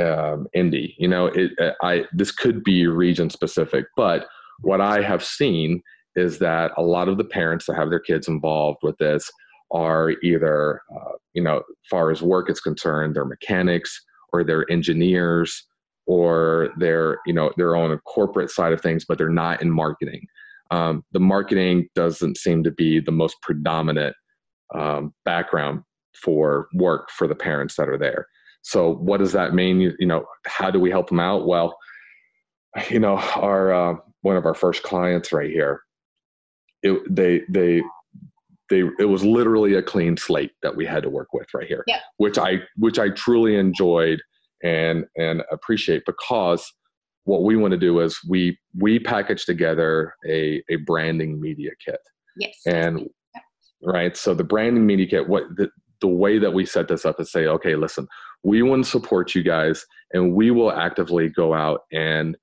um, 0.00 0.46
Indy. 0.54 0.94
You 0.98 1.08
know, 1.08 1.26
it 1.26 1.52
I 1.82 2.04
this 2.14 2.32
could 2.32 2.64
be 2.64 2.86
region 2.86 3.28
specific, 3.28 3.84
but 3.96 4.26
what 4.62 4.80
I 4.80 5.02
have 5.02 5.22
seen 5.22 5.82
is 6.16 6.38
that 6.38 6.72
a 6.76 6.82
lot 6.82 7.08
of 7.08 7.18
the 7.18 7.24
parents 7.24 7.66
that 7.66 7.76
have 7.76 7.90
their 7.90 8.00
kids 8.00 8.26
involved 8.26 8.78
with 8.82 8.96
this 8.98 9.30
are 9.70 10.12
either, 10.22 10.80
uh, 10.94 11.12
you 11.34 11.42
know, 11.42 11.62
far 11.90 12.10
as 12.10 12.22
work 12.22 12.50
is 12.50 12.60
concerned, 12.60 13.14
they're 13.14 13.24
mechanics 13.24 14.02
or 14.32 14.42
they're 14.42 14.70
engineers 14.70 15.64
or 16.06 16.70
they're, 16.78 17.18
you 17.26 17.32
know, 17.32 17.52
they're 17.56 17.76
on 17.76 17.92
a 17.92 17.98
corporate 17.98 18.50
side 18.50 18.72
of 18.72 18.80
things, 18.80 19.04
but 19.06 19.18
they're 19.18 19.28
not 19.28 19.60
in 19.60 19.70
marketing. 19.70 20.26
Um, 20.70 21.04
the 21.12 21.20
marketing 21.20 21.88
doesn't 21.94 22.38
seem 22.38 22.64
to 22.64 22.70
be 22.70 23.00
the 23.00 23.12
most 23.12 23.36
predominant 23.42 24.16
um, 24.74 25.12
background 25.24 25.82
for 26.14 26.68
work 26.74 27.10
for 27.10 27.28
the 27.28 27.34
parents 27.34 27.76
that 27.76 27.88
are 27.88 27.98
there. 27.98 28.26
So, 28.62 28.94
what 28.94 29.18
does 29.18 29.32
that 29.32 29.54
mean? 29.54 29.80
You, 29.80 29.92
you 29.98 30.06
know, 30.06 30.24
how 30.46 30.72
do 30.72 30.80
we 30.80 30.90
help 30.90 31.08
them 31.08 31.20
out? 31.20 31.46
Well, 31.46 31.76
you 32.90 32.98
know, 32.98 33.16
our 33.16 33.72
uh, 33.72 33.96
one 34.22 34.36
of 34.36 34.44
our 34.44 34.54
first 34.54 34.82
clients 34.82 35.32
right 35.32 35.50
here 35.50 35.82
it, 36.82 37.02
they 37.14 37.42
they 37.48 37.82
they 38.70 38.82
it 38.98 39.08
was 39.08 39.24
literally 39.24 39.74
a 39.74 39.82
clean 39.82 40.16
slate 40.16 40.52
that 40.62 40.74
we 40.76 40.84
had 40.84 41.02
to 41.02 41.10
work 41.10 41.28
with 41.32 41.46
right 41.54 41.66
here 41.68 41.84
Yep. 41.86 42.00
which 42.18 42.38
i 42.38 42.56
which 42.76 42.98
i 42.98 43.08
truly 43.10 43.56
enjoyed 43.56 44.20
and 44.62 45.04
and 45.16 45.42
appreciate 45.52 46.02
because 46.06 46.72
what 47.24 47.42
we 47.42 47.56
want 47.56 47.72
to 47.72 47.78
do 47.78 48.00
is 48.00 48.18
we 48.28 48.58
we 48.78 48.98
package 48.98 49.44
together 49.44 50.14
a 50.28 50.62
a 50.70 50.76
branding 50.86 51.40
media 51.40 51.70
kit 51.84 52.00
Yes. 52.38 52.60
and 52.66 53.08
right 53.82 54.16
so 54.16 54.34
the 54.34 54.44
branding 54.44 54.86
media 54.86 55.06
kit 55.06 55.28
what 55.28 55.44
the, 55.56 55.68
the 56.00 56.08
way 56.08 56.38
that 56.38 56.52
we 56.52 56.66
set 56.66 56.88
this 56.88 57.04
up 57.04 57.20
is 57.20 57.30
say 57.30 57.46
okay 57.46 57.76
listen 57.76 58.06
we 58.42 58.62
want 58.62 58.84
to 58.84 58.90
support 58.90 59.34
you 59.34 59.42
guys 59.42 59.84
and 60.12 60.34
we 60.34 60.50
will 60.50 60.70
actively 60.72 61.28
go 61.28 61.52
out 61.54 61.80
and 61.92 62.36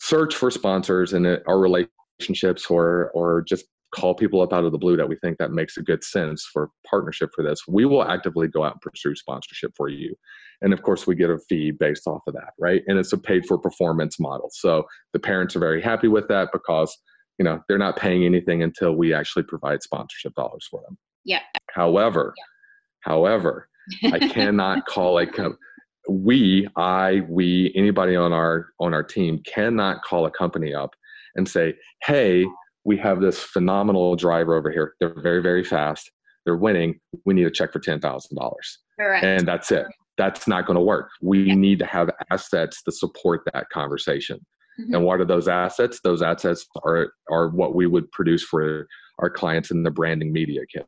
search 0.00 0.34
for 0.34 0.50
sponsors 0.50 1.12
and 1.12 1.26
uh, 1.26 1.38
our 1.46 1.58
relationships 2.22 2.66
or 2.70 3.10
or 3.14 3.42
just 3.42 3.66
call 3.94 4.14
people 4.14 4.40
up 4.40 4.54
out 4.54 4.64
of 4.64 4.72
the 4.72 4.78
blue 4.78 4.96
that 4.96 5.08
we 5.08 5.16
think 5.16 5.36
that 5.36 5.50
makes 5.50 5.76
a 5.76 5.82
good 5.82 6.02
sense 6.02 6.48
for 6.50 6.70
partnership 6.88 7.28
for 7.34 7.44
this 7.44 7.60
we 7.68 7.84
will 7.84 8.02
actively 8.02 8.48
go 8.48 8.64
out 8.64 8.72
and 8.72 8.80
pursue 8.80 9.14
sponsorship 9.14 9.70
for 9.76 9.88
you. 9.88 10.14
And 10.62 10.72
of 10.72 10.82
course 10.82 11.06
we 11.06 11.14
get 11.14 11.28
a 11.28 11.38
fee 11.48 11.72
based 11.72 12.06
off 12.06 12.22
of 12.26 12.34
that 12.34 12.52
right? 12.58 12.82
And 12.86 12.98
it's 12.98 13.12
a 13.12 13.18
paid 13.18 13.44
for 13.46 13.58
performance 13.58 14.18
model. 14.18 14.48
So 14.52 14.84
the 15.12 15.18
parents 15.18 15.54
are 15.56 15.60
very 15.60 15.82
happy 15.82 16.08
with 16.08 16.28
that 16.28 16.48
because 16.52 16.96
you 17.38 17.44
know 17.44 17.60
they're 17.68 17.78
not 17.78 17.96
paying 17.96 18.24
anything 18.24 18.62
until 18.62 18.92
we 18.94 19.12
actually 19.12 19.42
provide 19.42 19.82
sponsorship 19.82 20.34
dollars 20.34 20.66
for 20.70 20.80
them. 20.86 20.96
Yeah. 21.24 21.42
however 21.74 22.34
however 23.00 23.68
i 24.12 24.18
cannot 24.18 24.86
call 24.94 25.18
a 25.18 25.26
com- 25.26 25.56
we 26.08 26.66
i 26.76 27.22
we 27.28 27.72
anybody 27.76 28.16
on 28.16 28.32
our 28.32 28.68
on 28.80 28.92
our 28.92 29.04
team 29.04 29.40
cannot 29.46 30.02
call 30.02 30.26
a 30.26 30.30
company 30.30 30.74
up 30.74 30.90
and 31.36 31.48
say 31.48 31.74
hey 32.04 32.44
we 32.84 32.96
have 32.96 33.20
this 33.20 33.38
phenomenal 33.40 34.16
driver 34.16 34.56
over 34.56 34.68
here. 34.70 34.94
They're 35.00 35.14
very 35.20 35.40
very 35.42 35.62
fast. 35.64 36.10
They're 36.44 36.56
winning. 36.56 36.98
We 37.24 37.34
need 37.34 37.46
a 37.46 37.50
check 37.50 37.72
for 37.72 37.78
$10000 37.78 38.52
and 39.22 39.46
that's 39.46 39.70
it. 39.70 39.86
That's 40.18 40.48
not 40.48 40.66
going 40.66 40.74
to 40.76 40.82
work. 40.82 41.08
We 41.20 41.44
Yeah. 41.44 41.54
need 41.54 41.78
to 41.78 41.86
have 41.86 42.10
assets 42.30 42.82
to 42.82 42.92
support 42.92 43.42
that 43.52 43.68
conversation. 43.70 44.40
Mhm. 44.80 44.94
and 44.96 45.04
what 45.04 45.20
are 45.20 45.26
those 45.26 45.48
assets? 45.48 46.00
Those 46.02 46.22
assets 46.22 46.66
are 46.82 47.12
are 47.30 47.50
what 47.50 47.74
we 47.74 47.86
would 47.86 48.10
produce 48.10 48.42
for 48.42 48.86
our 49.18 49.28
clients 49.30 49.70
in 49.70 49.82
the 49.82 49.90
branding 49.90 50.32
media 50.32 50.62
kit. 50.72 50.86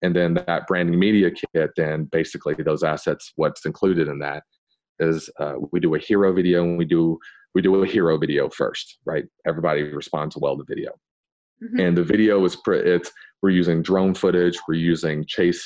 And 0.00 0.14
then 0.14 0.34
that 0.34 0.66
branding 0.68 0.96
media 0.98 1.30
kit 1.32 1.70
then 1.76 2.04
basically 2.04 2.54
those 2.54 2.84
assets 2.84 3.32
what's 3.36 3.66
included 3.66 4.06
in 4.08 4.20
that 4.20 4.44
is 5.00 5.28
uh, 5.40 5.54
we 5.72 5.80
do 5.80 5.94
a 5.96 5.98
hero 5.98 6.32
video 6.32 6.62
and 6.62 6.78
we 6.78 6.84
do 6.84 7.18
we 7.56 7.62
do 7.62 7.82
a 7.82 7.86
hero 7.86 8.18
video 8.18 8.48
first 8.50 8.98
right? 9.06 9.24
Everybody 9.50 9.82
responds 9.82 10.36
well 10.36 10.56
to 10.58 10.64
video. 10.68 10.92
Mhm. 11.64 11.80
and 11.84 11.96
the 11.96 12.04
video 12.04 12.44
is 12.44 12.54
pre- 12.54 12.80
it's 12.96 13.10
we're 13.42 13.58
using 13.62 13.82
drone 13.82 14.14
footage 14.14 14.56
we're 14.68 14.74
using 14.94 15.24
chase 15.26 15.62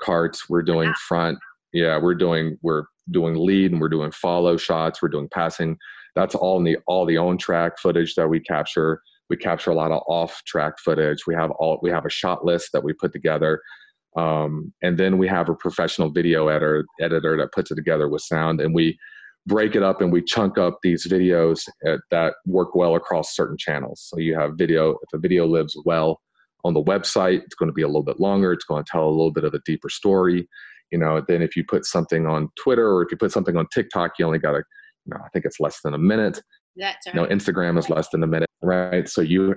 karts 0.00 0.38
we're 0.48 0.62
doing 0.72 0.92
front 1.08 1.36
yeah 1.72 1.98
we're 2.04 2.14
doing 2.26 2.56
we're 2.62 2.84
doing 3.10 3.34
lead 3.34 3.72
and 3.72 3.80
we're 3.80 3.88
doing 3.88 4.12
follow 4.12 4.56
shots 4.56 5.02
we're 5.02 5.08
doing 5.16 5.28
passing. 5.40 5.76
That's 6.14 6.34
all 6.34 6.58
in 6.58 6.64
the 6.64 6.76
all 6.86 7.04
the 7.06 7.18
on 7.18 7.38
track 7.38 7.72
footage 7.78 8.14
that 8.14 8.28
we 8.28 8.38
capture. 8.38 9.00
We 9.30 9.36
capture 9.36 9.70
a 9.70 9.74
lot 9.74 9.90
of 9.92 10.02
off 10.06 10.42
track 10.46 10.74
footage. 10.78 11.26
We 11.26 11.34
have 11.34 11.50
all 11.52 11.80
we 11.82 11.90
have 11.90 12.06
a 12.06 12.10
shot 12.20 12.44
list 12.44 12.68
that 12.72 12.84
we 12.84 12.92
put 12.92 13.12
together. 13.12 13.60
Um, 14.16 14.72
and 14.82 14.98
then 14.98 15.16
we 15.18 15.26
have 15.28 15.48
a 15.48 15.54
professional 15.54 16.10
video 16.10 16.48
editor 16.48 16.84
editor 17.00 17.36
that 17.38 17.52
puts 17.52 17.70
it 17.72 17.76
together 17.76 18.08
with 18.08 18.22
sound 18.22 18.60
and 18.60 18.74
we 18.74 18.98
break 19.46 19.74
it 19.74 19.82
up 19.82 20.00
and 20.00 20.12
we 20.12 20.22
chunk 20.22 20.58
up 20.58 20.78
these 20.82 21.06
videos 21.06 21.68
uh, 21.86 21.96
that 22.10 22.34
work 22.46 22.74
well 22.74 22.94
across 22.94 23.34
certain 23.34 23.56
channels. 23.56 24.06
So 24.08 24.18
you 24.18 24.38
have 24.38 24.52
video 24.56 24.90
if 24.90 25.12
a 25.12 25.18
video 25.18 25.46
lives 25.46 25.76
well 25.84 26.20
on 26.64 26.74
the 26.74 26.82
website 26.82 27.42
it's 27.44 27.56
going 27.56 27.68
to 27.68 27.74
be 27.74 27.82
a 27.82 27.88
little 27.88 28.04
bit 28.04 28.20
longer 28.20 28.52
it's 28.52 28.64
going 28.64 28.84
to 28.84 28.88
tell 28.88 29.08
a 29.08 29.10
little 29.10 29.32
bit 29.32 29.44
of 29.44 29.54
a 29.54 29.60
deeper 29.66 29.88
story. 29.88 30.48
You 30.90 30.98
know 30.98 31.22
then 31.26 31.42
if 31.42 31.56
you 31.56 31.64
put 31.64 31.84
something 31.84 32.26
on 32.26 32.50
twitter 32.62 32.88
or 32.88 33.02
if 33.02 33.10
you 33.10 33.16
put 33.16 33.32
something 33.32 33.56
on 33.56 33.66
tiktok 33.72 34.12
you 34.18 34.26
only 34.26 34.38
got 34.38 34.52
to 34.52 34.62
you 35.06 35.10
know 35.10 35.16
i 35.24 35.28
think 35.32 35.44
it's 35.44 35.58
less 35.58 35.80
than 35.82 35.94
a 35.94 35.98
minute. 35.98 36.40
That's 36.76 37.06
you 37.06 37.14
know 37.14 37.26
instagram 37.26 37.78
is 37.78 37.90
less 37.90 38.08
than 38.10 38.22
a 38.22 38.26
minute 38.26 38.48
right? 38.62 39.08
So 39.08 39.20
you 39.20 39.56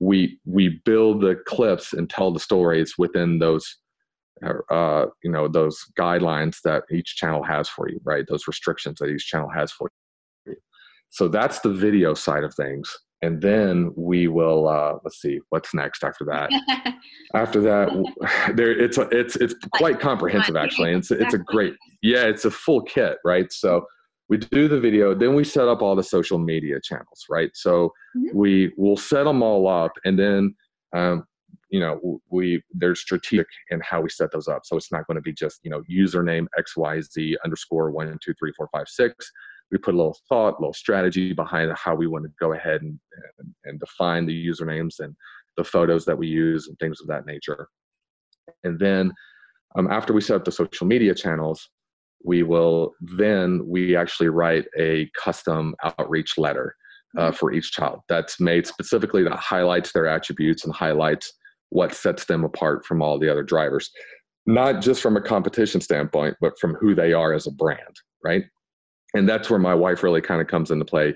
we 0.00 0.38
we 0.44 0.80
build 0.84 1.22
the 1.22 1.36
clips 1.46 1.92
and 1.92 2.08
tell 2.08 2.32
the 2.32 2.40
stories 2.40 2.94
within 2.98 3.38
those 3.38 3.78
uh 4.70 5.06
you 5.22 5.30
know 5.30 5.46
those 5.48 5.84
guidelines 5.98 6.58
that 6.64 6.82
each 6.90 7.16
channel 7.16 7.42
has 7.42 7.68
for 7.68 7.88
you 7.88 8.00
right? 8.04 8.24
Those 8.28 8.46
restrictions 8.46 8.98
that 8.98 9.08
each 9.08 9.26
channel 9.26 9.48
has 9.50 9.70
for 9.72 9.88
you. 10.46 10.54
So 11.10 11.28
that's 11.28 11.60
the 11.60 11.72
video 11.72 12.14
side 12.14 12.42
of 12.44 12.54
things. 12.54 12.90
And 13.20 13.40
then 13.40 13.92
we 13.96 14.28
will 14.28 14.66
uh 14.68 14.94
let's 15.04 15.20
see 15.20 15.38
what's 15.50 15.74
next 15.74 16.02
after 16.04 16.24
that? 16.26 16.50
After 17.34 17.60
that 17.62 17.88
there 18.56 18.70
it's 18.72 18.98
a, 18.98 19.08
it's 19.10 19.36
it's 19.36 19.54
quite 19.72 20.00
comprehensive 20.00 20.56
actually. 20.56 20.92
it's 20.92 21.10
it's 21.10 21.34
a 21.34 21.38
great 21.38 21.74
yeah 22.02 22.24
it's 22.24 22.44
a 22.44 22.50
full 22.50 22.82
kit 22.82 23.18
right? 23.24 23.50
So 23.52 23.86
we 24.28 24.38
do 24.38 24.66
the 24.68 24.80
video 24.80 25.14
then 25.14 25.34
we 25.34 25.44
set 25.44 25.68
up 25.68 25.82
all 25.82 25.94
the 25.96 26.02
social 26.02 26.38
media 26.38 26.80
channels 26.82 27.24
right? 27.30 27.50
So 27.54 27.92
Mhm. 28.16 28.34
we 28.34 28.72
will 28.76 28.96
set 28.98 29.24
them 29.24 29.42
all 29.42 29.66
up 29.68 29.92
and 30.04 30.18
then 30.18 30.54
um, 30.94 31.24
you 31.72 31.80
know 31.80 32.20
we 32.30 32.62
there's 32.70 33.00
strategic 33.00 33.46
in 33.70 33.80
how 33.80 34.00
we 34.00 34.10
set 34.10 34.30
those 34.30 34.46
up. 34.46 34.64
So 34.64 34.76
it's 34.76 34.92
not 34.92 35.06
going 35.06 35.16
to 35.16 35.22
be 35.22 35.32
just 35.32 35.58
you 35.64 35.70
know 35.70 35.82
username 35.90 36.46
xyz 36.60 37.34
underscore 37.44 37.90
one 37.90 38.16
two 38.22 38.34
three 38.38 38.52
four 38.56 38.68
five 38.72 38.88
six. 38.88 39.32
We 39.72 39.78
put 39.78 39.94
a 39.94 39.96
little 39.96 40.18
thought 40.28 40.58
a 40.58 40.60
little 40.60 40.74
strategy 40.74 41.32
behind 41.32 41.72
how 41.72 41.94
we 41.94 42.06
want 42.06 42.26
to 42.26 42.30
go 42.38 42.52
ahead 42.52 42.82
and, 42.82 43.00
and, 43.38 43.54
and 43.64 43.80
define 43.80 44.26
the 44.26 44.46
usernames 44.46 45.00
and 45.00 45.16
the 45.56 45.64
photos 45.64 46.04
that 46.04 46.18
we 46.18 46.28
use 46.28 46.68
and 46.68 46.78
things 46.78 47.00
of 47.00 47.06
that 47.08 47.24
nature. 47.24 47.68
And 48.64 48.78
then 48.78 49.12
um, 49.74 49.90
after 49.90 50.12
we 50.12 50.20
set 50.20 50.36
up 50.36 50.44
the 50.44 50.52
social 50.52 50.86
media 50.86 51.14
channels 51.14 51.70
we 52.24 52.42
will 52.42 52.92
then 53.00 53.66
we 53.66 53.96
actually 53.96 54.28
write 54.28 54.66
a 54.78 55.10
custom 55.18 55.74
outreach 55.98 56.38
letter 56.38 56.76
uh, 57.18 57.32
for 57.32 57.52
each 57.52 57.72
child. 57.72 58.00
That's 58.08 58.40
made 58.40 58.66
specifically 58.66 59.22
that 59.24 59.36
highlights 59.36 59.92
their 59.92 60.06
attributes 60.06 60.64
and 60.64 60.74
highlights 60.74 61.32
what 61.72 61.94
sets 61.94 62.26
them 62.26 62.44
apart 62.44 62.84
from 62.84 63.00
all 63.00 63.18
the 63.18 63.30
other 63.30 63.42
drivers. 63.42 63.90
Not 64.44 64.82
just 64.82 65.00
from 65.00 65.16
a 65.16 65.20
competition 65.20 65.80
standpoint 65.80 66.36
but 66.40 66.58
from 66.58 66.74
who 66.74 66.94
they 66.94 67.12
are 67.12 67.32
as 67.32 67.46
a 67.46 67.52
brand 67.52 67.96
right? 68.24 68.44
And 69.14 69.28
that's 69.28 69.50
where 69.50 69.58
my 69.58 69.74
wife 69.74 70.02
really 70.02 70.20
kind 70.20 70.40
of 70.40 70.46
comes 70.46 70.70
into 70.70 70.84
play 70.84 71.14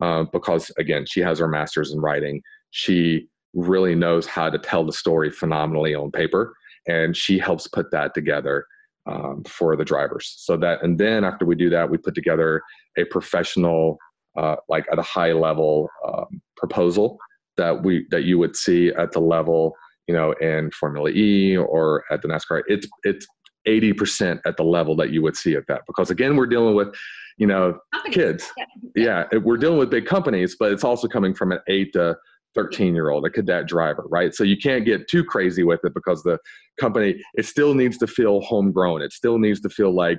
uh, 0.00 0.24
because 0.32 0.70
again 0.78 1.06
she 1.06 1.20
has 1.20 1.38
her 1.38 1.48
master's 1.48 1.92
in 1.92 2.00
writing. 2.00 2.42
She 2.70 3.28
really 3.54 3.94
knows 3.94 4.26
how 4.26 4.50
to 4.50 4.58
tell 4.58 4.84
the 4.84 4.92
story 4.92 5.30
phenomenally 5.30 5.94
on 5.94 6.10
paper 6.10 6.54
and 6.86 7.16
she 7.16 7.38
helps 7.38 7.66
put 7.66 7.90
that 7.90 8.14
together 8.14 8.66
um, 9.06 9.42
for 9.44 9.74
the 9.74 9.84
drivers. 9.84 10.34
So 10.38 10.56
that 10.58 10.82
and 10.82 10.98
then 10.98 11.24
after 11.24 11.46
we 11.46 11.54
do 11.54 11.70
that 11.70 11.90
we 11.90 11.98
put 11.98 12.14
together 12.14 12.62
a 12.96 13.04
professional 13.04 13.98
uh, 14.36 14.56
like 14.68 14.86
at 14.92 14.98
a 14.98 15.02
high 15.02 15.32
level 15.32 15.88
um, 16.06 16.42
proposal 16.56 17.18
that 17.56 17.82
we 17.82 18.06
that 18.10 18.24
you 18.24 18.38
would 18.38 18.54
see 18.54 18.90
at 18.90 19.12
the 19.12 19.20
level 19.20 19.74
you 20.08 20.14
know 20.14 20.32
in 20.40 20.70
formula 20.72 21.10
e 21.10 21.56
or 21.56 22.04
at 22.10 22.22
the 22.22 22.28
nascar 22.28 22.62
it's 22.66 22.88
it's 23.04 23.26
80% 23.66 24.40
at 24.46 24.56
the 24.56 24.62
level 24.64 24.96
that 24.96 25.10
you 25.10 25.20
would 25.22 25.36
see 25.36 25.54
at 25.54 25.66
that. 25.68 25.82
Because 25.86 26.10
again 26.10 26.36
we're 26.36 26.46
dealing 26.46 26.74
with 26.74 26.94
you 27.36 27.46
know 27.46 27.78
Companies. 27.92 28.14
kids. 28.16 28.52
Yeah. 28.96 29.24
yeah 29.32 29.38
we're 29.38 29.58
dealing 29.58 29.78
with 29.78 29.90
big 29.90 30.06
companies 30.06 30.56
but 30.58 30.72
it's 30.72 30.84
also 30.84 31.06
coming 31.06 31.34
from 31.34 31.52
an 31.52 31.60
8 31.68 31.92
to 31.92 32.16
13 32.54 32.94
year 32.94 33.10
old 33.10 33.26
a 33.26 33.30
cadet 33.30 33.66
driver 33.66 34.06
right? 34.08 34.34
So 34.34 34.42
you 34.42 34.56
can't 34.56 34.84
get 34.84 35.06
too 35.08 35.22
crazy 35.22 35.62
with 35.62 35.80
it 35.84 35.92
because 35.94 36.22
the 36.22 36.38
company 36.80 37.22
it 37.34 37.46
still 37.46 37.74
needs 37.74 37.98
to 37.98 38.06
feel 38.06 38.40
homegrown. 38.40 39.02
It 39.02 39.12
still 39.12 39.38
needs 39.38 39.60
to 39.60 39.68
feel 39.68 39.94
like 39.94 40.18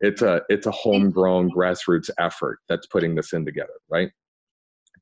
it's 0.00 0.22
a 0.22 0.42
it's 0.48 0.66
a 0.66 0.70
homegrown 0.70 1.50
grassroots 1.50 2.10
effort 2.18 2.58
that's 2.68 2.86
putting 2.86 3.14
this 3.14 3.32
in 3.32 3.44
together 3.44 3.74
right? 3.90 4.10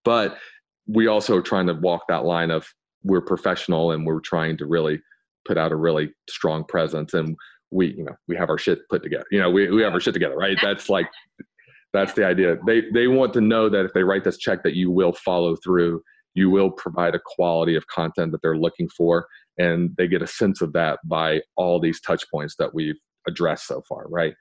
But 0.04 0.38
we 0.86 1.06
also 1.06 1.36
are 1.36 1.42
trying 1.42 1.66
to 1.68 1.74
walk 1.74 2.02
that 2.08 2.24
line 2.24 2.50
of 2.50 2.66
we're 3.04 3.20
professional 3.20 3.92
and 3.92 4.06
we're 4.06 4.20
trying 4.20 4.56
to 4.56 4.66
really 4.66 5.00
put 5.46 5.58
out 5.58 5.72
a 5.72 5.76
really 5.76 6.10
strong 6.28 6.64
presence 6.64 7.14
and 7.14 7.36
we 7.70 7.94
you 7.94 8.04
know 8.04 8.14
we 8.28 8.36
have 8.36 8.48
our 8.48 8.58
shit 8.58 8.78
put 8.88 9.02
together 9.02 9.24
you 9.30 9.38
know 9.38 9.50
we, 9.50 9.70
we 9.70 9.82
have 9.82 9.92
our 9.92 10.00
shit 10.00 10.14
together 10.14 10.36
right? 10.36 10.58
That's 10.62 10.88
like 10.88 11.06
that's 11.92 12.14
the 12.14 12.26
idea. 12.26 12.56
They 12.66 12.82
they 12.92 13.06
want 13.06 13.32
to 13.34 13.40
know 13.40 13.68
that 13.68 13.84
if 13.84 13.92
they 13.92 14.02
write 14.02 14.24
this 14.24 14.38
check 14.38 14.62
that 14.64 14.74
you 14.74 14.90
will 14.90 15.12
follow 15.12 15.56
through 15.56 16.02
you 16.34 16.50
will 16.50 16.70
provide 16.72 17.14
a 17.14 17.20
quality 17.36 17.76
of 17.76 17.86
content 17.86 18.32
that 18.32 18.42
they're 18.42 18.56
looking 18.56 18.88
for 18.88 19.28
and 19.56 19.90
they 19.96 20.08
get 20.08 20.20
a 20.20 20.26
sense 20.26 20.60
of 20.60 20.72
that 20.72 20.98
by 21.04 21.40
all 21.56 21.78
these 21.78 22.00
touch 22.00 22.24
points 22.28 22.56
that 22.58 22.74
we've 22.74 22.98
addressed 23.28 23.66
so 23.66 23.82
far 23.88 24.06
right? 24.08 24.34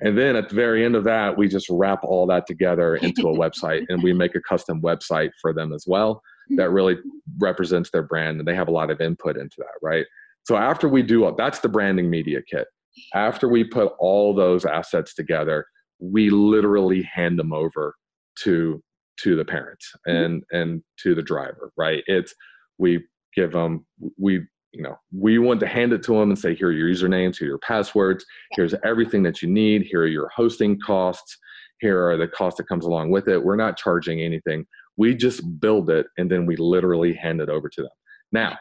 And 0.00 0.18
then 0.18 0.34
at 0.34 0.48
the 0.48 0.54
very 0.54 0.84
end 0.84 0.96
of 0.96 1.04
that 1.04 1.36
we 1.36 1.48
just 1.48 1.66
wrap 1.70 2.00
all 2.02 2.26
that 2.28 2.46
together 2.46 2.96
into 2.96 3.28
a 3.28 3.38
website 3.38 3.84
and 3.88 4.02
we 4.02 4.12
make 4.12 4.34
a 4.34 4.40
custom 4.40 4.80
website 4.80 5.30
for 5.40 5.52
them 5.52 5.72
as 5.72 5.84
well 5.86 6.22
that 6.56 6.70
really 6.70 6.96
represents 7.38 7.90
their 7.90 8.02
brand 8.02 8.38
and 8.38 8.46
they 8.46 8.54
have 8.54 8.68
a 8.68 8.72
lot 8.72 8.90
of 8.90 9.00
input 9.00 9.36
into 9.36 9.56
that 9.58 9.74
right? 9.82 10.06
So 10.44 10.56
after 10.56 10.88
we 10.88 11.02
do 11.02 11.32
that's 11.36 11.60
the 11.60 11.68
branding 11.68 12.10
media 12.10 12.40
kit. 12.42 12.66
After 13.14 13.48
we 13.48 13.64
put 13.64 13.92
all 13.98 14.34
those 14.34 14.64
assets 14.64 15.14
together 15.14 15.66
we 16.00 16.30
literally 16.30 17.02
hand 17.02 17.38
them 17.38 17.52
over 17.52 17.94
to 18.40 18.82
to 19.20 19.36
the 19.36 19.44
parents 19.44 19.90
mm-hmm. 20.06 20.16
and 20.16 20.42
and 20.50 20.82
to 21.02 21.14
the 21.14 21.22
driver 21.22 21.72
right? 21.76 22.02
It's 22.06 22.34
we 22.78 23.04
give 23.34 23.52
them 23.52 23.86
we 24.18 24.40
you 24.72 24.82
know 24.82 24.96
we 25.16 25.38
want 25.38 25.60
to 25.60 25.66
hand 25.66 25.92
it 25.92 26.02
to 26.04 26.12
them 26.12 26.30
and 26.30 26.38
say 26.38 26.54
here 26.54 26.68
are 26.68 26.72
your 26.72 26.88
usernames 26.88 27.36
here 27.36 27.46
are 27.46 27.50
your 27.50 27.58
passwords 27.58 28.24
here's 28.52 28.74
everything 28.84 29.22
that 29.22 29.40
you 29.40 29.48
need 29.48 29.82
here 29.82 30.00
are 30.00 30.06
your 30.08 30.28
hosting 30.34 30.78
costs 30.80 31.38
here 31.84 32.06
are 32.08 32.16
the 32.16 32.28
costs 32.28 32.56
that 32.58 32.68
comes 32.68 32.84
along 32.86 33.10
with 33.10 33.28
it. 33.28 33.42
We're 33.42 33.56
not 33.56 33.76
charging 33.76 34.20
anything 34.20 34.66
we 34.96 35.14
just 35.14 35.60
build 35.60 35.90
it 35.90 36.06
and 36.18 36.30
then 36.30 36.46
we 36.46 36.56
literally 36.56 37.12
hand 37.12 37.40
it 37.40 37.48
over 37.48 37.68
to 37.68 37.82
them. 37.82 37.90
Now 38.32 38.58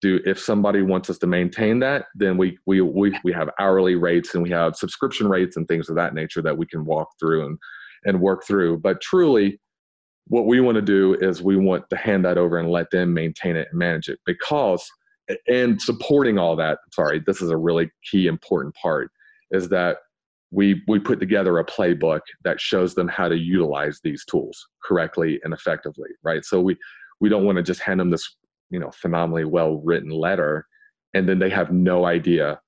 do 0.00 0.20
if 0.24 0.38
somebody 0.38 0.82
wants 0.82 1.10
us 1.10 1.18
to 1.18 1.26
maintain 1.26 1.78
that 1.78 2.06
then 2.14 2.38
we 2.38 2.58
we 2.66 2.80
we, 2.80 3.14
we 3.22 3.32
have 3.32 3.50
hourly 3.58 3.96
rates 3.96 4.34
and 4.34 4.42
we 4.42 4.50
have 4.50 4.74
subscription 4.74 5.28
rates 5.28 5.56
and 5.56 5.68
things 5.68 5.88
of 5.88 5.96
that 5.96 6.14
nature 6.14 6.40
that 6.42 6.56
we 6.56 6.66
can 6.66 6.84
walk 6.84 7.08
through 7.18 7.46
and 7.46 7.58
and 8.04 8.20
work 8.20 8.44
through. 8.46 8.78
But 8.78 9.00
truly 9.00 9.60
what 10.26 10.46
we 10.46 10.60
want 10.60 10.76
to 10.76 10.82
do 10.82 11.14
is 11.20 11.42
we 11.42 11.56
want 11.56 11.84
to 11.90 11.96
hand 11.96 12.24
that 12.24 12.38
over 12.38 12.58
and 12.58 12.70
let 12.70 12.90
them 12.90 13.12
maintain 13.12 13.56
it 13.56 13.68
and 13.70 13.78
manage 13.78 14.08
it 14.08 14.18
because 14.26 14.88
and 15.48 15.80
supporting 15.80 16.38
all 16.38 16.56
that 16.56 16.78
sorry 16.92 17.22
this 17.26 17.40
is 17.42 17.50
a 17.50 17.56
really 17.56 17.90
key 18.10 18.26
important 18.26 18.74
part 18.74 19.10
is 19.50 19.68
that 19.68 19.98
we 20.50 20.82
we 20.88 20.98
put 20.98 21.20
together 21.20 21.58
a 21.58 21.64
playbook 21.64 22.20
that 22.44 22.60
shows 22.60 22.94
them 22.94 23.08
how 23.08 23.28
to 23.28 23.36
utilize 23.36 24.00
these 24.02 24.24
tools 24.24 24.66
correctly 24.84 25.40
and 25.44 25.52
effectively 25.54 26.10
right? 26.22 26.44
So 26.44 26.60
we 26.60 26.76
we 27.20 27.28
don't 27.28 27.44
want 27.44 27.56
to 27.56 27.62
just 27.62 27.80
hand 27.80 28.00
them 28.00 28.10
this 28.10 28.36
you 28.70 28.78
know 28.78 28.90
phenomenally 28.90 29.44
well 29.44 29.80
written 29.84 30.10
letter 30.10 30.66
and 31.14 31.28
then 31.28 31.38
they 31.38 31.50
have 31.50 31.72
no 31.72 32.06
idea 32.06 32.60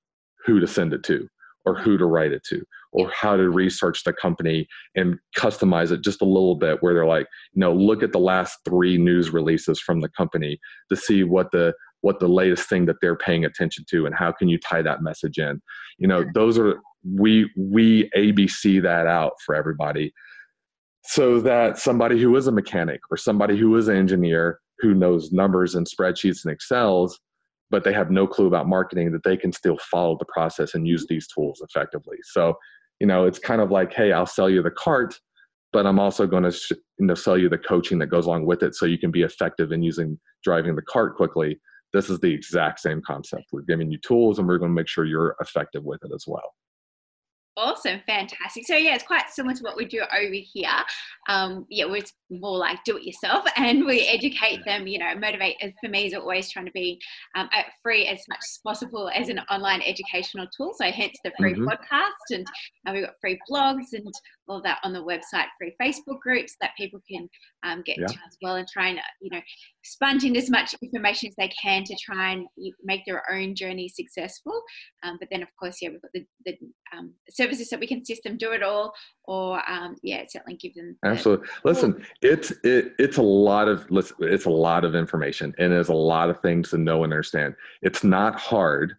who 0.45 0.59
to 0.59 0.67
send 0.67 0.93
it 0.93 1.03
to 1.03 1.27
or 1.65 1.75
who 1.77 1.97
to 1.97 2.05
write 2.05 2.33
it 2.33 2.43
to 2.43 2.61
or 2.91 3.09
how 3.09 3.37
to 3.37 3.49
research 3.49 4.03
the 4.03 4.11
company 4.11 4.67
and 4.95 5.17
customize 5.37 5.91
it 5.91 6.03
just 6.03 6.21
a 6.21 6.25
little 6.25 6.55
bit 6.55 6.83
where 6.83 6.93
they're 6.93 7.05
like 7.05 7.27
you 7.53 7.59
know 7.59 7.73
look 7.73 8.03
at 8.03 8.11
the 8.11 8.19
last 8.19 8.59
three 8.65 8.97
news 8.97 9.31
releases 9.31 9.79
from 9.79 10.01
the 10.01 10.09
company 10.09 10.59
to 10.89 10.95
see 10.95 11.23
what 11.23 11.51
the 11.51 11.73
what 12.03 12.19
the 12.19 12.27
latest 12.27 12.67
thing 12.67 12.85
that 12.85 12.97
they're 13.01 13.15
paying 13.15 13.45
attention 13.45 13.85
to 13.89 14.05
and 14.05 14.13
how 14.13 14.31
can 14.31 14.49
you 14.49 14.59
tie 14.59 14.81
that 14.81 15.01
message 15.01 15.39
in? 15.39 15.61
You 15.97 16.07
know 16.07 16.25
those 16.33 16.59
are 16.59 16.79
we 17.03 17.49
we 17.57 18.09
abc 18.15 18.81
that 18.81 19.07
out 19.07 19.33
for 19.45 19.55
everybody 19.55 20.13
so 21.05 21.39
that 21.41 21.77
somebody 21.77 22.21
who 22.21 22.35
is 22.35 22.47
a 22.47 22.51
mechanic 22.51 23.01
or 23.11 23.17
somebody 23.17 23.57
who 23.57 23.75
is 23.75 23.87
an 23.87 23.97
engineer 23.97 24.59
who 24.79 24.93
knows 24.93 25.31
numbers 25.31 25.75
and 25.75 25.87
spreadsheets 25.87 26.45
and 26.45 26.53
excels 26.53 27.19
but 27.69 27.83
they 27.83 27.93
have 27.93 28.11
no 28.11 28.27
clue 28.27 28.47
about 28.47 28.67
marketing 28.67 29.11
that 29.11 29.23
they 29.23 29.35
can 29.35 29.51
still 29.51 29.77
follow 29.91 30.15
the 30.17 30.25
process 30.25 30.75
and 30.75 30.87
use 30.87 31.05
these 31.07 31.27
tools 31.27 31.61
effectively 31.67 32.17
so 32.23 32.55
you 32.99 33.07
know 33.07 33.25
it's 33.25 33.39
kind 33.39 33.61
of 33.61 33.71
like 33.71 33.93
hey 33.93 34.11
i'll 34.11 34.25
sell 34.25 34.49
you 34.49 34.61
the 34.61 34.71
kart 34.71 35.13
but 35.73 35.85
i'm 35.85 35.99
also 35.99 36.25
going 36.25 36.43
to 36.43 36.51
sh- 36.51 36.71
you 36.99 37.05
know 37.05 37.15
sell 37.15 37.37
you 37.37 37.49
the 37.49 37.57
coaching 37.57 37.99
that 37.99 38.07
goes 38.07 38.25
along 38.25 38.45
with 38.45 38.63
it 38.63 38.75
so 38.75 38.85
you 38.85 38.97
can 38.97 39.11
be 39.11 39.23
effective 39.23 39.71
in 39.71 39.83
using 39.83 40.17
driving 40.43 40.75
the 40.75 40.81
kart 40.81 41.15
quickly 41.15 41.59
this 41.93 42.09
is 42.09 42.19
the 42.19 42.33
exact 42.33 42.79
same 42.79 43.01
concept. 43.05 43.45
We're 43.51 43.61
giving 43.61 43.91
you 43.91 43.99
tools 43.99 44.39
and 44.39 44.47
we're 44.47 44.57
going 44.57 44.71
to 44.71 44.75
make 44.75 44.87
sure 44.87 45.05
you're 45.05 45.35
effective 45.39 45.83
with 45.83 46.03
it 46.03 46.11
as 46.13 46.25
well. 46.27 46.53
Awesome, 47.55 48.01
fantastic. 48.07 48.65
So 48.65 48.75
yeah, 48.75 48.95
it's 48.95 49.03
quite 49.03 49.29
similar 49.29 49.53
to 49.53 49.63
what 49.63 49.77
we 49.77 49.85
do 49.85 50.01
over 50.01 50.33
here. 50.33 50.69
Um, 51.29 51.67
yeah, 51.69 51.85
we're 51.85 52.01
more 52.31 52.57
like 52.57 52.79
do 52.83 52.97
it 52.97 53.03
yourself, 53.03 53.45
and 53.57 53.85
we 53.85 54.07
educate 54.07 54.65
them. 54.65 54.87
You 54.87 54.97
know, 54.99 55.13
motivate. 55.15 55.57
For 55.79 55.89
me, 55.89 56.07
is 56.07 56.15
always 56.15 56.51
trying 56.51 56.65
to 56.65 56.71
be 56.71 56.99
um, 57.35 57.47
free 57.83 58.07
as 58.07 58.19
much 58.27 58.39
as 58.39 58.59
possible 58.65 59.11
as 59.13 59.29
an 59.29 59.39
online 59.51 59.83
educational 59.83 60.47
tool. 60.57 60.73
So 60.75 60.85
hence 60.85 61.15
the 61.23 61.31
free 61.37 61.53
mm-hmm. 61.53 61.67
podcast, 61.67 62.31
and 62.31 62.47
uh, 62.87 62.93
we've 62.93 63.05
got 63.05 63.13
free 63.21 63.39
blogs 63.49 63.93
and 63.93 64.11
all 64.47 64.61
that 64.61 64.79
on 64.83 64.93
the 64.93 65.03
website. 65.03 65.45
Free 65.57 65.75
Facebook 65.81 66.19
groups 66.19 66.55
that 66.61 66.71
people 66.77 66.99
can 67.09 67.29
um, 67.63 67.81
get 67.85 67.97
yeah. 67.97 68.07
to 68.07 68.13
as 68.13 68.37
well, 68.41 68.55
and 68.55 68.67
try 68.67 68.89
and 68.89 68.99
you 69.21 69.29
know 69.31 69.41
sponge 69.83 70.23
in 70.23 70.35
as 70.35 70.49
much 70.49 70.75
information 70.81 71.29
as 71.29 71.35
they 71.37 71.49
can 71.49 71.83
to 71.83 71.95
try 72.03 72.31
and 72.31 72.47
make 72.83 73.01
their 73.05 73.23
own 73.31 73.55
journey 73.55 73.87
successful. 73.87 74.61
Um, 75.03 75.17
but 75.19 75.29
then, 75.31 75.41
of 75.41 75.49
course, 75.59 75.77
yeah, 75.81 75.89
we've 75.89 76.01
got 76.01 76.11
the, 76.13 76.25
the 76.45 76.57
um, 76.95 77.13
services 77.29 77.69
that 77.69 77.79
we 77.79 77.87
can 77.87 78.03
system 78.03 78.37
do 78.37 78.51
it 78.51 78.63
all, 78.63 78.93
or 79.25 79.61
um, 79.69 79.95
yeah, 80.03 80.23
certainly 80.27 80.57
give 80.57 80.73
them. 80.75 80.97
The, 81.03 81.09
Absolutely. 81.09 81.47
Listen, 81.63 82.05
it's 82.21 82.51
it, 82.63 82.93
it's 82.99 83.17
a 83.17 83.23
lot 83.23 83.67
of 83.67 83.89
listen, 83.89 84.17
it's 84.21 84.45
a 84.45 84.51
lot 84.51 84.85
of 84.85 84.95
information, 84.95 85.53
and 85.57 85.71
there's 85.71 85.89
a 85.89 85.93
lot 85.93 86.29
of 86.29 86.41
things 86.41 86.69
to 86.71 86.77
know 86.77 87.03
and 87.03 87.13
understand. 87.13 87.55
It's 87.81 88.03
not 88.03 88.39
hard 88.39 88.95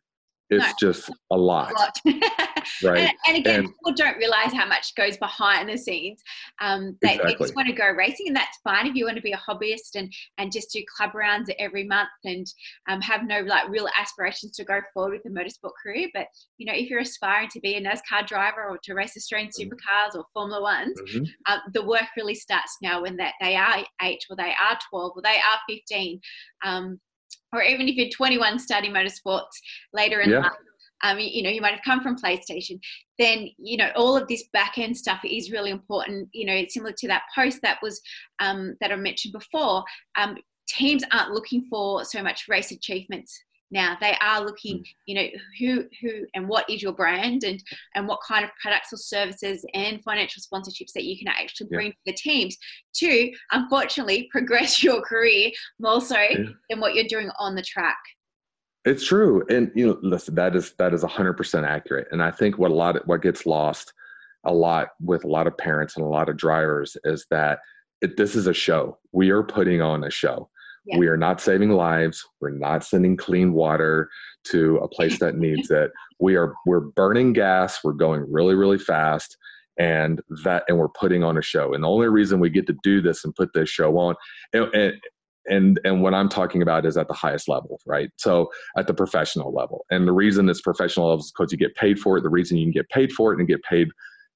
it's 0.51 0.67
no, 0.83 0.89
just 0.89 1.11
a 1.31 1.37
lot, 1.37 1.73
a 1.73 2.11
lot. 2.11 2.21
right 2.83 2.99
and, 2.99 3.11
and 3.29 3.37
again 3.37 3.61
and, 3.61 3.69
people 3.69 3.93
don't 3.95 4.17
realize 4.17 4.53
how 4.53 4.67
much 4.67 4.95
goes 4.95 5.17
behind 5.17 5.69
the 5.69 5.77
scenes 5.77 6.21
um, 6.61 6.97
they, 7.03 7.15
exactly. 7.15 7.33
they, 7.33 7.39
just 7.39 7.57
want 7.57 7.69
to 7.69 7.75
go 7.75 7.91
racing 7.91 8.27
and 8.27 8.37
that's 8.37 8.59
fine 8.65 8.87
if 8.87 8.95
you 8.95 9.05
want 9.05 9.17
to 9.17 9.23
be 9.23 9.33
a 9.33 9.37
hobbyist 9.49 9.95
and 9.95 10.13
and 10.39 10.53
just 10.53 10.71
do 10.73 10.83
club 10.97 11.15
rounds 11.15 11.51
every 11.59 11.85
month 11.85 12.09
and 12.25 12.47
um, 12.89 13.01
have 13.01 13.27
no 13.27 13.41
like 13.41 13.69
real 13.69 13.89
aspirations 13.99 14.53
to 14.53 14.65
go 14.65 14.81
forward 14.93 15.21
with 15.25 15.33
a 15.33 15.35
motorsport 15.35 15.73
career 15.83 16.09
but 16.15 16.27
you 16.59 16.67
know 16.67 16.75
if 16.75 16.89
you're 16.89 17.01
aspiring 17.01 17.49
to 17.49 17.61
be 17.61 17.75
a 17.75 17.81
NASCAR 17.81 18.27
driver 18.27 18.69
or 18.69 18.79
to 18.83 18.95
race 18.95 19.17
Australian 19.17 19.51
mm-hmm. 19.51 19.71
supercars 19.71 20.17
or 20.17 20.25
Formula 20.33 20.63
Ones 20.63 21.01
mm-hmm. 21.09 21.53
um, 21.53 21.61
the 21.73 21.85
work 21.85 22.07
really 22.17 22.35
starts 22.35 22.77
now 22.83 23.03
when 23.03 23.17
that 23.17 23.35
they 23.41 23.57
are 23.57 23.85
8 24.03 24.19
or 24.31 24.37
they 24.37 24.55
are 24.61 24.79
12 24.91 25.13
or 25.17 25.23
they 25.23 25.37
are 25.37 25.59
15 25.69 26.21
um, 26.65 27.01
or 27.55 27.63
even 27.63 27.89
if 27.89 27.95
you're 27.97 28.11
21 28.11 28.59
studying 28.59 28.93
motorsports 28.93 29.45
later 29.93 30.21
in 30.21 30.31
yeah. 30.31 30.41
life, 30.41 30.53
um, 31.05 31.19
you, 31.21 31.29
you, 31.31 31.43
know, 31.43 31.51
you 31.51 31.61
might 31.61 31.75
have 31.75 31.85
come 31.85 32.03
from 32.03 32.17
PlayStation, 32.17 32.81
then, 33.19 33.49
you 33.59 33.77
know, 33.77 33.91
all 33.95 34.17
of 34.17 34.27
this 34.27 34.45
back 34.53 34.79
end 34.79 34.97
stuff 34.97 35.21
is 35.25 35.53
really 35.53 35.71
important. 35.71 36.29
You 36.33 36.47
know, 36.47 36.65
similar 36.69 36.95
to 36.99 37.09
that 37.09 37.23
post 37.35 37.61
that 37.63 37.79
was, 37.83 38.01
um, 38.41 38.75
that 38.81 38.91
I 38.91 38.97
mentioned 38.97 39.33
before, 39.33 39.85
um, 40.19 40.37
teams 40.67 41.05
aren't 41.13 41.33
looking 41.33 41.67
for 41.71 42.05
so 42.05 42.23
much 42.23 42.47
race 42.49 42.73
achievements 42.73 43.39
now 43.71 43.97
they 44.01 44.17
are 44.21 44.43
looking 44.43 44.79
mm. 44.79 44.85
you 45.07 45.15
know 45.15 45.27
who 45.59 45.85
who 46.01 46.25
and 46.35 46.49
what 46.49 46.69
is 46.71 46.83
your 46.83 46.93
brand 46.93 47.45
and 47.45 47.63
and 47.95 48.07
what 48.07 48.21
kind 48.27 48.45
of 48.45 48.51
products 48.63 48.93
or 48.93 48.97
services 48.97 49.65
and 49.75 50.03
financial 50.03 50.41
sponsorships 50.41 50.93
that 50.95 51.05
you 51.05 51.19
can 51.19 51.29
actually 51.29 51.67
bring 51.67 51.87
yeah. 51.89 51.93
to 51.93 51.99
the 52.07 52.13
teams 52.15 52.57
to 52.95 53.31
unfortunately 53.53 54.29
progress 54.33 54.83
your 54.83 55.03
career 55.03 55.51
more 55.79 56.01
so 56.01 56.19
yeah. 56.19 56.45
than 56.71 56.81
what 56.81 56.95
you're 56.95 57.05
doing 57.05 57.31
on 57.39 57.55
the 57.55 57.63
track 57.63 57.99
it's 58.85 59.05
true 59.05 59.45
and 59.49 59.71
you 59.75 59.87
know 59.87 59.99
listen 60.03 60.35
that 60.35 60.55
is 60.55 60.75
that 60.79 60.93
is 60.93 61.03
100% 61.03 61.67
accurate 61.67 62.09
and 62.11 62.23
i 62.23 62.31
think 62.31 62.59
what 62.59 62.71
a 62.71 62.75
lot 62.75 62.97
of, 62.97 63.03
what 63.07 63.23
gets 63.23 63.47
lost 63.47 63.93
a 64.45 64.53
lot 64.53 64.89
with 65.01 65.25
a 65.25 65.29
lot 65.29 65.47
of 65.47 65.57
parents 65.57 65.97
and 65.97 66.05
a 66.05 66.09
lot 66.09 66.29
of 66.29 66.37
drivers 66.37 66.97
is 67.05 67.27
that 67.31 67.61
it, 68.03 68.17
this 68.17 68.35
is 68.35 68.47
a 68.47 68.55
show 68.55 68.99
we 69.13 69.31
are 69.31 69.43
putting 69.43 69.81
on 69.81 70.05
a 70.05 70.11
show 70.11 70.49
yeah. 70.87 70.99
We 70.99 71.09
are 71.09 71.17
not 71.17 71.41
saving 71.41 71.71
lives. 71.71 72.23
We're 72.41 72.51
not 72.51 72.85
sending 72.85 73.17
clean 73.17 73.55
water 73.55 74.11
to 74.49 74.77
a 74.79 74.89
place 74.89 75.19
that 75.19 75.37
needs 75.37 75.71
it. 75.71 75.91
We 76.21 76.37
are 76.37 76.55
we're 76.67 76.81
burning 76.81 77.33
gas. 77.33 77.83
We're 77.83 77.93
going 77.93 78.31
really 78.31 78.55
really 78.55 78.79
fast, 78.79 79.37
and 79.79 80.21
that 80.45 80.65
and 80.69 80.79
we're 80.79 80.89
putting 80.91 81.25
on 81.25 81.39
a 81.39 81.43
show. 81.43 81.73
And 81.73 81.85
the 81.85 81.89
only 81.89 82.09
reason 82.09 82.39
we 82.39 82.51
get 82.51 82.67
to 82.67 82.77
do 82.83 83.01
this 83.01 83.25
and 83.25 83.35
put 83.35 83.55
this 83.55 83.71
show 83.71 83.97
on, 83.97 84.15
and, 84.53 84.65
and 84.75 84.93
and 85.47 85.81
and 85.85 86.03
what 86.03 86.15
I'm 86.15 86.29
talking 86.29 86.63
about 86.63 86.87
is 86.87 86.97
at 86.97 87.09
the 87.09 87.15
highest 87.15 87.49
level, 87.49 87.81
right? 87.87 88.11
So 88.17 88.51
at 88.77 88.87
the 88.87 88.95
professional 88.95 89.53
level. 89.53 89.85
And 89.91 90.07
the 90.07 90.13
reason 90.13 90.49
it's 90.49 90.61
professional 90.61 91.09
level 91.09 91.25
is 91.25 91.33
because 91.37 91.53
you 91.53 91.59
get 91.59 91.75
paid 91.77 91.99
for 91.99 92.19
it. 92.19 92.23
The 92.23 92.31
reason 92.31 92.57
you 92.57 92.65
can 92.65 92.73
get 92.73 92.89
paid 92.89 93.13
for 93.13 93.33
it 93.33 93.39
and 93.39 93.49
get 93.49 93.63
paid 93.63 93.89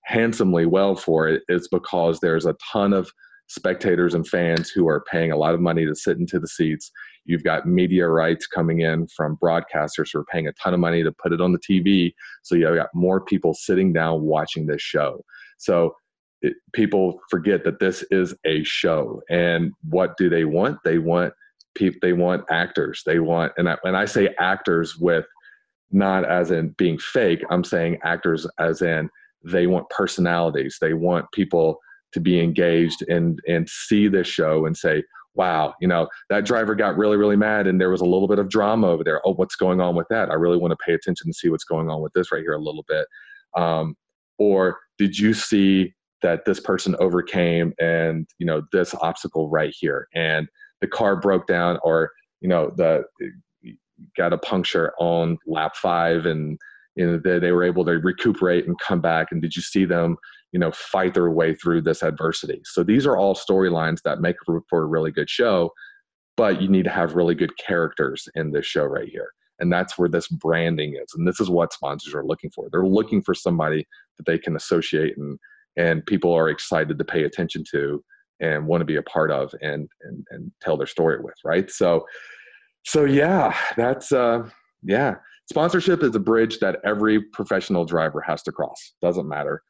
handsomely 0.05 0.67
well 0.67 0.97
for 0.97 1.29
it 1.29 1.43
is 1.49 1.69
because 1.69 2.21
there's 2.21 2.47
a 2.47 2.57
ton 2.73 2.93
of 2.93 3.11
spectators 3.49 4.15
and 4.15 4.29
fans 4.29 4.71
who 4.71 4.87
are 4.89 5.05
paying 5.11 5.33
a 5.33 5.37
lot 5.37 5.55
of 5.55 5.61
money 5.61 5.87
to 5.87 5.95
sit 5.95 6.19
into 6.19 6.39
the 6.39 6.47
seats. 6.47 6.91
You've 7.25 7.45
got 7.45 7.67
media 7.67 8.07
rights 8.07 8.47
coming 8.47 8.81
in 8.81 9.07
from 9.09 9.39
broadcasters 9.43 10.11
who 10.13 10.21
are 10.21 10.27
paying 10.31 10.47
a 10.47 10.53
ton 10.53 10.75
of 10.75 10.81
money 10.81 11.03
to 11.03 11.13
put 11.13 11.33
it 11.33 11.41
on 11.41 11.53
the 11.53 11.59
TV. 11.59 12.13
So 12.43 12.55
you've 12.55 12.75
got 12.75 12.89
more 12.95 13.23
people 13.23 13.55
sitting 13.55 13.93
down 13.93 14.23
watching 14.23 14.67
this 14.67 14.83
show. 14.83 15.25
So 15.59 15.95
it, 16.43 16.55
people 16.73 17.21
forget 17.31 17.65
that 17.65 17.81
this 17.81 18.05
is 18.11 18.35
a 18.45 18.63
show. 18.65 19.21
And 19.31 19.73
what 19.89 20.17
do 20.17 20.29
they 20.29 20.45
want? 20.45 20.79
They 20.85 20.99
want 20.99 21.33
people. 21.75 21.99
They 22.03 22.13
want 22.13 22.45
actors. 22.51 23.03
They 23.05 23.19
want, 23.19 23.53
and 23.57 23.69
I, 23.69 23.77
and 23.85 23.97
I 23.97 24.05
say 24.05 24.35
actors 24.39 24.97
with 24.97 25.27
not 25.91 26.25
as 26.25 26.51
in 26.51 26.71
being 26.79 26.99
fake. 26.99 27.43
I'm 27.51 27.65
saying 27.65 27.99
actors 28.05 28.47
as 28.59 28.83
in 28.83 29.09
they 29.45 29.67
want 29.67 29.89
personalities. 29.91 30.79
They 30.81 30.95
want 30.95 31.31
people 31.33 31.79
to 32.13 32.21
be 32.21 32.41
engaged 32.41 33.03
and 33.09 33.41
and 33.47 33.69
see 33.69 34.09
this 34.09 34.27
show 34.27 34.67
and 34.67 34.77
say 34.77 35.03
wow 35.35 35.75
you 35.81 35.87
know 35.87 36.09
that 36.31 36.45
driver 36.45 36.75
got 36.75 36.97
really 36.97 37.17
really 37.17 37.37
mad 37.37 37.67
and 37.67 37.81
there 37.81 37.91
was 37.91 38.01
a 38.01 38.07
little 38.07 38.29
bit 38.29 38.39
of 38.39 38.49
drama 38.49 38.89
over 38.89 39.05
there 39.05 39.21
oh 39.27 39.35
what's 39.35 39.57
going 39.57 39.81
on 39.81 39.95
with 39.95 40.07
that 40.09 40.31
i 40.31 40.35
really 40.35 40.57
want 40.57 40.71
to 40.71 40.85
pay 40.85 40.95
attention 40.95 41.27
and 41.27 41.35
see 41.35 41.51
what's 41.51 41.65
going 41.65 41.91
on 41.91 42.01
with 42.01 42.13
this 42.15 42.33
right 42.33 42.43
here 42.43 42.55
a 42.55 42.59
little 42.59 42.85
bit 42.89 43.07
um, 43.57 43.95
or 44.39 44.79
did 44.97 45.19
you 45.19 45.35
see 45.35 45.93
that 46.23 46.45
this 46.45 46.61
person 46.61 46.97
overcame 46.99 47.73
and 47.79 48.27
you 48.39 48.47
know 48.47 48.63
this 48.73 48.95
obstacle 48.95 49.49
right 49.49 49.75
here. 49.79 50.09
And 50.15 50.49
the 50.81 50.89
car 50.89 51.17
broke 51.17 51.47
down 51.47 51.79
or 51.83 52.11
you 52.41 52.49
know 52.49 52.73
the 52.77 53.05
got 54.17 54.33
a 54.33 54.39
puncture 54.39 54.93
on 54.99 55.39
lap 55.47 55.75
five 55.77 56.25
and 56.25 56.59
you 56.97 57.07
know 57.07 57.21
they, 57.23 57.39
they 57.39 57.53
were 57.53 57.65
able 57.65 57.85
to 57.85 57.93
recuperate 57.93 58.67
and 58.67 58.79
come 58.79 59.01
back. 59.01 59.29
And 59.31 59.43
did 59.43 59.57
you 59.57 59.63
see 59.63 59.85
them 59.85 60.17
you 60.53 60.59
know 60.59 60.73
fight 60.73 61.15
their 61.15 61.31
way 61.31 61.55
through 61.55 61.83
this 61.83 62.03
adversity? 62.03 62.61
So 62.65 62.83
these 62.83 63.07
are 63.07 63.17
all 63.17 63.35
storylines 63.35 64.03
that 64.03 64.21
make 64.21 64.37
for 64.45 64.83
a 64.83 64.87
really 64.87 65.11
good 65.11 65.31
show 65.31 65.73
but 66.39 66.63
you 66.63 66.69
need 66.69 66.85
to 66.85 66.91
have 66.91 67.17
really 67.17 67.35
good 67.35 67.59
characters 67.59 68.29
in 68.37 68.53
this 68.53 68.65
show 68.65 68.85
right 68.85 69.09
here. 69.09 69.33
And 69.59 69.73
that's 69.73 69.99
where 69.99 70.09
this 70.09 70.29
branding 70.29 70.95
is. 70.95 71.13
And 71.17 71.27
this 71.27 71.41
is 71.41 71.51
what 71.51 71.73
sponsors 71.73 72.15
are 72.15 72.25
looking 72.25 72.51
for. 72.51 72.69
They're 72.71 72.87
looking 72.87 73.23
for 73.23 73.35
somebody 73.35 73.85
that 74.17 74.25
they 74.25 74.39
can 74.39 74.55
associate 74.55 75.19
and 75.19 75.37
and 75.79 76.05
people 76.05 76.33
are 76.33 76.51
excited 76.51 76.99
to 76.99 77.05
pay 77.05 77.25
attention 77.25 77.65
to 77.71 78.05
and 78.41 78.67
want 78.67 78.81
to 78.81 78.85
be 78.85 78.97
a 78.97 79.03
part 79.03 79.31
of 79.31 79.55
and 79.63 79.89
and, 80.03 80.27
and 80.31 80.53
tell 80.61 80.77
their 80.77 80.87
story 80.87 81.19
with 81.23 81.35
right? 81.45 81.71
So 81.71 82.05
so 82.85 83.05
yeah 83.05 83.57
that's 83.77 84.13
uh 84.13 84.49
yeah. 84.83 85.15
Sponsorship 85.51 86.03
is 86.03 86.15
a 86.15 86.21
bridge 86.21 86.59
that 86.59 86.79
every 86.85 87.23
professional 87.33 87.87
driver 87.87 88.21
has 88.21 88.43
to 88.43 88.53
cross. 88.53 88.93
Doesn't 89.01 89.27
matter 89.27 89.63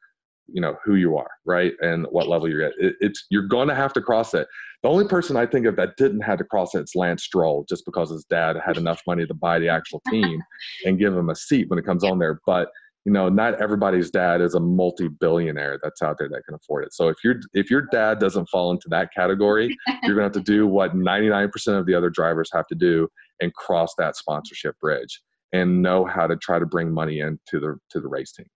you 0.53 0.61
know 0.61 0.75
who 0.83 0.95
you 0.95 1.17
are 1.17 1.29
right? 1.45 1.73
And 1.81 2.05
what 2.11 2.27
level 2.27 2.49
you're 2.49 2.63
at. 2.63 2.73
It, 2.79 2.95
it's 2.99 3.25
you're 3.29 3.47
going 3.47 3.67
to 3.67 3.75
have 3.75 3.93
to 3.93 4.01
cross 4.01 4.33
it. 4.33 4.47
The 4.83 4.89
only 4.89 5.07
person 5.07 5.35
i 5.35 5.45
think 5.45 5.65
of 5.65 5.75
that 5.75 5.97
didn't 5.97 6.21
have 6.21 6.37
to 6.37 6.43
cross 6.43 6.73
it 6.75 6.83
is 6.83 6.95
lance 6.95 7.23
stroll 7.23 7.65
just 7.67 7.85
because 7.85 8.09
his 8.09 8.25
dad 8.29 8.57
had 8.65 8.77
enough 8.77 9.01
money 9.05 9.25
to 9.25 9.33
buy 9.33 9.59
the 9.59 9.69
actual 9.69 10.01
team 10.09 10.41
and 10.85 10.99
give 10.99 11.15
him 11.15 11.29
a 11.29 11.35
seat 11.35 11.69
when 11.69 11.79
it 11.79 11.85
comes 11.85 12.03
on 12.03 12.19
there. 12.19 12.39
But 12.45 12.69
you 13.05 13.11
know 13.11 13.29
not 13.29 13.61
everybody's 13.61 14.11
dad 14.11 14.41
is 14.41 14.55
a 14.55 14.59
multi-billionaire 14.59 15.79
that's 15.81 16.01
out 16.01 16.17
there 16.19 16.29
that 16.29 16.43
can 16.45 16.55
afford 16.55 16.85
it. 16.85 16.93
So 16.93 17.07
if 17.07 17.17
your 17.23 17.35
if 17.53 17.69
your 17.69 17.87
dad 17.91 18.19
doesn't 18.19 18.47
fall 18.49 18.71
into 18.71 18.87
that 18.89 19.13
category 19.13 19.75
you're 20.03 20.15
going 20.15 20.29
to 20.29 20.37
have 20.37 20.45
to 20.45 20.51
do 20.51 20.67
what 20.67 20.95
99% 20.95 21.79
of 21.79 21.85
the 21.85 21.95
other 21.95 22.09
drivers 22.09 22.49
have 22.53 22.67
to 22.67 22.75
do 22.75 23.07
and 23.39 23.53
cross 23.53 23.93
that 23.97 24.15
sponsorship 24.15 24.77
bridge 24.79 25.21
and 25.53 25.81
know 25.81 26.05
how 26.05 26.27
to 26.27 26.35
try 26.35 26.59
to 26.59 26.65
bring 26.65 26.91
money 26.91 27.19
into 27.19 27.59
the 27.59 27.77
to 27.89 27.99
the 27.99 28.07
race 28.07 28.31
team 28.31 28.47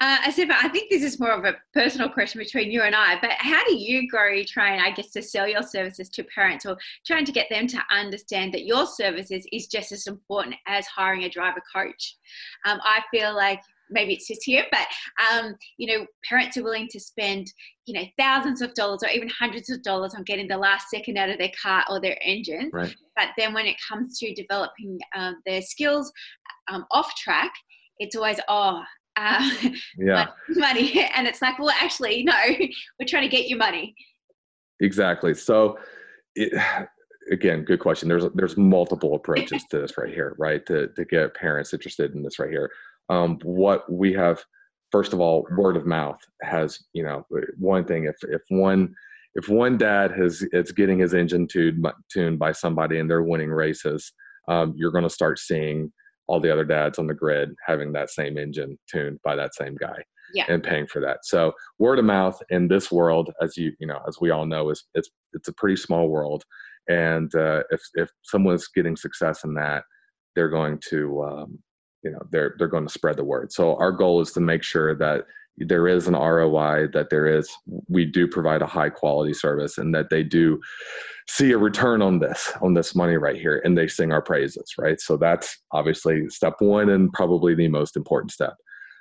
uh, 0.00 0.18
Asifa, 0.18 0.52
I 0.52 0.68
think 0.68 0.90
this 0.90 1.02
is 1.02 1.18
more 1.18 1.32
of 1.32 1.44
a 1.44 1.54
personal 1.72 2.08
question 2.08 2.38
between 2.38 2.70
you 2.70 2.82
and 2.82 2.94
I, 2.94 3.18
but 3.20 3.30
how 3.38 3.64
do 3.64 3.74
you 3.74 4.08
grow 4.08 4.42
train, 4.44 4.78
I 4.78 4.90
guess, 4.90 5.10
to 5.12 5.22
sell 5.22 5.48
your 5.48 5.62
services 5.62 6.10
to 6.10 6.24
parents 6.24 6.66
or 6.66 6.76
trying 7.06 7.24
to 7.24 7.32
get 7.32 7.46
them 7.48 7.66
to 7.68 7.78
understand 7.90 8.52
that 8.52 8.66
your 8.66 8.86
services 8.86 9.46
is 9.52 9.68
just 9.68 9.92
as 9.92 10.06
important 10.06 10.56
as 10.66 10.86
hiring 10.86 11.24
a 11.24 11.30
driver 11.30 11.62
coach? 11.74 12.16
Um, 12.66 12.78
I 12.82 13.00
feel 13.10 13.34
like 13.34 13.60
maybe 13.88 14.12
it's 14.12 14.28
just 14.28 14.42
here, 14.44 14.64
but 14.70 14.86
um, 15.32 15.54
you 15.78 15.86
know, 15.86 16.06
parents 16.28 16.58
are 16.58 16.64
willing 16.64 16.88
to 16.88 17.00
spend, 17.00 17.50
you 17.86 17.94
know, 17.94 18.06
thousands 18.18 18.60
of 18.60 18.74
dollars 18.74 19.02
or 19.02 19.08
even 19.08 19.30
hundreds 19.30 19.70
of 19.70 19.82
dollars 19.82 20.14
on 20.14 20.24
getting 20.24 20.48
the 20.48 20.58
last 20.58 20.90
second 20.90 21.16
out 21.16 21.30
of 21.30 21.38
their 21.38 21.52
car 21.62 21.84
or 21.88 22.00
their 22.00 22.18
engine. 22.22 22.70
Right. 22.72 22.94
But 23.14 23.28
then 23.38 23.54
when 23.54 23.64
it 23.64 23.76
comes 23.88 24.18
to 24.18 24.34
developing 24.34 24.98
um, 25.16 25.36
their 25.46 25.62
skills 25.62 26.12
um, 26.68 26.84
off 26.90 27.14
track, 27.16 27.52
it's 27.98 28.14
always, 28.14 28.38
oh, 28.48 28.82
uh, 29.16 29.50
yeah. 29.98 30.26
money. 30.50 31.08
And 31.16 31.26
it's 31.26 31.40
like, 31.42 31.58
well, 31.58 31.70
actually, 31.70 32.22
no, 32.24 32.34
we're 33.00 33.06
trying 33.06 33.28
to 33.28 33.34
get 33.34 33.48
you 33.48 33.56
money. 33.56 33.94
Exactly. 34.80 35.34
So, 35.34 35.78
it, 36.34 36.52
again, 37.32 37.64
good 37.64 37.80
question. 37.80 38.08
There's 38.08 38.24
there's 38.34 38.56
multiple 38.56 39.14
approaches 39.14 39.64
to 39.70 39.80
this 39.80 39.98
right 39.98 40.12
here, 40.12 40.34
right? 40.38 40.64
To 40.66 40.88
to 40.88 41.04
get 41.04 41.34
parents 41.34 41.72
interested 41.72 42.14
in 42.14 42.22
this 42.22 42.38
right 42.38 42.50
here. 42.50 42.70
Um, 43.08 43.38
what 43.42 43.90
we 43.90 44.12
have, 44.12 44.44
first 44.92 45.12
of 45.12 45.20
all, 45.20 45.46
word 45.56 45.76
of 45.76 45.86
mouth 45.86 46.18
has 46.42 46.78
you 46.92 47.02
know 47.02 47.26
one 47.58 47.84
thing. 47.84 48.04
If 48.04 48.16
if 48.22 48.42
one 48.48 48.94
if 49.34 49.48
one 49.48 49.76
dad 49.76 50.12
has 50.12 50.44
it's 50.52 50.72
getting 50.72 50.98
his 50.98 51.14
engine 51.14 51.46
tuned 51.48 51.86
tuned 52.12 52.38
by 52.38 52.52
somebody 52.52 52.98
and 52.98 53.08
they're 53.08 53.22
winning 53.22 53.50
races, 53.50 54.12
um, 54.48 54.74
you're 54.76 54.92
going 54.92 55.04
to 55.04 55.10
start 55.10 55.38
seeing 55.38 55.92
all 56.28 56.40
the 56.40 56.52
other 56.52 56.64
dads 56.64 56.98
on 56.98 57.06
the 57.06 57.14
grid 57.14 57.54
having 57.64 57.92
that 57.92 58.10
same 58.10 58.36
engine 58.36 58.78
tuned 58.90 59.18
by 59.24 59.36
that 59.36 59.54
same 59.54 59.76
guy 59.76 59.96
yeah. 60.34 60.44
and 60.48 60.62
paying 60.62 60.86
for 60.86 61.00
that. 61.00 61.18
So 61.24 61.52
word 61.78 61.98
of 61.98 62.04
mouth 62.04 62.40
in 62.50 62.68
this 62.68 62.90
world, 62.90 63.32
as 63.40 63.56
you 63.56 63.72
you 63.78 63.86
know, 63.86 64.00
as 64.08 64.18
we 64.20 64.30
all 64.30 64.46
know, 64.46 64.70
is 64.70 64.84
it's 64.94 65.10
it's 65.32 65.48
a 65.48 65.52
pretty 65.52 65.76
small 65.76 66.08
world, 66.08 66.44
and 66.88 67.34
uh, 67.34 67.62
if 67.70 67.80
if 67.94 68.10
someone's 68.24 68.68
getting 68.68 68.96
success 68.96 69.44
in 69.44 69.54
that, 69.54 69.84
they're 70.34 70.50
going 70.50 70.80
to 70.90 71.22
um, 71.22 71.58
you 72.02 72.10
know 72.10 72.20
they're 72.30 72.54
they're 72.58 72.68
going 72.68 72.86
to 72.86 72.92
spread 72.92 73.16
the 73.16 73.24
word. 73.24 73.52
So 73.52 73.76
our 73.76 73.92
goal 73.92 74.20
is 74.20 74.32
to 74.32 74.40
make 74.40 74.62
sure 74.62 74.94
that 74.96 75.24
there 75.58 75.88
is 75.88 76.06
an 76.06 76.14
ROI, 76.14 76.88
that 76.92 77.08
there 77.10 77.26
is 77.26 77.50
we 77.88 78.04
do 78.04 78.26
provide 78.26 78.62
a 78.62 78.66
high 78.66 78.90
quality 78.90 79.32
service, 79.32 79.78
and 79.78 79.94
that 79.94 80.10
they 80.10 80.22
do 80.22 80.60
see 81.28 81.52
a 81.52 81.58
return 81.58 82.02
on 82.02 82.18
this 82.18 82.52
on 82.60 82.74
this 82.74 82.94
money 82.94 83.16
right 83.16 83.36
here, 83.36 83.60
and 83.64 83.76
they 83.76 83.88
sing 83.88 84.12
our 84.12 84.22
praises, 84.22 84.74
right? 84.78 85.00
So 85.00 85.16
that's 85.16 85.58
obviously 85.72 86.28
step 86.28 86.54
one 86.58 86.90
and 86.90 87.12
probably 87.12 87.54
the 87.54 87.68
most 87.68 87.96
important 87.96 88.32
step. 88.32 88.54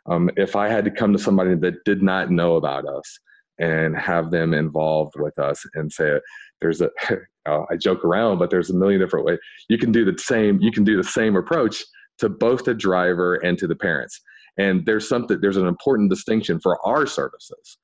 Um, 0.07 0.29
if 0.37 0.55
I 0.55 0.69
had 0.69 0.85
to 0.85 0.91
come 0.91 1.11
to 1.13 1.19
somebody 1.19 1.55
that 1.55 1.83
did 1.83 2.01
not 2.01 2.31
know 2.31 2.55
about 2.55 2.87
us 2.87 3.19
and 3.59 3.97
have 3.97 4.31
them 4.31 4.53
involved 4.53 5.13
with 5.17 5.37
us 5.39 5.63
and 5.73 5.91
say, 5.91 6.19
"There's 6.61 6.81
a," 6.81 6.89
uh, 7.45 7.63
I 7.69 7.75
joke 7.75 8.05
around, 8.05 8.39
but 8.39 8.49
there's 8.49 8.69
a 8.69 8.75
million 8.75 9.01
different 9.01 9.25
ways 9.25 9.39
you 9.67 9.77
can 9.77 9.91
do 9.91 10.05
the 10.05 10.17
same. 10.17 10.59
You 10.61 10.71
can 10.71 10.83
do 10.85 10.95
the 10.95 11.03
same 11.03 11.35
approach 11.35 11.83
to 12.19 12.29
both 12.29 12.63
the 12.63 12.73
driver 12.73 13.35
and 13.35 13.57
to 13.57 13.67
the 13.67 13.75
parents 13.75 14.21
and 14.57 14.85
there's 14.85 15.07
something 15.07 15.39
there's 15.41 15.57
an 15.57 15.67
important 15.67 16.09
distinction 16.09 16.59
for 16.59 16.85
our 16.85 17.05
services 17.05 17.77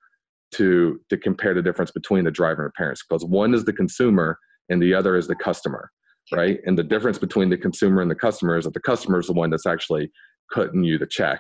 to 0.51 0.99
to 1.09 1.17
compare 1.17 1.53
the 1.53 1.61
difference 1.61 1.91
between 1.91 2.25
the 2.25 2.31
driver 2.31 2.63
and 2.63 2.69
the 2.69 2.77
parents 2.77 3.03
because 3.07 3.25
one 3.25 3.53
is 3.53 3.65
the 3.65 3.73
consumer 3.73 4.37
and 4.69 4.81
the 4.81 4.93
other 4.93 5.15
is 5.15 5.27
the 5.27 5.35
customer 5.35 5.91
right? 6.31 6.59
And 6.65 6.77
the 6.77 6.83
difference 6.83 7.17
between 7.17 7.49
the 7.49 7.57
consumer 7.57 8.01
and 8.01 8.09
the 8.09 8.15
customer 8.15 8.57
is 8.57 8.65
that 8.65 8.73
the 8.73 8.79
customer 8.79 9.19
is 9.19 9.27
the 9.27 9.33
one 9.33 9.49
that's 9.49 9.65
actually 9.65 10.11
cutting 10.53 10.83
you 10.83 10.97
the 10.97 11.07
check 11.07 11.39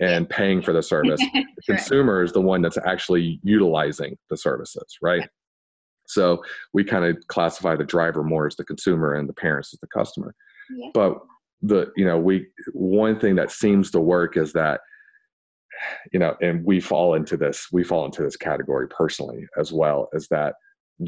and 0.00 0.28
paying 0.28 0.62
for 0.62 0.72
the 0.72 0.82
service. 0.82 1.20
The 1.66 1.74
consumer 1.74 2.22
is 2.22 2.32
the 2.32 2.40
one 2.40 2.62
that's 2.62 2.78
actually 2.86 3.38
utilizing 3.42 4.16
the 4.30 4.36
services 4.36 4.96
right? 5.02 5.28
So 6.06 6.42
we 6.72 6.84
kind 6.84 7.04
of 7.04 7.18
classify 7.28 7.76
the 7.76 7.84
driver 7.84 8.24
more 8.24 8.46
as 8.46 8.56
the 8.56 8.64
consumer 8.64 9.14
and 9.14 9.28
the 9.28 9.34
parents 9.34 9.74
as 9.74 9.80
the 9.80 9.86
customer. 9.88 10.34
Yeah. 10.74 10.88
but 10.94 11.18
the 11.62 11.92
you 11.96 12.04
know 12.04 12.18
we 12.18 12.46
one 12.72 13.18
thing 13.18 13.34
that 13.36 13.50
seems 13.50 13.90
to 13.90 14.00
work 14.00 14.36
is 14.36 14.52
that 14.52 14.80
you 16.12 16.18
know 16.18 16.34
and 16.40 16.64
we 16.64 16.80
fall 16.80 17.14
into 17.14 17.36
this 17.36 17.68
we 17.72 17.84
fall 17.84 18.04
into 18.04 18.22
this 18.22 18.36
category 18.36 18.88
personally 18.88 19.46
as 19.58 19.72
well 19.72 20.08
as 20.14 20.26
that 20.28 20.54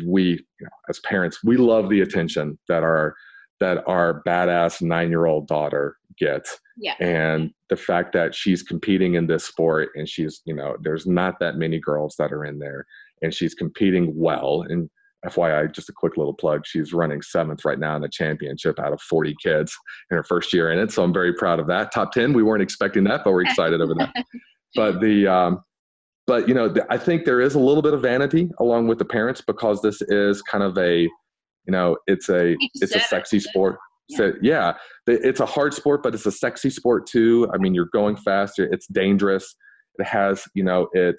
we 0.04 0.22
you 0.22 0.38
know, 0.60 0.68
as 0.88 0.98
parents 1.00 1.42
we 1.44 1.56
love 1.56 1.88
the 1.88 2.00
attention 2.00 2.58
that 2.68 2.82
our 2.82 3.14
that 3.60 3.82
our 3.86 4.22
badass 4.26 4.82
nine 4.82 5.08
year 5.08 5.26
old 5.26 5.46
daughter 5.46 5.96
gets 6.18 6.58
yeah. 6.76 6.94
and 7.00 7.50
the 7.68 7.76
fact 7.76 8.12
that 8.12 8.34
she's 8.34 8.62
competing 8.62 9.14
in 9.14 9.26
this 9.26 9.44
sport 9.44 9.90
and 9.94 10.08
she's 10.08 10.42
you 10.44 10.54
know 10.54 10.76
there's 10.82 11.06
not 11.06 11.38
that 11.40 11.56
many 11.56 11.78
girls 11.78 12.14
that 12.18 12.32
are 12.32 12.44
in 12.44 12.58
there 12.58 12.84
and 13.22 13.32
she's 13.32 13.54
competing 13.54 14.12
well 14.14 14.64
and 14.68 14.90
FYI, 15.26 15.72
just 15.72 15.88
a 15.88 15.92
quick 15.92 16.16
little 16.16 16.34
plug. 16.34 16.66
She's 16.66 16.92
running 16.92 17.22
seventh 17.22 17.64
right 17.64 17.78
now 17.78 17.94
in 17.96 18.02
the 18.02 18.08
championship 18.08 18.78
out 18.78 18.92
of 18.92 19.00
40 19.02 19.34
kids 19.42 19.74
in 20.10 20.16
her 20.16 20.24
first 20.24 20.52
year 20.52 20.72
in 20.72 20.78
it. 20.78 20.90
So 20.90 21.02
I'm 21.02 21.12
very 21.12 21.32
proud 21.32 21.60
of 21.60 21.66
that. 21.68 21.92
Top 21.92 22.12
10. 22.12 22.32
We 22.32 22.42
weren't 22.42 22.62
expecting 22.62 23.04
that, 23.04 23.22
but 23.24 23.32
we're 23.32 23.42
excited 23.42 23.80
over 23.80 23.94
that. 23.94 24.12
But 24.74 25.02
the, 25.02 25.26
um, 25.26 25.60
but 26.26 26.48
you 26.48 26.54
know, 26.54 26.74
I 26.88 26.96
think 26.96 27.26
there 27.26 27.42
is 27.42 27.54
a 27.54 27.58
little 27.58 27.82
bit 27.82 27.92
of 27.92 28.00
vanity 28.00 28.48
along 28.58 28.88
with 28.88 28.98
the 28.98 29.04
parents 29.04 29.42
because 29.46 29.82
this 29.82 30.00
is 30.00 30.40
kind 30.40 30.64
of 30.64 30.78
a, 30.78 31.02
you 31.02 31.10
know, 31.66 31.98
it's 32.06 32.30
a, 32.30 32.56
it's 32.76 32.94
a 32.94 33.00
sexy 33.00 33.38
sport. 33.38 33.76
Yeah. 34.08 34.16
So 34.16 34.32
yeah, 34.40 34.72
it's 35.06 35.40
a 35.40 35.44
hard 35.44 35.74
sport, 35.74 36.02
but 36.02 36.14
it's 36.14 36.24
a 36.24 36.32
sexy 36.32 36.70
sport 36.70 37.06
too. 37.06 37.50
I 37.52 37.58
mean, 37.58 37.74
you're 37.74 37.90
going 37.92 38.16
fast. 38.16 38.58
It's 38.58 38.86
dangerous. 38.86 39.54
It 39.98 40.06
has, 40.06 40.42
you 40.54 40.64
know, 40.64 40.88
it 40.94 41.16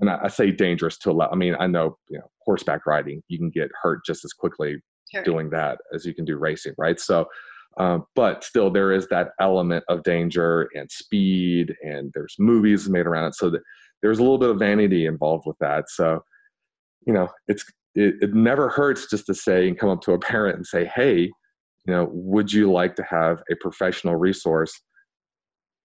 and 0.00 0.10
I, 0.10 0.20
I 0.24 0.28
say 0.28 0.50
dangerous 0.50 0.98
to 0.98 1.10
a 1.10 1.12
lot. 1.12 1.30
I 1.32 1.36
mean, 1.36 1.56
I 1.58 1.66
know, 1.66 1.98
you 2.08 2.18
know, 2.18 2.30
horseback 2.44 2.86
riding, 2.86 3.22
you 3.28 3.38
can 3.38 3.50
get 3.50 3.70
hurt 3.80 4.04
just 4.04 4.24
as 4.24 4.32
quickly 4.32 4.76
sure. 5.12 5.22
doing 5.22 5.50
that 5.50 5.78
as 5.92 6.04
you 6.04 6.14
can 6.14 6.24
do 6.24 6.36
racing, 6.36 6.74
right? 6.78 6.98
So, 7.00 7.26
um, 7.78 8.04
but 8.14 8.44
still, 8.44 8.70
there 8.70 8.92
is 8.92 9.08
that 9.08 9.30
element 9.40 9.84
of 9.88 10.02
danger 10.04 10.68
and 10.74 10.90
speed, 10.90 11.74
and 11.82 12.12
there's 12.14 12.36
movies 12.38 12.88
made 12.88 13.06
around 13.06 13.28
it. 13.28 13.34
So 13.34 13.50
that 13.50 13.62
there's 14.02 14.18
a 14.18 14.22
little 14.22 14.38
bit 14.38 14.50
of 14.50 14.58
vanity 14.58 15.06
involved 15.06 15.44
with 15.46 15.56
that. 15.60 15.88
So, 15.88 16.20
you 17.06 17.12
know, 17.12 17.28
it's 17.48 17.64
it, 17.94 18.14
it 18.20 18.34
never 18.34 18.68
hurts 18.68 19.08
just 19.08 19.26
to 19.26 19.34
say 19.34 19.66
and 19.66 19.78
come 19.78 19.88
up 19.88 20.02
to 20.02 20.12
a 20.12 20.18
parent 20.20 20.56
and 20.56 20.66
say, 20.66 20.84
hey, 20.84 21.22
you 21.86 21.92
know, 21.92 22.08
would 22.12 22.52
you 22.52 22.70
like 22.70 22.94
to 22.96 23.02
have 23.02 23.42
a 23.50 23.56
professional 23.56 24.16
resource 24.16 24.80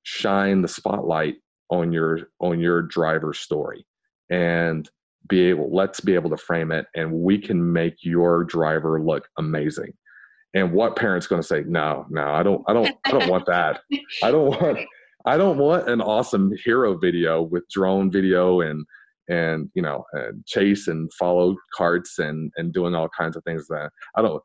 shine 0.04 0.62
the 0.62 0.68
spotlight 0.68 1.36
on 1.70 1.92
your 1.92 2.30
on 2.40 2.60
your 2.60 2.84
driver 2.84 3.34
story? 3.34 3.86
and 4.30 4.90
be 5.28 5.46
able 5.46 5.74
let's 5.74 6.00
be 6.00 6.16
able 6.16 6.30
to 6.30 6.38
frame 6.38 6.72
it 6.72 6.86
and 6.96 7.12
we 7.12 7.38
can 7.38 7.72
make 7.72 7.96
your 8.02 8.44
driver 8.44 9.02
look 9.02 9.28
amazing. 9.38 9.94
And 10.56 10.72
what 10.74 10.96
parents 10.96 11.28
going 11.28 11.42
to 11.42 11.48
say 11.48 11.64
no 11.68 12.06
no 12.10 12.32
i 12.32 12.42
don't 12.42 12.64
i 12.68 12.74
don't 12.74 12.96
i 13.06 13.12
don't 13.12 13.30
want 13.30 13.46
that. 13.46 13.82
I 14.24 14.32
don't 14.32 14.48
want 14.62 14.80
i 15.26 15.38
don't 15.38 15.58
want 15.58 15.90
an 15.90 16.02
awesome 16.02 16.52
hero 16.64 16.98
video 16.98 17.42
with 17.42 17.70
drone 17.70 18.12
video 18.12 18.62
and 18.62 18.86
and 19.28 19.70
you 19.76 19.82
know 19.82 20.04
and 20.14 20.46
chase 20.46 20.88
and 20.88 21.12
follow 21.14 21.56
karts 21.78 22.18
and 22.18 22.52
and 22.58 22.74
doing 22.74 22.96
all 22.96 23.10
kinds 23.10 23.38
of 23.38 23.44
things 23.44 23.68
that 23.68 23.92
i 24.16 24.22
don't 24.24 24.42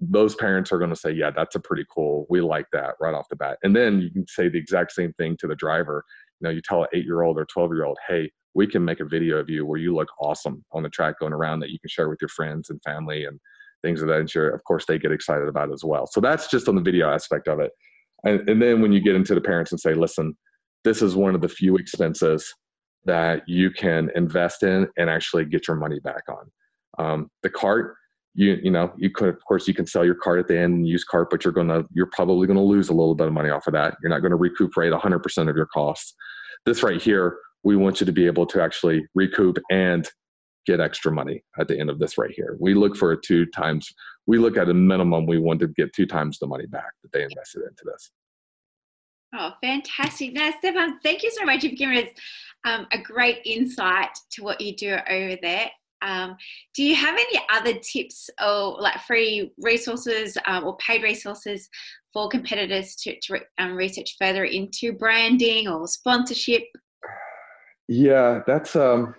those 0.00 0.34
parents 0.34 0.72
are 0.72 0.78
going 0.78 0.90
to 0.90 0.96
say 0.96 1.10
yeah 1.10 1.30
that's 1.30 1.54
a 1.54 1.60
pretty 1.60 1.84
cool 1.94 2.26
we 2.28 2.40
like 2.40 2.66
that 2.72 2.94
right 3.00 3.14
off 3.14 3.28
the 3.30 3.36
bat. 3.36 3.58
And 3.62 3.74
then 3.74 4.00
you 4.00 4.10
can 4.10 4.26
say 4.26 4.48
the 4.48 4.58
exact 4.58 4.92
same 4.92 5.12
thing 5.14 5.36
to 5.40 5.46
the 5.46 5.54
driver 5.54 6.04
know 6.40 6.50
you 6.50 6.60
tell 6.62 6.82
an 6.82 6.88
eight 6.94 7.04
year 7.04 7.22
old 7.22 7.38
or 7.38 7.46
12 7.46 7.72
year 7.72 7.84
old 7.84 7.98
hey 8.08 8.30
we 8.54 8.66
can 8.66 8.84
make 8.84 9.00
a 9.00 9.04
video 9.04 9.36
of 9.36 9.50
you 9.50 9.66
where 9.66 9.78
you 9.78 9.94
look 9.94 10.08
awesome 10.20 10.64
on 10.72 10.82
the 10.82 10.88
track 10.88 11.18
going 11.20 11.32
around 11.32 11.60
that 11.60 11.70
you 11.70 11.78
can 11.78 11.88
share 11.88 12.08
with 12.08 12.18
your 12.22 12.28
friends 12.28 12.70
and 12.70 12.80
family 12.82 13.24
and 13.24 13.38
things 13.82 14.02
of 14.02 14.08
that 14.08 14.20
nature, 14.20 14.48
of 14.48 14.64
course, 14.64 14.84
they 14.86 14.98
get 14.98 15.12
excited 15.12 15.48
about 15.48 15.72
as 15.72 15.84
well. 15.84 16.06
So 16.06 16.20
that's 16.20 16.48
just 16.48 16.68
on 16.68 16.74
the 16.74 16.82
video 16.82 17.08
aspect 17.10 17.48
of 17.48 17.60
it. 17.60 17.70
And, 18.24 18.48
and 18.48 18.60
then 18.60 18.80
when 18.80 18.92
you 18.92 19.00
get 19.00 19.14
into 19.14 19.34
the 19.34 19.40
parents 19.40 19.72
and 19.72 19.80
say, 19.80 19.94
listen, 19.94 20.36
this 20.84 21.02
is 21.02 21.14
one 21.14 21.34
of 21.34 21.40
the 21.40 21.48
few 21.48 21.76
expenses 21.76 22.52
that 23.04 23.42
you 23.46 23.70
can 23.70 24.10
invest 24.16 24.62
in 24.62 24.88
and 24.96 25.08
actually 25.08 25.44
get 25.44 25.68
your 25.68 25.76
money 25.76 26.00
back 26.00 26.22
on. 26.28 26.50
Um, 26.98 27.30
the 27.42 27.50
kart, 27.50 27.92
you 28.36 28.58
you 28.62 28.70
know, 28.70 28.92
you 28.96 29.10
could 29.10 29.28
of 29.28 29.44
course 29.44 29.66
you 29.66 29.74
can 29.74 29.86
sell 29.86 30.04
your 30.04 30.14
kart 30.14 30.38
at 30.38 30.46
the 30.46 30.56
end 30.56 30.74
and 30.74 30.88
use 30.88 31.04
kart, 31.04 31.26
but 31.30 31.44
you're 31.44 31.52
gonna 31.52 31.84
you're 31.92 32.10
probably 32.12 32.46
gonna 32.46 32.62
lose 32.62 32.90
a 32.90 32.94
little 32.94 33.14
bit 33.14 33.26
of 33.26 33.32
money 33.32 33.50
off 33.50 33.66
of 33.66 33.72
that. 33.72 33.96
You're 34.02 34.10
not 34.10 34.20
gonna 34.20 34.36
recuperate 34.36 34.92
100% 34.92 35.48
of 35.48 35.56
your 35.56 35.66
costs. 35.66 36.14
This 36.66 36.82
right 36.82 37.00
here, 37.00 37.38
we 37.64 37.76
want 37.76 38.00
you 38.00 38.06
to 38.06 38.12
be 38.12 38.26
able 38.26 38.46
to 38.46 38.62
actually 38.62 39.06
recoup 39.14 39.58
and 39.70 40.08
get 40.66 40.80
extra 40.80 41.10
money 41.10 41.42
at 41.58 41.68
the 41.68 41.78
end 41.78 41.88
of 41.88 41.98
this 41.98 42.18
right 42.18 42.32
here. 42.34 42.56
We 42.60 42.74
look 42.74 42.96
for 42.96 43.12
a 43.12 43.20
two 43.20 43.46
times, 43.46 43.88
we 44.26 44.38
look 44.38 44.56
at 44.56 44.68
a 44.68 44.74
minimum, 44.74 45.26
we 45.26 45.38
want 45.38 45.60
to 45.60 45.68
get 45.68 45.92
two 45.94 46.06
times 46.06 46.38
the 46.38 46.46
money 46.46 46.66
back 46.66 46.90
that 47.02 47.12
they 47.12 47.22
invested 47.22 47.62
into 47.62 47.84
this. 47.84 48.10
Oh, 49.34 49.52
fantastic. 49.62 50.32
Now, 50.32 50.50
Stefan, 50.58 50.98
thank 51.00 51.22
you 51.22 51.30
so 51.30 51.44
much. 51.44 51.62
You've 51.62 51.78
given 51.78 51.98
us 51.98 52.10
um, 52.64 52.86
a 52.92 52.98
great 52.98 53.40
insight 53.44 54.10
to 54.32 54.42
what 54.42 54.60
you 54.60 54.74
do 54.74 54.96
over 55.08 55.36
there. 55.40 55.70
Um, 56.02 56.36
do 56.74 56.82
you 56.82 56.94
have 56.94 57.14
any 57.14 57.40
other 57.52 57.74
tips 57.78 58.30
or 58.44 58.80
like 58.80 59.00
free 59.06 59.52
resources 59.58 60.36
um, 60.46 60.64
or 60.64 60.76
paid 60.78 61.02
resources 61.02 61.68
for 62.12 62.28
competitors 62.28 62.94
to, 62.96 63.18
to 63.20 63.40
um, 63.58 63.74
research 63.74 64.16
further 64.18 64.44
into 64.44 64.92
branding 64.92 65.68
or 65.68 65.86
sponsorship? 65.86 66.62
Yeah, 67.88 68.40
that's 68.46 68.74
um, 68.74 69.14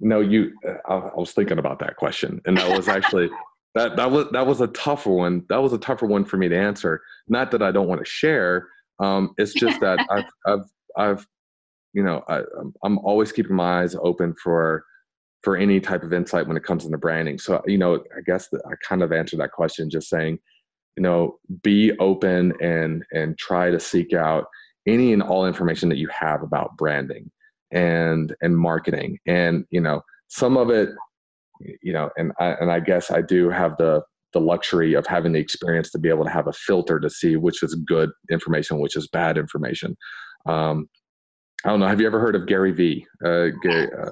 no, 0.00 0.20
you. 0.20 0.52
I, 0.88 0.94
I 0.94 1.14
was 1.16 1.32
thinking 1.32 1.58
about 1.58 1.78
that 1.80 1.96
question, 1.96 2.40
and 2.46 2.56
that 2.56 2.76
was 2.76 2.88
actually 2.88 3.30
that 3.74 3.96
that 3.96 4.10
was 4.10 4.26
that 4.32 4.46
was 4.46 4.60
a 4.60 4.68
tougher 4.68 5.10
one. 5.10 5.44
That 5.48 5.62
was 5.62 5.72
a 5.72 5.78
tougher 5.78 6.06
one 6.06 6.24
for 6.24 6.36
me 6.36 6.48
to 6.48 6.56
answer. 6.56 7.00
Not 7.26 7.50
that 7.50 7.62
I 7.62 7.72
don't 7.72 7.88
want 7.88 8.00
to 8.00 8.10
share. 8.10 8.68
Um, 9.00 9.34
it's 9.38 9.54
just 9.54 9.80
that 9.80 9.98
I've 10.10 10.24
I've 10.46 10.64
I've 10.96 11.26
you 11.94 12.02
know 12.02 12.22
I, 12.28 12.42
I'm 12.84 12.98
always 12.98 13.32
keeping 13.32 13.56
my 13.56 13.82
eyes 13.82 13.96
open 14.00 14.34
for 14.42 14.84
for 15.42 15.56
any 15.56 15.80
type 15.80 16.02
of 16.02 16.12
insight 16.12 16.46
when 16.46 16.56
it 16.56 16.64
comes 16.64 16.84
into 16.84 16.98
branding. 16.98 17.38
So 17.38 17.62
you 17.66 17.78
know, 17.78 17.96
I 18.16 18.20
guess 18.24 18.48
I 18.52 18.74
kind 18.86 19.02
of 19.02 19.12
answered 19.12 19.40
that 19.40 19.52
question 19.52 19.90
just 19.90 20.08
saying, 20.08 20.38
you 20.96 21.02
know, 21.02 21.38
be 21.62 21.92
open 21.98 22.52
and 22.60 23.04
and 23.12 23.38
try 23.38 23.70
to 23.70 23.80
seek 23.80 24.12
out 24.12 24.46
any 24.86 25.12
and 25.12 25.22
all 25.22 25.46
information 25.46 25.88
that 25.90 25.98
you 25.98 26.08
have 26.08 26.42
about 26.42 26.76
branding 26.76 27.30
and 27.70 28.34
and 28.40 28.56
marketing 28.56 29.18
and 29.26 29.64
you 29.70 29.80
know 29.80 30.00
some 30.28 30.56
of 30.56 30.70
it 30.70 30.88
you 31.82 31.92
know 31.92 32.08
and 32.16 32.32
I, 32.40 32.46
and 32.52 32.72
I 32.72 32.80
guess 32.80 33.10
I 33.10 33.20
do 33.20 33.50
have 33.50 33.76
the 33.76 34.02
the 34.32 34.40
luxury 34.40 34.94
of 34.94 35.06
having 35.06 35.32
the 35.32 35.38
experience 35.38 35.90
to 35.90 35.98
be 35.98 36.08
able 36.08 36.24
to 36.24 36.30
have 36.30 36.46
a 36.46 36.52
filter 36.52 36.98
to 36.98 37.10
see 37.10 37.36
which 37.36 37.62
is 37.62 37.74
good 37.74 38.10
information 38.30 38.78
which 38.78 38.96
is 38.96 39.08
bad 39.08 39.36
information 39.36 39.96
um, 40.46 40.88
I 41.64 41.70
don't 41.70 41.80
know. 41.80 41.88
Have 41.88 42.00
you 42.00 42.06
ever 42.06 42.20
heard 42.20 42.36
of 42.36 42.46
Gary 42.46 42.72
Vee? 42.72 43.06
Uh, 43.24 43.48
Gary, 43.62 43.88
uh, 43.92 44.10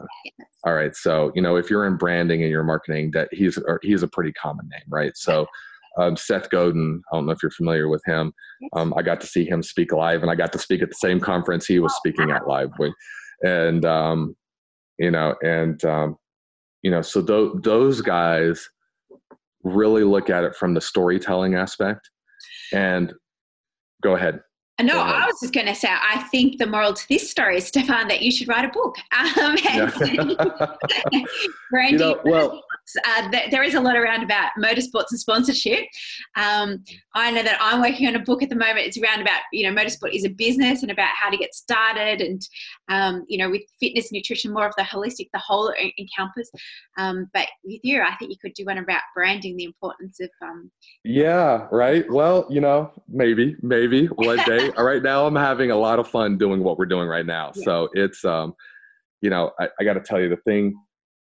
all 0.64 0.74
right. 0.74 0.94
So 0.96 1.32
you 1.34 1.42
know, 1.42 1.56
if 1.56 1.70
you're 1.70 1.86
in 1.86 1.96
branding 1.96 2.42
and 2.42 2.50
you're 2.50 2.64
marketing, 2.64 3.12
that 3.12 3.28
he's 3.32 3.58
he's 3.82 4.02
a 4.02 4.08
pretty 4.08 4.32
common 4.32 4.68
name, 4.68 4.82
right? 4.88 5.16
So 5.16 5.46
um, 5.98 6.16
Seth 6.16 6.50
Godin. 6.50 7.02
I 7.12 7.16
don't 7.16 7.26
know 7.26 7.32
if 7.32 7.38
you're 7.42 7.50
familiar 7.50 7.88
with 7.88 8.02
him. 8.04 8.32
Um, 8.74 8.92
I 8.96 9.02
got 9.02 9.20
to 9.20 9.26
see 9.26 9.44
him 9.44 9.62
speak 9.62 9.92
live, 9.92 10.22
and 10.22 10.30
I 10.30 10.34
got 10.34 10.52
to 10.52 10.58
speak 10.58 10.82
at 10.82 10.88
the 10.88 10.96
same 10.96 11.20
conference 11.20 11.66
he 11.66 11.78
was 11.78 11.94
speaking 11.96 12.30
at 12.30 12.48
live 12.48 12.70
and 13.42 13.84
um, 13.84 14.36
you 14.98 15.10
know, 15.10 15.34
and 15.42 15.82
um, 15.84 16.16
you 16.82 16.90
know, 16.90 17.02
so 17.02 17.22
th- 17.22 17.62
those 17.62 18.00
guys 18.00 18.68
really 19.62 20.04
look 20.04 20.30
at 20.30 20.44
it 20.44 20.54
from 20.54 20.74
the 20.74 20.80
storytelling 20.80 21.54
aspect. 21.54 22.10
And 22.72 23.12
go 24.02 24.14
ahead. 24.14 24.40
No, 24.82 25.00
I 25.00 25.24
was 25.24 25.40
just 25.40 25.54
going 25.54 25.66
to 25.66 25.74
say, 25.74 25.88
I 25.88 26.18
think 26.30 26.58
the 26.58 26.66
moral 26.66 26.92
to 26.92 27.08
this 27.08 27.30
story 27.30 27.56
is, 27.56 27.66
Stefan, 27.66 28.08
that 28.08 28.20
you 28.20 28.30
should 28.30 28.46
write 28.46 28.64
a 28.64 28.68
book. 28.68 28.96
Um, 29.38 29.56
yeah. 29.64 29.90
Brandy, 31.70 31.92
you 31.92 31.98
know, 31.98 32.20
well, 32.24 32.62
uh, 33.04 33.30
th- 33.30 33.50
there 33.50 33.62
is 33.62 33.74
a 33.74 33.80
lot 33.80 33.96
around 33.96 34.22
about 34.22 34.50
motorsports 34.58 35.10
and 35.10 35.18
sponsorship. 35.18 35.84
Um, 36.36 36.84
I 37.14 37.30
know 37.30 37.42
that 37.42 37.58
I'm 37.60 37.80
working 37.80 38.06
on 38.06 38.14
a 38.14 38.20
book 38.20 38.42
at 38.42 38.48
the 38.48 38.56
moment. 38.56 38.86
It's 38.86 38.98
around 38.98 39.20
about, 39.20 39.40
you 39.52 39.68
know, 39.68 39.74
motorsport 39.74 40.14
is 40.14 40.24
a 40.24 40.28
business 40.28 40.82
and 40.82 40.90
about 40.90 41.10
how 41.16 41.30
to 41.30 41.36
get 41.36 41.54
started 41.54 42.20
and, 42.20 42.40
um, 42.88 43.24
you 43.28 43.38
know, 43.38 43.50
with 43.50 43.62
fitness, 43.80 44.12
nutrition, 44.12 44.52
more 44.52 44.66
of 44.66 44.74
the 44.76 44.84
holistic, 44.84 45.28
the 45.32 45.40
whole 45.40 45.72
encompass. 45.98 46.50
Um, 46.98 47.28
but 47.34 47.48
with 47.64 47.80
you, 47.82 48.02
I 48.02 48.14
think 48.16 48.30
you 48.30 48.36
could 48.40 48.54
do 48.54 48.64
one 48.64 48.78
about 48.78 49.02
branding, 49.14 49.56
the 49.56 49.64
importance 49.64 50.20
of. 50.20 50.30
Um, 50.42 50.70
yeah, 51.04 51.66
right. 51.70 52.10
Well, 52.10 52.46
you 52.48 52.60
know, 52.60 52.92
maybe, 53.08 53.56
maybe 53.62 54.06
one 54.06 54.38
day. 54.46 54.70
right 54.78 55.02
now, 55.02 55.26
I'm 55.26 55.36
having 55.36 55.70
a 55.70 55.76
lot 55.76 55.98
of 55.98 56.08
fun 56.08 56.38
doing 56.38 56.62
what 56.62 56.78
we're 56.78 56.86
doing 56.86 57.08
right 57.08 57.26
now. 57.26 57.52
Yeah. 57.54 57.64
So 57.64 57.88
it's, 57.94 58.24
um, 58.24 58.54
you 59.22 59.30
know, 59.30 59.50
I, 59.58 59.68
I 59.80 59.84
got 59.84 59.94
to 59.94 60.00
tell 60.00 60.20
you 60.20 60.28
the 60.28 60.36
thing 60.36 60.74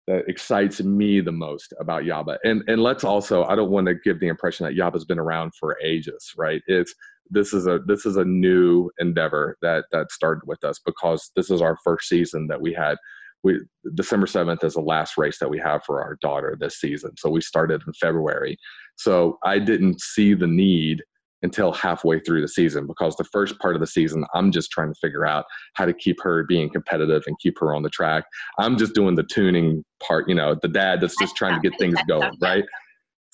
that 0.07 0.25
excites 0.29 0.83
me 0.83 1.21
the 1.21 1.33
most 1.33 1.73
about 1.81 2.03
Yaba. 2.03 2.39
And 2.45 2.63
and 2.67 2.83
let's 2.83 3.05
also 3.05 3.45
I 3.45 3.55
don't 3.55 3.71
want 3.71 3.87
to 3.87 3.95
give 3.95 4.21
the 4.21 4.29
impression 4.29 4.67
that 4.67 4.75
Yaba's 4.75 5.05
been 5.05 5.19
around 5.19 5.53
for 5.59 5.77
ages, 5.83 6.33
right? 6.37 6.63
It's 6.67 6.95
this 7.31 7.53
is 7.53 7.67
a 7.67 7.81
this 7.87 8.05
is 8.05 8.17
a 8.17 8.25
new 8.25 8.91
endeavor 8.99 9.57
that 9.63 9.85
that 9.93 10.11
started 10.11 10.43
with 10.47 10.65
us 10.65 10.81
because 10.85 11.31
this 11.37 11.51
is 11.51 11.63
our 11.63 11.79
first 11.85 12.09
season 12.09 12.47
that 12.49 12.61
we 12.61 12.73
had. 12.73 12.97
We 13.43 13.61
December 13.95 14.27
7th 14.27 14.65
is 14.65 14.75
the 14.75 14.81
last 14.81 15.17
race 15.17 15.39
that 15.39 15.51
we 15.51 15.59
have 15.59 15.83
for 15.85 16.03
our 16.03 16.17
daughter 16.21 16.57
this 16.59 16.81
season. 16.81 17.13
So 17.17 17.31
we 17.31 17.41
started 17.41 17.83
in 17.87 17.93
February. 17.95 18.57
So 18.97 19.39
I 19.45 19.59
didn't 19.59 20.01
see 20.01 20.35
the 20.35 20.47
need 20.47 21.03
until 21.43 21.72
halfway 21.72 22.20
through 22.20 22.40
the 22.40 22.49
season 22.49 22.86
because 22.86 23.16
the 23.16 23.24
first 23.24 23.59
part 23.59 23.74
of 23.74 23.80
the 23.80 23.86
season 23.86 24.24
i'm 24.34 24.51
just 24.51 24.70
trying 24.70 24.93
to 24.93 24.99
figure 25.01 25.26
out 25.26 25.45
how 25.74 25.84
to 25.84 25.93
keep 25.93 26.20
her 26.20 26.45
being 26.45 26.70
competitive 26.70 27.22
and 27.26 27.38
keep 27.38 27.59
her 27.59 27.74
on 27.74 27.82
the 27.82 27.90
track. 27.90 28.24
I'm 28.59 28.76
just 28.78 28.95
doing 28.95 29.14
the 29.14 29.22
tuning 29.22 29.84
part 30.01 30.28
you 30.28 30.34
know 30.34 30.57
the 30.61 30.68
dad 30.68 31.01
that's 31.01 31.18
just 31.18 31.36
trying 31.36 31.61
to 31.61 31.68
get 31.68 31.78
things 31.78 31.99
going 32.09 32.36
right? 32.40 32.64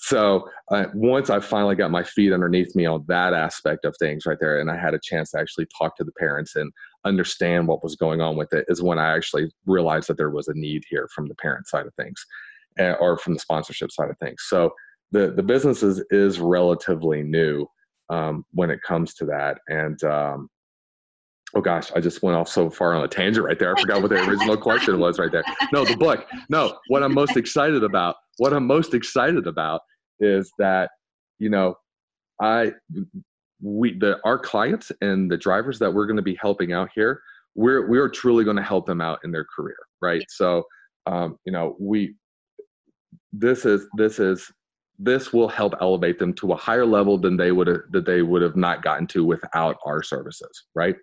So 0.00 0.48
uh, 0.70 0.84
once 0.94 1.28
i 1.28 1.40
finally 1.40 1.74
got 1.74 1.90
my 1.90 2.04
feet 2.04 2.32
underneath 2.32 2.74
me 2.76 2.86
on 2.86 3.04
that 3.08 3.34
aspect 3.34 3.84
of 3.84 3.96
things 3.98 4.26
right 4.26 4.38
there 4.40 4.60
and 4.60 4.70
i 4.70 4.76
had 4.76 4.94
a 4.94 5.00
chance 5.02 5.32
to 5.32 5.40
actually 5.40 5.66
talk 5.76 5.96
to 5.96 6.04
the 6.04 6.12
parents 6.12 6.54
and 6.54 6.72
understand 7.04 7.66
what 7.66 7.82
was 7.82 7.96
going 7.96 8.20
on 8.20 8.36
with 8.36 8.52
it 8.52 8.64
is 8.68 8.80
when 8.80 8.98
i 8.98 9.16
actually 9.16 9.50
realized 9.66 10.08
that 10.08 10.16
there 10.16 10.30
was 10.30 10.46
a 10.46 10.54
need 10.54 10.84
here 10.88 11.08
from 11.12 11.26
the 11.26 11.34
parent 11.34 11.66
side 11.66 11.86
of 11.86 11.94
things 11.94 12.24
uh, 12.78 12.92
or 13.00 13.18
from 13.18 13.34
the 13.34 13.40
sponsorship 13.40 13.90
side 13.90 14.10
of 14.10 14.18
things. 14.18 14.44
So 14.46 14.72
the 15.10 15.30
the 15.30 15.42
business 15.42 15.82
is, 15.82 16.02
is 16.10 16.38
relatively 16.38 17.22
new 17.22 17.66
um, 18.10 18.44
when 18.52 18.70
it 18.70 18.80
comes 18.82 19.14
to 19.14 19.24
that. 19.26 19.58
And 19.68 20.02
um, 20.04 20.48
oh 21.54 21.60
gosh, 21.60 21.90
I 21.94 22.00
just 22.00 22.22
went 22.22 22.36
off 22.36 22.48
so 22.48 22.70
far 22.70 22.94
on 22.94 23.04
a 23.04 23.08
tangent 23.08 23.44
right 23.44 23.58
there. 23.58 23.74
I 23.74 23.80
forgot 23.80 24.02
what 24.02 24.10
the 24.10 24.22
original 24.28 24.56
question 24.56 24.98
was 24.98 25.18
right 25.18 25.32
there. 25.32 25.44
No, 25.72 25.84
the 25.84 25.96
book. 25.96 26.26
No, 26.48 26.78
what 26.88 27.02
I'm 27.02 27.14
most 27.14 27.36
excited 27.36 27.82
about, 27.84 28.16
what 28.38 28.52
I'm 28.52 28.66
most 28.66 28.94
excited 28.94 29.46
about 29.46 29.80
is 30.20 30.50
that, 30.58 30.90
you 31.38 31.48
know, 31.48 31.74
I, 32.40 32.72
we, 33.62 33.98
the, 33.98 34.18
our 34.24 34.38
clients 34.38 34.92
and 35.00 35.30
the 35.30 35.36
drivers 35.36 35.78
that 35.78 35.92
we're 35.92 36.06
going 36.06 36.16
to 36.16 36.22
be 36.22 36.38
helping 36.40 36.72
out 36.72 36.90
here, 36.94 37.20
we're, 37.54 37.88
we're 37.88 38.08
truly 38.08 38.44
going 38.44 38.56
to 38.56 38.62
help 38.62 38.86
them 38.86 39.00
out 39.00 39.18
in 39.24 39.32
their 39.32 39.46
career. 39.56 39.78
Right. 40.00 40.24
So, 40.28 40.64
um, 41.06 41.38
you 41.44 41.52
know, 41.52 41.76
we, 41.80 42.14
this 43.32 43.64
is, 43.64 43.86
this 43.96 44.18
is 44.18 44.50
this 44.98 45.32
will 45.32 45.48
help 45.48 45.74
elevate 45.80 46.18
them 46.18 46.32
to 46.34 46.52
a 46.52 46.56
higher 46.56 46.86
level 46.86 47.18
than 47.18 47.36
they 47.36 47.52
would 47.52 47.66
have 47.66 47.80
that 47.90 48.06
they 48.06 48.22
would 48.22 48.42
have 48.42 48.56
not 48.56 48.82
gotten 48.82 49.06
to 49.06 49.24
without 49.24 49.76
our 49.84 50.02
services 50.02 50.64
right? 50.74 50.96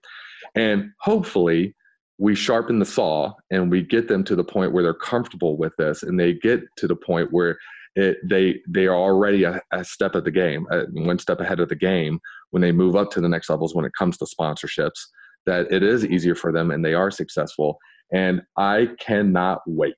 And 0.56 0.92
hopefully 1.00 1.76
we 2.18 2.36
sharpen 2.36 2.80
the 2.80 2.86
saw 2.86 3.34
and 3.52 3.70
we 3.70 3.82
get 3.82 4.08
them 4.08 4.24
to 4.24 4.36
the 4.36 4.44
point 4.44 4.72
where 4.72 4.84
they're 4.84 4.94
comfortable 4.94 5.58
with 5.58 5.74
this 5.78 6.04
and 6.04 6.20
they 6.20 6.34
get 6.34 6.62
to 6.78 6.88
the 6.88 6.96
point 6.96 7.30
where 7.32 7.58
it, 7.96 8.18
they 8.28 8.62
they 8.68 8.88
are 8.88 8.96
already 8.96 9.44
a, 9.44 9.62
a 9.72 9.84
step 9.84 10.16
at 10.16 10.26
the 10.26 10.32
game 10.32 10.66
uh, 10.72 10.84
one 10.92 11.20
step 11.20 11.40
ahead 11.40 11.60
of 11.60 11.70
the 11.70 11.76
game 11.76 12.20
when 12.52 12.62
they 12.62 12.72
move 12.72 12.96
up 12.96 13.10
to 13.12 13.22
the 13.22 13.30
next 13.30 13.50
levels 13.50 13.74
when 13.74 13.86
it 13.86 13.92
comes 13.98 14.18
to 14.18 14.26
sponsorships 14.26 15.08
that 15.46 15.72
it 15.72 15.84
is 15.84 16.06
easier 16.06 16.36
for 16.36 16.52
them 16.52 16.72
and 16.72 16.84
they 16.84 16.94
are 16.94 17.12
successful. 17.12 17.78
And 18.14 18.42
i 18.58 18.90
cannot 19.00 19.62
wait. 19.66 19.96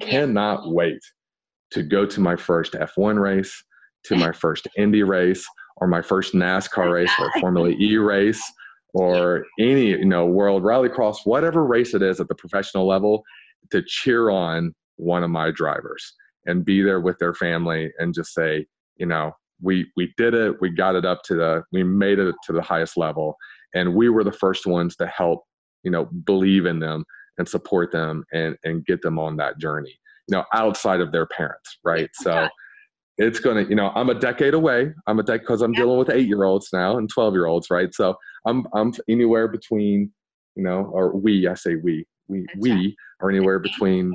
Cannot 0.00 0.72
wait 0.72 1.00
to 1.72 1.82
go 1.82 2.06
to 2.06 2.20
my 2.20 2.36
first 2.36 2.72
F1 2.74 3.20
race, 3.20 3.64
to 4.04 4.16
my 4.16 4.32
first 4.32 4.68
Indy 4.76 5.02
race, 5.02 5.46
or 5.78 5.86
my 5.86 6.02
first 6.02 6.34
NASCAR 6.34 6.92
race 6.92 7.12
or 7.18 7.32
Formula 7.40 7.70
E 7.70 7.96
race, 7.96 8.42
or 8.94 9.46
any 9.58 9.88
you 9.88 10.04
know 10.04 10.26
World 10.26 10.62
Rallycross, 10.62 11.18
whatever 11.24 11.64
race 11.64 11.94
it 11.94 12.02
is 12.02 12.20
at 12.20 12.28
the 12.28 12.34
professional 12.34 12.86
level, 12.86 13.22
to 13.70 13.82
cheer 13.82 14.30
on 14.30 14.74
one 14.96 15.24
of 15.24 15.30
my 15.30 15.50
drivers 15.50 16.12
and 16.46 16.64
be 16.64 16.82
there 16.82 17.00
with 17.00 17.18
their 17.18 17.34
family 17.34 17.90
and 17.98 18.14
just 18.14 18.34
say, 18.34 18.66
you 18.96 19.06
know, 19.06 19.32
we 19.60 19.90
we 19.96 20.12
did 20.16 20.34
it, 20.34 20.60
we 20.60 20.70
got 20.70 20.94
it 20.94 21.04
up 21.04 21.22
to 21.24 21.34
the, 21.34 21.62
we 21.72 21.82
made 21.82 22.18
it 22.18 22.34
to 22.44 22.52
the 22.52 22.62
highest 22.62 22.96
level, 22.96 23.36
and 23.74 23.94
we 23.94 24.08
were 24.08 24.24
the 24.24 24.32
first 24.32 24.66
ones 24.66 24.96
to 24.96 25.06
help, 25.06 25.44
you 25.84 25.90
know, 25.90 26.04
believe 26.24 26.66
in 26.66 26.80
them 26.80 27.04
and 27.38 27.48
support 27.48 27.92
them 27.92 28.24
and 28.32 28.56
and 28.64 28.84
get 28.84 29.00
them 29.00 29.18
on 29.18 29.36
that 29.36 29.58
journey 29.58 29.98
you 30.28 30.36
know 30.36 30.44
outside 30.54 31.00
of 31.00 31.12
their 31.12 31.26
parents 31.26 31.78
right 31.84 32.10
so 32.14 32.48
it's 33.18 33.40
gonna, 33.40 33.62
you 33.62 33.74
know, 33.74 33.92
I'm 33.94 34.10
a 34.10 34.14
decade 34.14 34.54
away. 34.54 34.92
I'm 35.06 35.18
a 35.18 35.22
decade 35.22 35.42
because 35.42 35.62
I'm 35.62 35.72
dealing 35.72 35.98
with 35.98 36.10
eight 36.10 36.26
year 36.26 36.44
olds 36.44 36.68
now 36.72 36.96
and 36.96 37.08
twelve 37.08 37.34
year 37.34 37.46
olds, 37.46 37.68
right? 37.70 37.94
So 37.94 38.16
I'm 38.46 38.66
I'm 38.74 38.92
anywhere 39.08 39.48
between, 39.48 40.10
you 40.56 40.62
know, 40.62 40.90
or 40.92 41.16
we, 41.16 41.46
I 41.46 41.54
say 41.54 41.76
we, 41.76 42.06
we 42.28 42.46
That's 42.46 42.58
we 42.58 42.72
right. 42.72 42.94
are 43.20 43.30
anywhere 43.30 43.58
between 43.58 44.12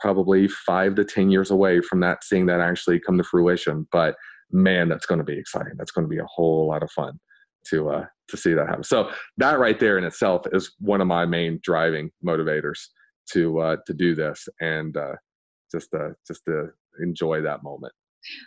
probably 0.00 0.48
five 0.48 0.96
to 0.96 1.04
ten 1.04 1.30
years 1.30 1.50
away 1.50 1.80
from 1.80 2.00
that 2.00 2.24
seeing 2.24 2.46
that 2.46 2.60
actually 2.60 2.98
come 3.00 3.16
to 3.18 3.24
fruition. 3.24 3.86
But 3.92 4.16
man, 4.50 4.88
that's 4.88 5.06
going 5.06 5.18
to 5.18 5.24
be 5.24 5.38
exciting. 5.38 5.74
That's 5.78 5.92
going 5.92 6.04
to 6.04 6.10
be 6.10 6.18
a 6.18 6.26
whole 6.26 6.68
lot 6.68 6.82
of 6.82 6.90
fun 6.90 7.18
to 7.68 7.90
uh, 7.90 8.06
to 8.28 8.36
see 8.36 8.54
that 8.54 8.66
happen. 8.66 8.84
So 8.84 9.10
that 9.38 9.60
right 9.60 9.78
there 9.78 9.98
in 9.98 10.04
itself 10.04 10.42
is 10.52 10.74
one 10.80 11.00
of 11.00 11.06
my 11.06 11.26
main 11.26 11.60
driving 11.62 12.10
motivators 12.26 12.80
to 13.32 13.60
uh, 13.60 13.76
to 13.86 13.94
do 13.94 14.16
this 14.16 14.48
and 14.60 14.96
uh, 14.96 15.14
just 15.72 15.90
to 15.92 16.14
just 16.26 16.42
to 16.46 16.68
enjoy 17.00 17.42
that 17.42 17.62
moment. 17.62 17.92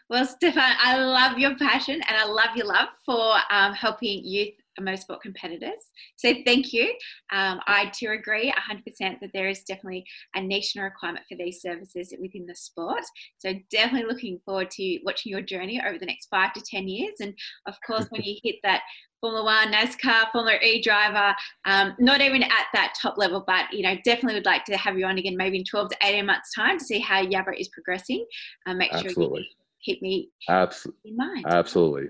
Well, 0.09 0.25
Stefan, 0.25 0.75
I 0.81 0.97
love 0.97 1.37
your 1.37 1.57
passion 1.57 1.95
and 2.07 2.17
I 2.17 2.25
love 2.25 2.55
your 2.55 2.67
love 2.67 2.89
for 3.05 3.35
um, 3.49 3.73
helping 3.73 4.23
youth 4.23 4.53
motorsport 4.83 5.21
competitors. 5.21 5.91
So 6.17 6.33
thank 6.45 6.73
you. 6.73 6.93
Um, 7.31 7.59
I 7.67 7.91
too 7.93 8.11
agree 8.11 8.51
100% 8.51 9.19
that 9.21 9.29
there 9.33 9.49
is 9.49 9.63
definitely 9.63 10.05
a 10.35 10.41
niche 10.41 10.73
and 10.75 10.83
requirement 10.83 11.25
for 11.29 11.37
these 11.37 11.61
services 11.61 12.13
within 12.19 12.45
the 12.45 12.55
sport. 12.55 13.03
So 13.39 13.53
definitely 13.71 14.07
looking 14.07 14.39
forward 14.45 14.71
to 14.71 14.99
watching 15.05 15.31
your 15.31 15.41
journey 15.41 15.81
over 15.85 15.97
the 15.97 16.05
next 16.05 16.27
five 16.29 16.53
to 16.53 16.61
10 16.61 16.87
years. 16.87 17.15
And 17.19 17.33
of 17.67 17.75
course, 17.85 18.05
when 18.09 18.23
you 18.23 18.35
hit 18.43 18.55
that 18.63 18.81
Formula 19.21 19.43
One, 19.43 19.71
NASCAR, 19.71 20.31
Formula 20.31 20.57
E 20.61 20.81
driver, 20.81 21.35
um, 21.65 21.95
not 21.99 22.21
even 22.21 22.43
at 22.43 22.67
that 22.73 22.93
top 23.01 23.17
level, 23.17 23.43
but 23.47 23.71
you 23.71 23.81
know, 23.81 23.95
definitely 24.03 24.35
would 24.35 24.45
like 24.45 24.65
to 24.65 24.77
have 24.77 24.97
you 24.97 25.05
on 25.05 25.17
again, 25.17 25.35
maybe 25.35 25.57
in 25.57 25.63
12 25.63 25.89
to 25.89 25.97
18 26.03 26.25
months' 26.25 26.53
time 26.53 26.77
to 26.77 26.85
see 26.85 26.99
how 26.99 27.23
Yaba 27.23 27.59
is 27.59 27.69
progressing. 27.69 28.25
Uh, 28.67 28.75
make 28.75 28.93
Absolutely. 28.93 29.39
sure 29.39 29.39
you 29.39 29.45
keep 29.83 30.01
me 30.01 30.29
Absolutely. 30.49 30.99
in 31.05 31.17
mind. 31.17 31.45
Absolutely. 31.47 32.09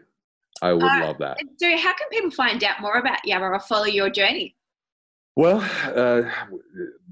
I 0.61 0.73
would 0.73 0.83
uh, 0.83 1.05
love 1.07 1.17
that. 1.19 1.37
So, 1.57 1.77
how 1.77 1.93
can 1.93 2.09
people 2.11 2.31
find 2.31 2.63
out 2.63 2.81
more 2.81 2.97
about 2.97 3.19
Yaba 3.27 3.41
or 3.41 3.59
follow 3.59 3.85
your 3.85 4.09
journey? 4.09 4.55
Well, 5.35 5.59
uh, 5.93 6.29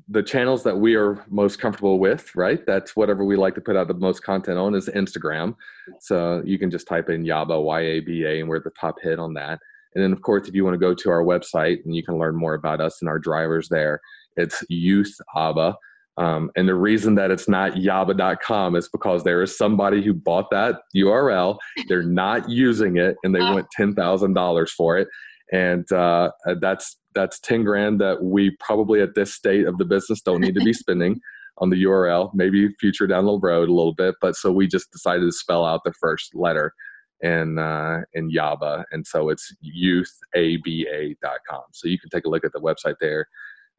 the 0.07 0.23
channels 0.23 0.63
that 0.63 0.77
we 0.77 0.95
are 0.95 1.23
most 1.29 1.59
comfortable 1.59 1.99
with, 1.99 2.33
right? 2.35 2.65
That's 2.65 2.95
whatever 2.95 3.25
we 3.25 3.35
like 3.35 3.55
to 3.55 3.61
put 3.61 3.75
out 3.75 3.89
the 3.89 3.95
most 3.95 4.21
content 4.23 4.57
on 4.57 4.75
is 4.75 4.87
Instagram. 4.87 5.55
So 5.99 6.41
you 6.45 6.57
can 6.57 6.71
just 6.71 6.87
type 6.87 7.09
in 7.09 7.25
Yaba, 7.25 7.61
Y 7.61 7.79
A 7.81 7.99
B 7.99 8.23
A, 8.23 8.39
and 8.39 8.47
we're 8.47 8.61
the 8.61 8.71
top 8.79 8.95
hit 9.01 9.19
on 9.19 9.33
that. 9.33 9.59
And 9.95 10.03
then, 10.03 10.13
of 10.13 10.21
course, 10.21 10.47
if 10.47 10.55
you 10.55 10.63
want 10.63 10.73
to 10.73 10.79
go 10.79 10.93
to 10.93 11.09
our 11.09 11.23
website 11.23 11.83
and 11.85 11.95
you 11.95 12.03
can 12.03 12.17
learn 12.17 12.35
more 12.35 12.53
about 12.53 12.81
us 12.81 13.01
and 13.01 13.09
our 13.09 13.19
drivers 13.19 13.69
there, 13.69 13.99
it's 14.37 14.63
Youth 14.69 15.15
Aba. 15.35 15.75
Um, 16.18 16.51
and 16.55 16.68
the 16.68 16.76
reason 16.76 17.16
that 17.16 17.32
it's 17.32 17.49
not 17.49 17.74
yaba.com 17.74 18.76
is 18.76 18.89
because 18.89 19.24
there 19.24 19.41
is 19.41 19.57
somebody 19.57 20.03
who 20.03 20.14
bought 20.14 20.49
that 20.51 20.82
URL. 20.95 21.57
They're 21.88 22.03
not 22.03 22.49
using 22.49 22.97
it 22.97 23.16
and 23.24 23.34
they 23.34 23.41
oh. 23.41 23.53
want 23.53 23.68
$10,000 23.78 24.70
for 24.70 24.97
it. 24.97 25.07
And 25.51 25.91
uh, 25.91 26.32
that's 26.61 26.97
that's 27.16 27.39
10 27.39 27.64
grand 27.64 28.01
that 28.01 28.24
we 28.24 28.55
probably 28.59 29.01
at 29.01 29.14
this 29.14 29.36
state 29.36 29.68
of 29.68 29.78
the 29.78 29.86
business 29.86 30.22
don't 30.22 30.41
need 30.41 30.55
to 30.55 30.64
be 30.64 30.74
spending 30.74 31.20
on 31.59 31.70
the 31.70 31.84
URL, 31.84 32.32
maybe 32.34 32.70
future 32.80 33.05
down 33.05 33.26
the 33.26 33.38
road 33.38 33.70
a 33.70 33.74
little 33.74 33.93
bit. 33.93 34.16
But 34.20 34.36
so 34.36 34.51
we 34.51 34.68
just 34.68 34.91
decided 34.91 35.26
to 35.26 35.32
spell 35.32 35.66
out 35.66 35.82
the 35.84 35.93
first 35.93 36.34
letter 36.34 36.74
in 37.22 37.59
uh, 37.59 38.01
in 38.14 38.32
Yaba, 38.32 38.84
and 38.91 39.05
so 39.05 39.30
it's 39.30 39.53
youthaba.com. 39.64 41.61
So 41.72 41.88
you 41.88 41.99
can 41.99 42.09
take 42.09 42.26
a 42.26 42.30
look 42.30 42.43
at 42.43 42.53
the 42.53 42.59
website 42.59 42.95
there 42.99 43.28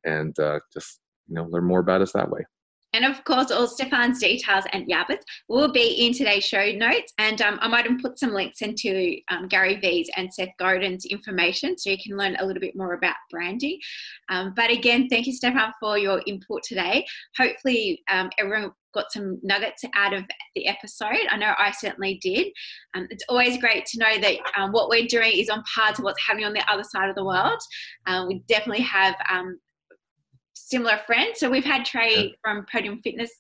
and 0.05 0.39
uh, 0.39 0.61
just 0.73 1.01
you 1.29 1.35
know 1.35 1.45
learn 1.45 1.65
more 1.65 1.81
about 1.81 2.03
us 2.03 2.13
that 2.13 2.31
way. 2.31 2.45
And 2.95 3.05
of 3.05 3.25
course, 3.25 3.51
all 3.51 3.67
Stefan's 3.67 4.21
details 4.21 4.65
and 4.73 4.87
Yaba's 4.89 5.25
will 5.49 5.73
be 5.73 6.07
in 6.07 6.15
today's 6.15 6.45
show 6.45 6.71
notes. 6.71 7.13
And 7.19 7.43
um, 7.43 7.59
I 7.61 7.67
might 7.67 7.91
have 7.91 7.99
put 7.99 8.21
some 8.21 8.33
links 8.33 8.63
into 8.63 9.17
um, 9.31 9.49
Gary 9.49 9.81
Vee's 9.81 10.09
and 10.17 10.33
Seth 10.33 10.51
Godin's 10.61 11.05
information 11.05 11.77
so 11.77 11.91
you 11.91 11.99
can 12.01 12.17
learn 12.17 12.37
a 12.39 12.47
little 12.47 12.61
bit 12.61 12.77
more 12.77 12.95
about 12.95 13.17
branding. 13.33 13.81
Um, 14.29 14.55
but 14.55 14.71
again, 14.71 15.09
thank 15.09 15.27
you, 15.27 15.33
Stefan, 15.33 15.73
for 15.81 15.99
your 15.99 16.23
input 16.29 16.63
today. 16.63 17.05
Hopefully, 17.37 18.01
um, 18.09 18.31
everyone 18.39 18.71
got 18.95 19.11
some 19.11 19.41
nuggets 19.43 19.85
out 19.95 20.15
of 20.15 20.23
the 20.55 20.69
episode. 20.69 21.27
I 21.29 21.37
know 21.37 21.53
I 21.59 21.73
certainly 21.73 22.21
did. 22.23 22.47
Um, 22.95 23.09
it's 23.11 23.25
always 23.29 23.59
great 23.59 23.87
to 23.87 23.99
know 23.99 24.19
that 24.21 24.37
um, 24.57 24.71
what 24.71 24.89
we're 24.89 25.09
doing 25.09 25.33
is 25.33 25.51
on 25.51 25.65
par 25.75 25.93
to 25.95 26.03
what's 26.03 26.25
happening 26.25 26.47
on 26.47 26.53
the 26.53 26.71
other 26.71 26.85
side 26.85 27.11
of 27.11 27.17
the 27.17 27.25
world. 27.25 27.61
Uh, 28.07 28.25
we 28.29 28.45
definitely 28.47 28.85
have 28.85 29.17
um, 29.29 29.59
similar 30.55 30.99
friends. 31.07 31.41
So 31.41 31.51
we've 31.51 31.65
had 31.65 31.85
Trey 31.85 32.17
yeah. 32.17 32.29
from 32.43 32.67
Podium 32.73 33.01
Fitness 33.03 33.31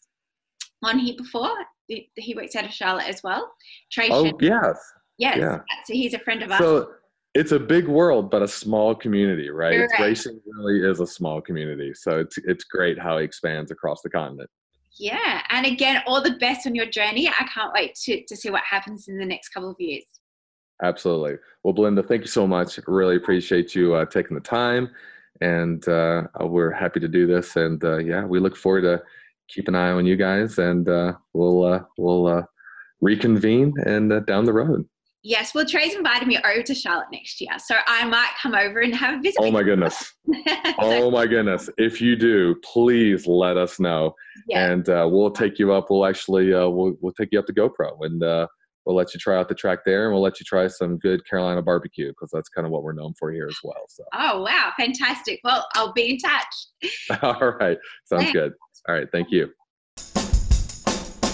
on 0.82 0.98
here 0.98 1.14
before. 1.16 1.52
He 1.88 2.34
works 2.34 2.56
out 2.56 2.64
of 2.64 2.72
Charlotte 2.72 3.08
as 3.08 3.22
well. 3.22 3.50
Trey. 3.90 4.08
Oh 4.10 4.30
yes. 4.40 4.78
Yes. 5.18 5.38
Yeah. 5.38 5.58
So 5.86 5.94
he's 5.94 6.14
a 6.14 6.18
friend 6.18 6.42
of 6.42 6.50
ours. 6.50 6.58
So 6.58 6.90
it's 7.34 7.52
a 7.52 7.58
big 7.58 7.88
world, 7.88 8.30
but 8.30 8.42
a 8.42 8.48
small 8.48 8.94
community, 8.94 9.50
right? 9.50 9.80
right. 9.80 10.00
Racing 10.00 10.40
really 10.46 10.88
is 10.88 11.00
a 11.00 11.06
small 11.06 11.40
community. 11.40 11.92
So 11.94 12.18
it's 12.18 12.38
it's 12.38 12.64
great 12.64 12.98
how 12.98 13.18
it 13.18 13.24
expands 13.24 13.70
across 13.70 14.02
the 14.02 14.10
continent. 14.10 14.50
Yeah. 14.98 15.42
And 15.50 15.66
again, 15.66 16.02
all 16.06 16.22
the 16.22 16.36
best 16.38 16.66
on 16.66 16.74
your 16.74 16.86
journey. 16.86 17.28
I 17.28 17.44
can't 17.52 17.72
wait 17.74 17.94
to, 18.04 18.24
to 18.24 18.36
see 18.36 18.50
what 18.50 18.62
happens 18.62 19.08
in 19.08 19.18
the 19.18 19.26
next 19.26 19.48
couple 19.48 19.70
of 19.70 19.76
years. 19.78 20.04
Absolutely. 20.82 21.36
Well, 21.62 21.72
Belinda, 21.72 22.02
thank 22.02 22.22
you 22.22 22.28
so 22.28 22.46
much. 22.46 22.78
Really 22.86 23.16
appreciate 23.16 23.74
you 23.74 23.94
uh, 23.94 24.06
taking 24.06 24.34
the 24.34 24.40
time. 24.40 24.90
And 25.40 25.86
uh, 25.88 26.24
we're 26.40 26.70
happy 26.70 27.00
to 27.00 27.08
do 27.08 27.26
this. 27.26 27.56
And 27.56 27.82
uh, 27.84 27.98
yeah, 27.98 28.24
we 28.24 28.38
look 28.40 28.56
forward 28.56 28.82
to 28.82 29.02
keep 29.48 29.68
an 29.68 29.74
eye 29.74 29.90
on 29.90 30.06
you 30.06 30.16
guys. 30.16 30.58
And 30.58 30.88
uh, 30.88 31.14
we'll, 31.32 31.64
uh, 31.64 31.80
we'll 31.98 32.26
uh, 32.26 32.42
reconvene 33.00 33.74
and 33.84 34.24
down 34.26 34.44
the 34.44 34.52
road. 34.52 34.86
Yes, 35.26 35.54
well, 35.54 35.64
Trey's 35.64 35.94
invited 35.94 36.28
me 36.28 36.38
over 36.44 36.62
to 36.62 36.74
Charlotte 36.74 37.06
next 37.10 37.40
year, 37.40 37.58
so 37.58 37.76
I 37.86 38.04
might 38.04 38.32
come 38.42 38.54
over 38.54 38.80
and 38.80 38.94
have 38.94 39.18
a 39.18 39.22
visit. 39.22 39.38
Oh 39.40 39.50
my 39.50 39.62
goodness! 39.62 40.12
oh 40.78 41.10
my 41.10 41.26
goodness! 41.26 41.70
If 41.78 41.98
you 41.98 42.14
do, 42.14 42.54
please 42.62 43.26
let 43.26 43.56
us 43.56 43.80
know, 43.80 44.14
yeah. 44.50 44.70
and 44.70 44.86
uh, 44.86 45.08
we'll 45.10 45.30
take 45.30 45.58
you 45.58 45.72
up. 45.72 45.86
We'll 45.88 46.04
actually 46.04 46.52
uh, 46.52 46.68
we'll 46.68 46.92
we'll 47.00 47.14
take 47.14 47.30
you 47.32 47.38
up 47.38 47.46
to 47.46 47.54
GoPro, 47.54 47.96
and 48.02 48.22
uh, 48.22 48.46
we'll 48.86 48.96
let 48.96 49.14
you 49.14 49.20
try 49.20 49.36
out 49.36 49.48
the 49.48 49.54
track 49.54 49.80
there, 49.84 50.04
and 50.04 50.12
we'll 50.12 50.22
let 50.22 50.40
you 50.40 50.44
try 50.44 50.66
some 50.66 50.98
good 50.98 51.26
Carolina 51.28 51.62
barbecue 51.62 52.08
because 52.08 52.30
that's 52.32 52.48
kind 52.48 52.66
of 52.66 52.72
what 52.72 52.82
we're 52.82 52.92
known 52.92 53.14
for 53.18 53.32
here 53.32 53.46
as 53.48 53.58
well. 53.62 53.84
So. 53.88 54.04
Oh 54.14 54.42
wow! 54.42 54.72
Fantastic. 54.78 55.40
Well, 55.44 55.66
I'll 55.74 55.92
be 55.92 56.10
in 56.10 56.18
touch. 56.18 57.22
All 57.22 57.52
right, 57.60 57.78
sounds 58.04 58.24
Thanks. 58.24 58.32
good. 58.32 58.52
All 58.88 58.94
right, 58.94 59.08
thank 59.12 59.30
you. 59.30 59.48